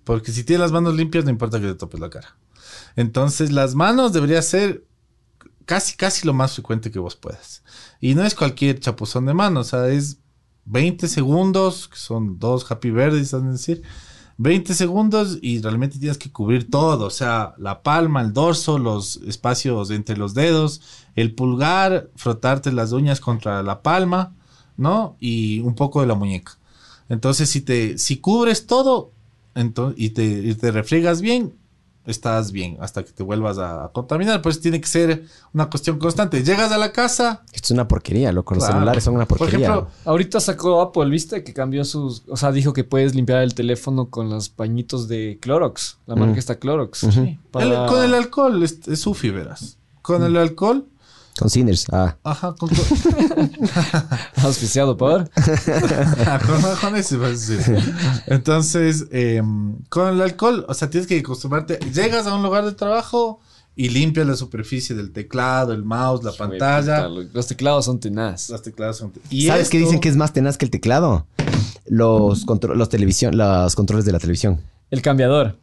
[0.07, 2.37] Porque si tienes las manos limpias, no importa que te topes la cara.
[2.95, 4.85] Entonces, las manos debería ser
[5.65, 7.61] casi, casi lo más frecuente que vos puedas.
[7.99, 10.19] Y no es cualquier chapuzón de manos, o sea, es
[10.63, 13.83] 20 segundos, que son dos happy verdes, es decir.
[14.37, 19.17] 20 segundos y realmente tienes que cubrir todo, o sea, la palma, el dorso, los
[19.27, 20.79] espacios entre los dedos,
[21.15, 24.33] el pulgar, frotarte las uñas contra la palma,
[24.77, 25.17] ¿no?
[25.19, 26.57] Y un poco de la muñeca.
[27.09, 29.11] Entonces, si te si cubres todo
[29.57, 31.53] ento- y, te, y te refriegas bien,
[32.05, 34.41] estás bien hasta que te vuelvas a, a contaminar.
[34.41, 36.41] Pues tiene que ser una cuestión constante.
[36.43, 37.43] Llegas a la casa.
[37.51, 38.53] Esto es una porquería, loco.
[38.55, 38.79] Los claro.
[38.79, 39.67] celulares son una Por porquería.
[39.67, 41.43] ejemplo, Ahorita sacó Apple, ¿viste?
[41.43, 42.23] Que cambió sus...
[42.29, 45.97] O sea, dijo que puedes limpiar el teléfono con los pañitos de Clorox.
[46.05, 46.39] La marca Mm.
[46.39, 47.03] está Clorox.
[47.03, 47.37] Ujú.
[47.51, 49.77] Para- el- con el alcohol es, es sufi, verás.
[50.01, 50.87] Con el alcohol,
[51.37, 51.85] Con Sinners.
[51.91, 52.15] Ah.
[52.23, 52.69] ajá, con,
[54.43, 55.29] Auspiciado por...
[56.25, 57.95] Ah, con, con ese vas a decir.
[58.27, 59.41] Entonces, eh,
[59.89, 61.79] con el alcohol, o sea, tienes que acostumbrarte.
[61.93, 63.39] Llegas a un lugar de trabajo
[63.75, 67.07] y limpias la superficie del teclado, el mouse, la pantalla.
[67.07, 68.49] Los teclados son tenaz.
[68.49, 69.13] Las teclados son.
[69.29, 71.27] Y ¿Sabes qué dicen que es más tenaz que el teclado?
[71.85, 74.59] Los, contro- los, televisión, los controles de la televisión.
[74.89, 75.57] El cambiador.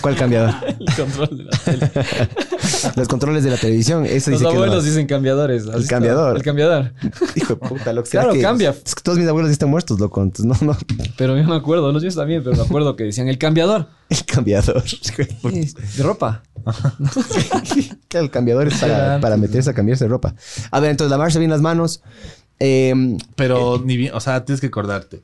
[0.00, 0.54] ¿Cuál cambiador?
[0.78, 1.90] El control de la tele.
[2.96, 4.04] los controles de la televisión.
[4.06, 5.66] Eso Los dice que abuelos más- dicen cambiadores.
[5.68, 6.36] ¿has El cambiador.
[6.36, 6.92] El cambiador.
[7.34, 8.06] Hijo de puta, loco.
[8.06, 8.70] ¿será Claro, que- cambia.
[8.84, 10.22] Es que todos mis abuelos están muertos, loco.
[10.22, 10.78] Entonces, no, no.
[11.16, 13.88] Pero yo me acuerdo, los míos también, pero me acuerdo que decían el cambiador.
[14.08, 14.82] El cambiador.
[14.84, 16.42] De ropa.
[18.10, 20.34] El cambiador es para, para meterse a cambiarse de ropa.
[20.70, 22.02] A ver, entonces lavarse bien las manos.
[22.60, 25.22] Eh, Pero ni bien, o sea, tienes que acordarte.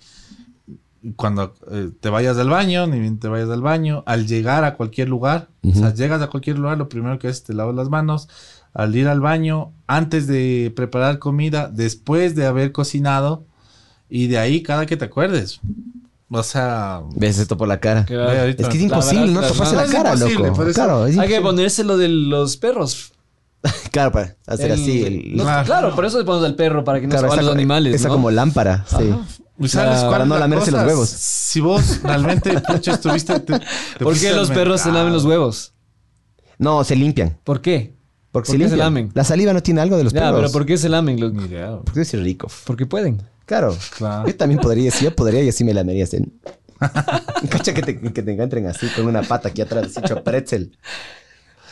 [1.17, 4.75] Cuando eh, te vayas al baño, ni bien te vayas al baño, al llegar a
[4.75, 7.75] cualquier lugar, o sea, llegas a cualquier lugar, lo primero que haces es te lavas
[7.77, 8.29] las manos,
[8.75, 13.45] al ir al baño, antes de preparar comida, después de haber cocinado,
[14.09, 15.61] y de ahí cada que te acuerdes.
[16.31, 18.01] O sea, ves esto por la cara.
[18.01, 20.73] Es que es La imposible verdad, no toparse la manos- cara, loco.
[20.75, 23.13] Claro, es Hay que ponerse lo de los perros.
[23.91, 25.03] Claro, para hacer El- así.
[25.05, 25.65] El, los- Claro.
[25.67, 25.95] claro.
[25.95, 27.95] por eso le ponemos al perro, para que no claro, se vayan los animales.
[27.95, 28.15] esa ¿no?
[28.15, 28.85] como lámpara.
[28.87, 29.05] Sí.
[29.05, 31.09] ¿y ¿sabes Para cuál es no la lamerse los huevos.
[31.09, 33.41] Si vos realmente, pucha, estuviste...
[33.41, 33.65] te- te
[34.05, 35.73] ¿Por qué los perros se lamen los huevos?
[36.59, 37.39] No, se limpian.
[37.45, 37.95] ¿Por qué?
[38.31, 38.79] Porque ¿Por se qué se limpian.
[38.79, 39.11] lamen?
[39.15, 40.37] La saliva no tiene algo de los Ya, perros.
[40.41, 41.17] pero ¿por qué se lamen?
[41.17, 41.79] Ni idea.
[41.85, 42.49] Porque es rico.
[42.65, 43.23] Porque pueden.
[43.47, 43.77] Claro.
[43.97, 44.29] Claro.
[44.29, 46.05] Yo también podría, si yo podría, y así me la mería.
[46.05, 46.19] así.
[47.49, 50.77] Cacha que te, que te encuentren así con una pata aquí atrás, así hecho pretzel.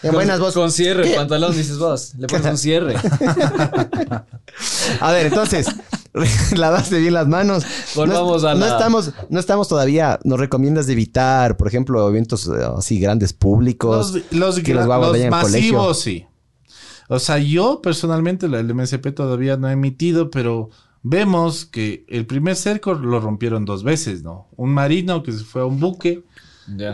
[0.08, 0.54] En buenas vos.
[0.54, 2.12] Con cierre, pantalón, dices vos.
[2.18, 2.94] Le pones un cierre.
[5.00, 5.66] A ver, entonces,
[6.56, 7.64] lavaste bien las manos.
[7.94, 10.18] Volvamos no, a no la- estamos, no estamos todavía.
[10.24, 14.12] Nos recomiendas evitar, por ejemplo, eventos eh, así grandes públicos.
[14.14, 15.74] Los, los, que los los vayan al colegio.
[15.74, 16.26] masivos, sí.
[17.08, 20.70] O sea, yo personalmente, la- el MSP todavía no ha emitido, pero
[21.02, 24.48] vemos que el primer cerco lo rompieron dos veces, ¿no?
[24.56, 26.24] Un marino que se fue a un buque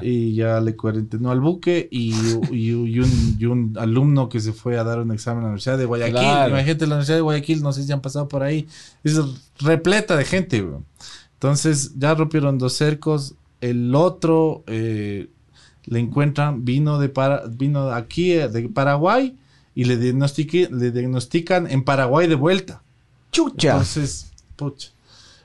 [0.03, 2.13] Y ya le cuarentenó al buque y,
[2.51, 5.49] y- y un, y un alumno que se fue a dar un examen a la
[5.49, 6.15] Universidad de Guayaquil.
[6.15, 6.51] Claro.
[6.51, 8.67] Imagínate, la Universidad de Guayaquil, no sé si han pasado por ahí,
[9.05, 9.19] es
[9.61, 10.65] repleta de gente.
[11.35, 13.35] Entonces ya rompieron dos cercos.
[13.61, 15.29] El otro eh,
[15.87, 19.37] le encuentran, vino, de para, vino aquí eh, de Paraguay
[19.75, 22.83] y le, le diagnostican en Paraguay de vuelta.
[23.31, 23.71] Chucha.
[23.73, 24.91] Entonces, pucha.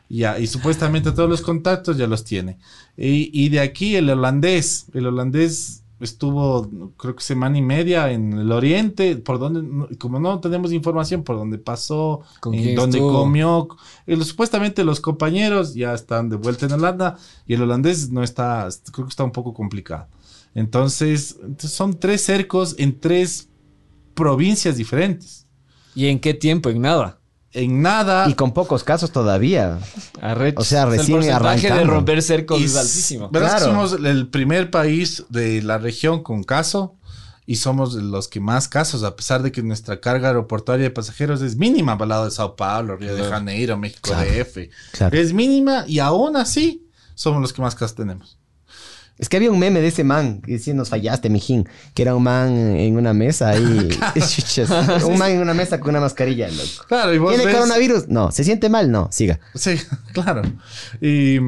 [0.09, 2.57] Ya, y supuestamente todos los contactos ya los tiene.
[2.95, 8.31] Y, y de aquí el holandés, el holandés estuvo creo que semana y media en
[8.33, 13.11] el oriente, por donde, como no tenemos información por dónde pasó, ¿Con en dónde estuvo?
[13.23, 13.67] comió,
[14.05, 17.17] y los- supuestamente los compañeros ya están de vuelta en Holanda
[17.47, 20.07] y el holandés no está, creo que está un poco complicado.
[20.53, 23.49] Entonces son tres cercos en tres
[24.13, 25.45] provincias diferentes.
[25.95, 26.69] ¿Y en qué tiempo?
[26.69, 27.19] En nada.
[27.61, 28.29] En nada.
[28.29, 29.79] Y con pocos casos todavía.
[30.21, 30.61] Arrecho.
[30.61, 31.93] O sea, recién el porcentaje de arrancando.
[31.93, 33.29] romper cercos Y es altísimo.
[33.29, 33.71] ¿Verdad que Claro.
[33.71, 36.93] somos el primer país de la región con caso?
[37.49, 41.41] Y somos los que más casos, a pesar de que nuestra carga aeroportuaria de pasajeros
[41.41, 43.31] es mínima al lado de Sao Paulo, Río de Claro.
[43.31, 44.29] Janeiro, México Claro.
[44.29, 44.69] DF.
[44.91, 45.17] Claro.
[45.17, 46.85] Es mínima y aún así
[47.15, 48.37] somos los que más casos tenemos.
[49.19, 51.67] Es que había un meme de ese man que decía, nos fallaste, mijín.
[51.95, 53.89] Que era un man en una mesa ahí.
[54.15, 54.69] Chuchas.
[55.03, 56.85] un man en una mesa con una mascarilla, loco.
[56.87, 58.07] Claro, y vos ¿Tiene ves- coronavirus?
[58.09, 58.31] No.
[58.31, 58.91] ¿Se siente mal?
[58.91, 59.07] No.
[59.11, 59.39] Siga.
[59.55, 59.75] Sí,
[60.13, 60.43] claro.
[61.01, 61.39] Y, y-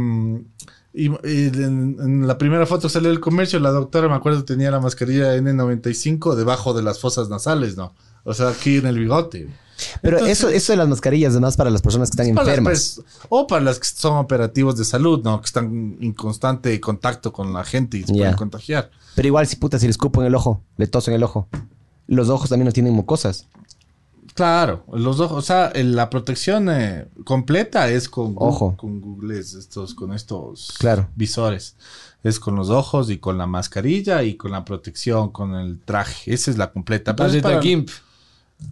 [0.93, 4.71] y en, en la primera foto que salió del comercio, la doctora, me acuerdo, tenía
[4.71, 7.93] la mascarilla N95 debajo de las fosas nasales, ¿no?
[8.23, 9.47] O sea, aquí en el bigote.
[10.01, 12.49] Pero Entonces- eso, eso de las mascarillas es más para las personas que están Para
[12.49, 13.01] enfermas.
[13.29, 15.39] o para las que son operativos de salud, ¿no?
[15.41, 18.17] Que están en constante contacto con la gente y se Ya.
[18.19, 18.91] pueden contagiar.
[19.15, 21.47] Pero igual, si puta, si le escupo en el ojo, le toso en el ojo.
[22.07, 23.47] Los ojos también no tienen mucosas.
[24.35, 28.75] Claro, los ojos, o sea, la protección eh, completa es con, Ojo.
[28.77, 31.09] con googles, estos, con estos Claro.
[31.15, 31.75] visores.
[32.23, 36.33] Es con los ojos y con la mascarilla y con la protección, con el traje.
[36.33, 37.15] Esa es la completa.
[37.15, 37.89] Pero Las es de para- Gimp.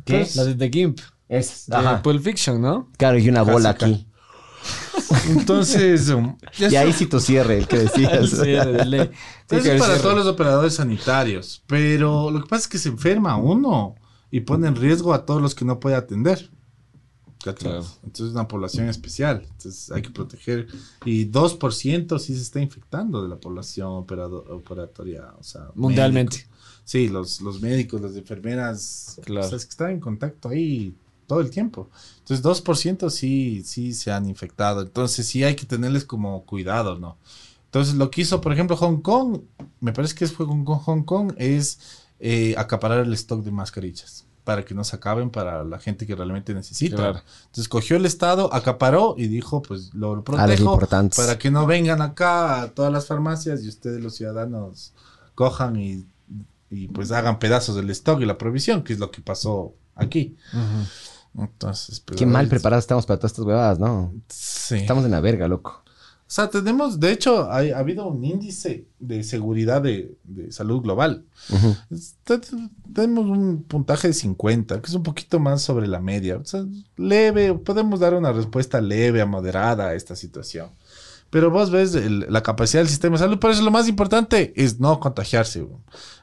[0.05, 0.19] ¿Qué?
[0.19, 0.99] Las de The Gimp.
[1.29, 1.65] Es.
[1.67, 2.01] De Ajá.
[2.01, 2.89] Pulp Fiction, ¿no?
[2.97, 4.07] Claro, y una bola aquí.
[5.29, 8.29] Entonces, um, Y ahí sí tu cierre, el que decías.
[8.31, 9.11] Sí, de.
[9.49, 9.99] Eso es para cierre.
[10.01, 11.63] todos los operadores sanitarios.
[11.67, 13.95] Pero lo que pasa es que se enferma uno
[14.31, 16.49] y pone en riesgo a todos los que no puede atender.
[17.39, 17.85] Claro.
[18.03, 19.43] Entonces es una población especial.
[19.49, 20.67] Entonces hay que proteger.
[21.05, 25.33] Y 2% sí se está infectando de la población operado- operatoria.
[25.39, 26.45] O sea, Mundialmente.
[26.87, 29.19] Sí, los, los médicos, las enfermeras.
[29.25, 29.45] Claro.
[29.45, 30.95] O sea, es que están en contacto ahí
[31.27, 31.89] todo el tiempo.
[32.19, 34.83] Entonces 2% sí, sí se han infectado.
[34.83, 37.17] Entonces sí hay que tenerles como cuidado, ¿no?
[37.65, 39.41] Entonces, lo que hizo, por ejemplo, Hong Kong,
[39.81, 41.79] me parece que fue con Hong Kong, es
[42.21, 46.15] eh, acaparar el stock de mascarillas para que no se acaben para la gente que
[46.15, 46.95] realmente necesita.
[46.95, 47.21] Claro.
[47.41, 50.79] Entonces, cogió el Estado, acaparó y dijo, pues lo Ah, protejo
[51.17, 54.93] para que no vengan acá a todas las farmacias y ustedes, los ciudadanos,
[55.35, 56.05] cojan y,
[56.69, 60.35] y, pues hagan pedazos del stock y la provisión, que es lo que pasó aquí.
[61.37, 64.13] Entonces, pues, Qué mal preparados estamos para todas estas huevadas, ¿no?
[64.27, 64.75] Sí.
[64.75, 65.83] Estamos en la verga, loco.
[65.85, 70.81] O sea, tenemos, de hecho, hay- ha habido un índice de seguridad de, de salud
[70.81, 71.23] global.
[71.89, 72.41] Está-
[72.93, 76.35] tenemos un puntaje de 50, que es un poquito más sobre la media.
[76.37, 76.65] O sea,
[76.97, 80.69] leve, podemos dar una respuesta leve a moderada a esta situación.
[81.29, 84.53] Pero vos ves el- la capacidad del sistema de salud, por eso lo más importante
[84.55, 85.67] es no contagiarse.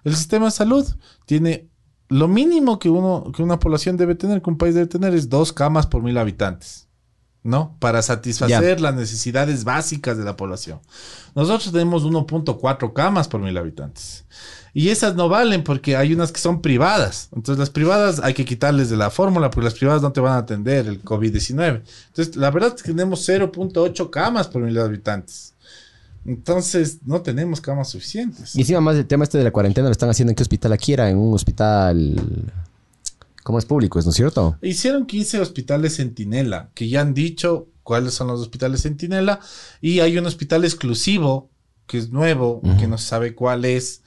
[0.05, 0.87] El sistema de salud
[1.27, 1.69] tiene
[2.09, 5.29] lo mínimo que uno, que una población debe tener, que un país debe tener, es
[5.29, 6.89] dos camas por mil habitantes.
[7.47, 7.77] ¿No?
[7.79, 10.81] Para satisfacer las necesidades básicas de la población.
[11.35, 14.25] Nosotros tenemos 1.4 camas por mil habitantes.
[14.77, 17.29] Y esas no valen porque hay unas que son privadas.
[17.35, 20.33] Entonces las privadas hay que quitarles de la fórmula porque las privadas no te van
[20.33, 21.83] a atender el COVID-19.
[22.09, 25.55] Entonces la verdad es que tenemos 0.8 camas por mil habitantes.
[26.27, 28.57] Entonces no tenemos camas suficientes.
[28.57, 30.73] Y encima más el tema este de la cuarentena lo están haciendo en qué hospital
[30.73, 32.53] aquí era, en un hospital...
[33.45, 34.01] ¿Cómo es público?
[34.03, 34.57] ¿No es cierto?
[34.63, 39.39] Hicieron 15 hospitales Centinela, que ya han dicho cuáles son los hospitales Centinela,
[39.83, 41.51] y hay un hospital exclusivo,
[41.87, 42.79] que es nuevo, Ujú.
[42.79, 44.01] que no se sabe cuál es,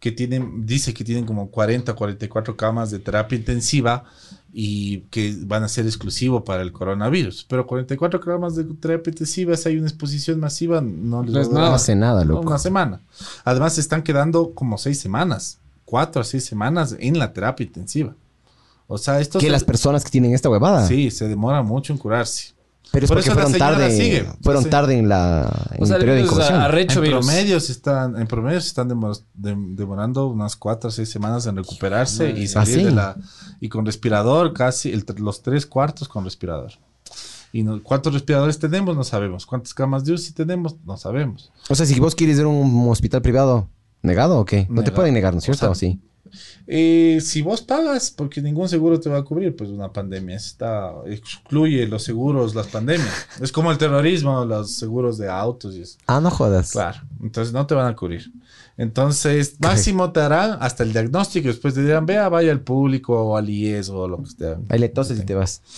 [0.00, 4.04] que tienen, dice que tienen como 40, 44 camas de terapia intensiva
[4.52, 7.44] y que van a ser exclusivo para el coronavirus.
[7.48, 11.66] Pero 44 camas de terapia intensiva, si hay una exposición masiva, no les No va
[11.66, 12.46] a No hace nada, loco.
[12.46, 13.00] una semana.
[13.44, 18.14] Además, se están quedando como seis semanas, cuatro a seis semanas en la terapia intensiva.
[18.86, 20.86] O sea, esto Que se- las personas que tienen esta huevada.
[20.86, 22.54] sí, se demora mucho en curarse.
[22.90, 23.96] Pero es Por porque eso la fueron señora tarde.
[23.96, 24.26] sigue.
[24.42, 24.70] Fueron Sí.
[24.70, 26.60] tarde en la en O sea, el periodo de incubación.
[26.60, 27.26] arrecho en virus.
[27.26, 31.46] promedio se están, en promedio se están demo- dem- demorando unas cuatro o seis semanas
[31.46, 32.84] en recuperarse y Ah, salir sí.
[32.84, 33.16] de la
[33.60, 36.72] y con respirador casi el tr- los tres cuartos con respirador.
[37.52, 39.44] Y no- cuántos respiradores tenemos no sabemos.
[39.46, 41.50] Cuántas camas de UCI tenemos no sabemos.
[41.68, 43.68] O sea, si vos quieres ir a un hospital privado,
[44.02, 44.60] ¿negado o qué?
[44.62, 44.94] No te Negado.
[44.96, 45.66] pueden negar, ¿no es cierto?
[45.66, 46.00] O ¿O sea, sí?
[46.66, 50.92] Eh, si vos pagas, porque ningún seguro te va a cubrir, pues una pandemia está
[51.06, 53.26] excluye los seguros, las pandemias.
[53.40, 55.98] Es como el terrorismo, los seguros de autos y eso.
[56.06, 56.72] Ah, no jodas.
[56.72, 58.30] Claro, entonces no te van a cubrir.
[58.78, 61.48] Entonces, máximo te harán hasta el diagnóstico.
[61.48, 64.56] Después te dirán, vea, vaya al público o al IES o lo que esté.
[64.68, 65.62] Ahí le toses y te vas.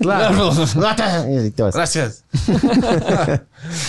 [0.00, 0.52] Claro.
[1.74, 2.24] Gracias.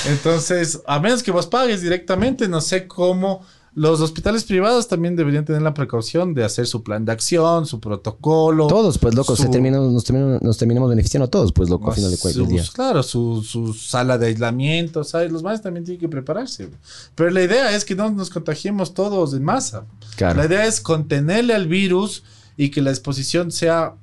[0.07, 3.45] Entonces, a menos que vos pagues directamente, no sé cómo.
[3.77, 7.81] Los hospitales privados también deberían tener la precaución de hacer su plan de acción, su
[7.81, 8.67] protocolo.
[8.67, 12.09] Todos, pues, loco, se terminó- nos, terminamos, nos terminamos beneficiando todos, pues, loco, al final
[12.11, 12.63] de cuentas día.
[12.73, 15.29] Claro, su, su sala de aislamiento, ¿sabes?
[15.29, 16.69] Los más también tienen que prepararse.
[17.15, 19.83] Pero la idea es que no nos contagiemos todos en masa.
[20.15, 20.39] Claro.
[20.39, 22.23] La idea es contenerle al virus
[22.55, 23.95] y que la exposición sea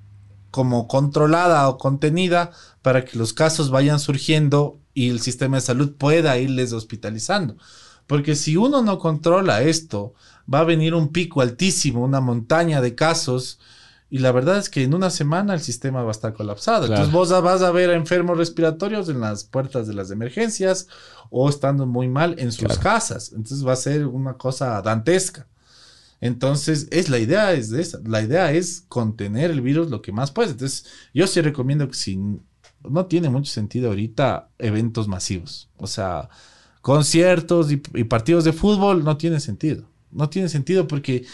[0.51, 2.51] como controlada o contenida
[2.83, 7.57] para que los casos vayan surgiendo y el sistema de salud pueda irles hospitalizando.
[8.07, 10.15] Porque si uno no controla esto,
[10.53, 13.59] va a venir un pico altísimo, una montaña de casos,
[14.11, 16.87] y la verdad es que en una semana el sistema va a estar colapsado.
[16.87, 17.05] Claro.
[17.05, 20.87] Entonces vos vas a ver a enfermos respiratorios en las puertas de las emergencias
[21.31, 23.33] o estando muy mal en sus casas.
[23.33, 25.47] Entonces va a ser una cosa dantesca.
[26.21, 28.01] Entonces, es la idea es de esa.
[28.05, 30.53] La idea es contener el virus lo que más puedes.
[30.53, 35.71] Entonces, yo sí recomiendo que si no tiene mucho sentido ahorita eventos masivos.
[35.79, 36.29] O sea,
[36.83, 39.85] conciertos y, y partidos de fútbol no tiene sentido.
[40.11, 41.25] No tiene sentido porque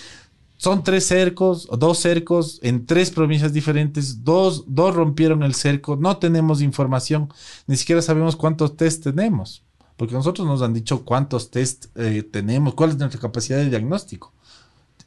[0.56, 4.22] son tres cercos, o dos cercos en tres provincias diferentes.
[4.22, 5.96] Dos, dos rompieron el cerco.
[5.96, 7.28] No tenemos información.
[7.66, 9.64] Ni siquiera sabemos cuántos test tenemos.
[9.96, 14.32] Porque nosotros nos han dicho cuántos test eh, tenemos, cuál es nuestra capacidad de diagnóstico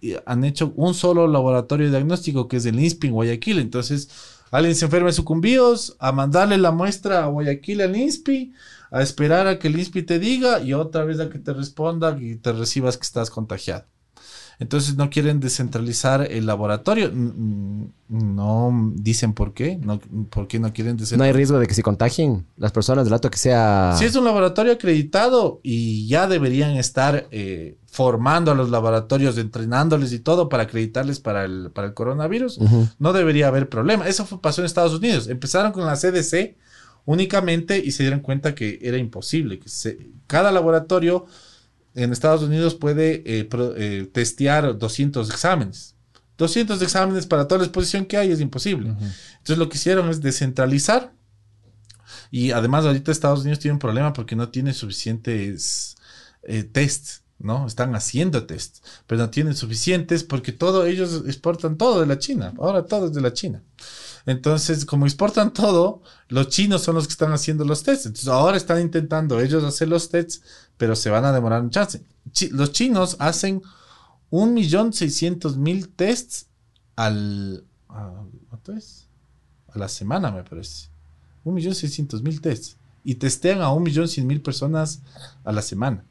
[0.02, 3.60] y han hecho un solo laboratorio de diagnóstico que es el INSPI en Guayaquil.
[3.60, 4.10] Entonces,
[4.50, 8.52] alguien se enferma de sucumbíos, a mandarle la muestra a Guayaquil al INSPI,
[8.92, 12.18] a esperar a que el INSPI te diga y otra vez a que te responda
[12.20, 13.86] y te recibas que estás contagiado.
[14.60, 17.10] Entonces no quieren descentralizar el laboratorio.
[18.10, 19.78] No dicen por qué.
[19.78, 20.00] No,
[20.30, 21.34] ¿Por qué no quieren No descentralizar?
[21.34, 23.96] hay riesgo de que se contagien las personas del rato que sea.
[23.98, 30.14] Si es un laboratorio acreditado y ya deberían estar eh, formando a los laboratorios, entrenándoles
[30.14, 32.60] y todo para acreditarles para el, para el coronavirus,
[33.00, 34.08] no debería haber problema.
[34.08, 35.28] Eso fue- pasó en Estados Unidos.
[35.28, 36.56] Empezaron con la CDC
[37.06, 39.60] únicamente y se dieron cuenta que era imposible.
[39.60, 41.26] Que se- cada laboratorio
[41.96, 45.96] en Estados Unidos puede eh, pro- eh, testear 200 exámenes.
[46.38, 48.90] 200 exámenes para toda la exposición que hay es imposible.
[48.90, 51.14] Entonces lo que hicieron es descentralizar
[52.32, 55.96] y además ahorita Estados Unidos tiene un problema porque no tiene suficientes
[56.44, 57.68] eh, tests, ¿no?
[57.68, 62.54] Están haciendo tests, pero no tienen suficientes porque todo, ellos exportan todo de la China.
[62.58, 63.62] Ahora todo es de la China.
[64.26, 68.06] Entonces, como exportan todo, los chinos son los que están haciendo los tests.
[68.06, 70.42] Entonces, ahora están intentando ellos hacer los tests,
[70.78, 72.04] pero se van a demorar un chance.
[72.32, 73.62] Chi- los chinos hacen
[74.30, 76.48] un millón seiscientos mil tests
[76.96, 77.66] al...
[77.90, 79.08] a- ¿Cuánto es?
[79.74, 80.90] A la semana, me parece.
[81.44, 82.78] Un millón seiscientos mil tests.
[83.04, 85.00] Y testean a un millón cien mil personas
[85.44, 86.06] a la semana.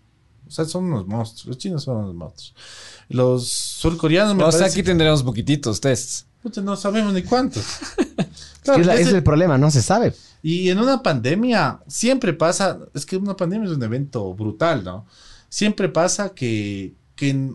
[0.48, 1.46] O sea, son unos monstruos.
[1.46, 2.54] Los chinos son unos monstruos.
[3.08, 6.26] Los surcoreanos me O sea, parece aquí tendremos poquititos tests.
[6.42, 7.64] Puta, no sabemos ni cuántos.
[8.18, 10.14] Es Claro, que es, la- ese- ese es el problema, no se sabe.
[10.42, 15.06] y en una pandemia siempre pasa, es que una pandemia es un evento brutal, ¿no?
[15.48, 17.50] Siempre pasa que, que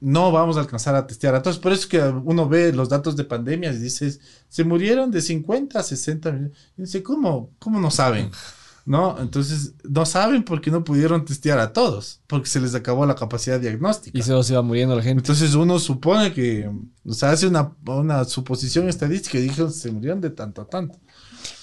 [0.00, 1.58] no vamos a alcanzar a testear a todos.
[1.60, 5.22] Por eso es que uno ve los datos de pandemias y dices, se murieron de
[5.22, 6.58] 50 a 60 millones.
[6.76, 8.30] Y dice, ¿cómo, ¿cómo no saben?
[8.86, 9.18] ¿No?
[9.18, 13.58] Entonces, no saben porque no pudieron testear a todos, porque se les acabó la capacidad
[13.58, 14.18] diagnóstica.
[14.18, 15.20] Y se se va muriendo la gente.
[15.20, 16.70] Entonces uno supone que,
[17.04, 20.98] o sea, hace una, una suposición estadística y dijo, se murieron de tanto a tanto.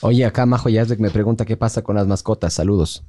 [0.02, 2.54] Oye, acá Majo Yazbek me pregunta qué pasa con las mascotas.
[2.54, 3.04] Saludos.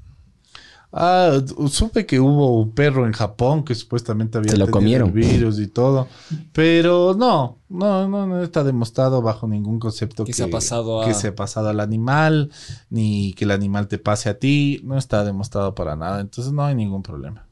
[0.94, 1.40] Ah,
[1.70, 5.08] supe que hubo un perro en Japón que supuestamente había Se lo tenido comieron.
[5.08, 6.06] el virus y todo,
[6.52, 11.06] pero no, no, no, no está demostrado bajo ningún concepto Que se ha pasado a-
[11.06, 12.50] que se ha pasado al animal,
[12.90, 16.62] ni que el animal te pase a ti, no está demostrado para nada, entonces no
[16.64, 17.46] hay ningún problema.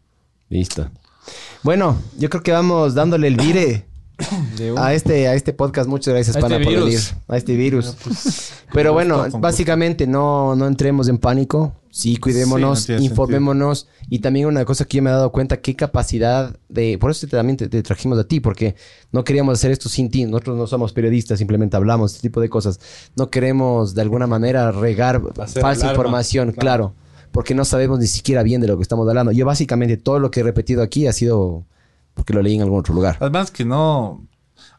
[0.51, 0.91] Listo.
[1.63, 3.87] Bueno, yo creo que vamos dándole el vire
[4.77, 5.89] a este, a este podcast.
[5.89, 7.01] Muchas gracias, A Pana, este por venir.
[7.29, 7.97] A este virus.
[8.05, 11.75] pues, Pero bueno, Justo con- básicamente no, no entremos en pánico.
[11.93, 13.89] Sí, cuidémonos, Sí, no informémonos.
[14.09, 16.97] Y también una cosa que yo me he dado cuenta, qué capacidad de...
[16.99, 18.77] Por eso también te, te trajimos a ti, porque
[19.11, 20.25] no queríamos hacer esto sin ti.
[20.25, 22.79] Nosotros no somos periodistas, simplemente hablamos este tipo de cosas.
[23.17, 26.95] No queremos de alguna manera regar Hacer falsa alarma, información, claro.
[27.33, 29.33] Porque no sabemos ni siquiera bien de lo que estamos hablando.
[29.33, 31.65] Yo básicamente todo lo que he repetido aquí ha sido
[32.15, 33.17] porque lo leí en algún otro lugar.
[33.21, 34.27] Además que no...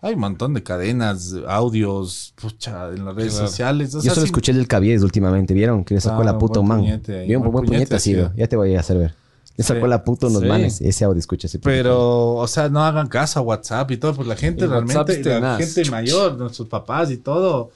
[0.03, 3.47] Hay un montón de cadenas, audios, pucha, en las redes Claro.
[3.47, 3.93] sociales.
[3.93, 5.83] O Yo sea, solo escuché el del Cabies últimamente, ¿vieron?
[5.83, 6.79] Que le sacó Ah, la puta buen un man.
[6.79, 8.33] puñete Bien, buen buen puñete puñete ha sido.
[8.35, 9.13] Ya te voy a hacer ver.
[9.57, 9.89] Le sacó Sí.
[9.89, 10.47] la puta unos Sí.
[10.47, 10.81] manes.
[10.81, 11.59] Ese audio, escucha ese.
[11.59, 15.17] Pero, o sea, no hagan caso a WhatsApp y todo, pues la gente El realmente,
[15.17, 15.57] la tenaz.
[15.59, 17.69] gente mayor, nuestros papás y todo,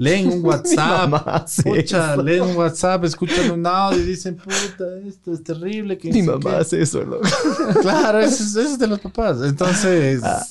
[0.00, 2.22] leen un WhatsApp, mamá eso.
[2.22, 5.98] leen un WhatsApp, escuchan un audio y dicen, puta, esto es terrible.
[5.98, 6.56] Que Mi mamá qué".
[6.56, 7.28] hace eso, loco.
[7.82, 9.38] Claro, eso es, eso es de los papás.
[9.44, 10.42] Entonces, Ah.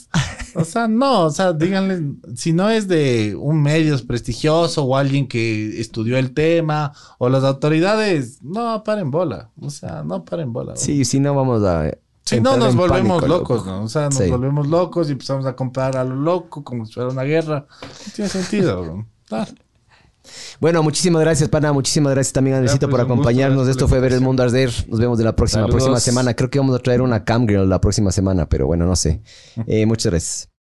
[0.56, 5.28] o sea, no, o sea, díganle, si no es de un medio prestigioso o alguien
[5.28, 9.50] que estudió el tema o las autoridades, no paren bola.
[9.60, 10.76] O sea, no paren bola.
[10.76, 11.92] Sí, si no vamos a.
[12.26, 13.72] Si no, nos volvemos pánico, locos, loco.
[13.72, 13.84] ¿no?
[13.86, 14.30] O sea, nos Sí.
[14.30, 17.66] volvemos locos y empezamos a comprar a lo loco como si fuera una guerra.
[17.82, 19.08] No tiene sentido, bro.
[19.32, 19.48] Ah,
[20.60, 21.74] Bueno, muchísimas gracias, pana.
[21.74, 23.68] Muchísimas gracias también Andresito pues, por acompañarnos.
[23.68, 24.22] Esto fue Ver el.
[24.22, 24.72] Mundo Arder.
[24.88, 25.76] Nos vemos de la próxima, Saludos.
[25.76, 26.34] próxima semana.
[26.36, 29.22] Creo que vamos a traer una Cam Girl la próxima semana, pero bueno, no sé.
[29.68, 30.50] Eh, muchas gracias.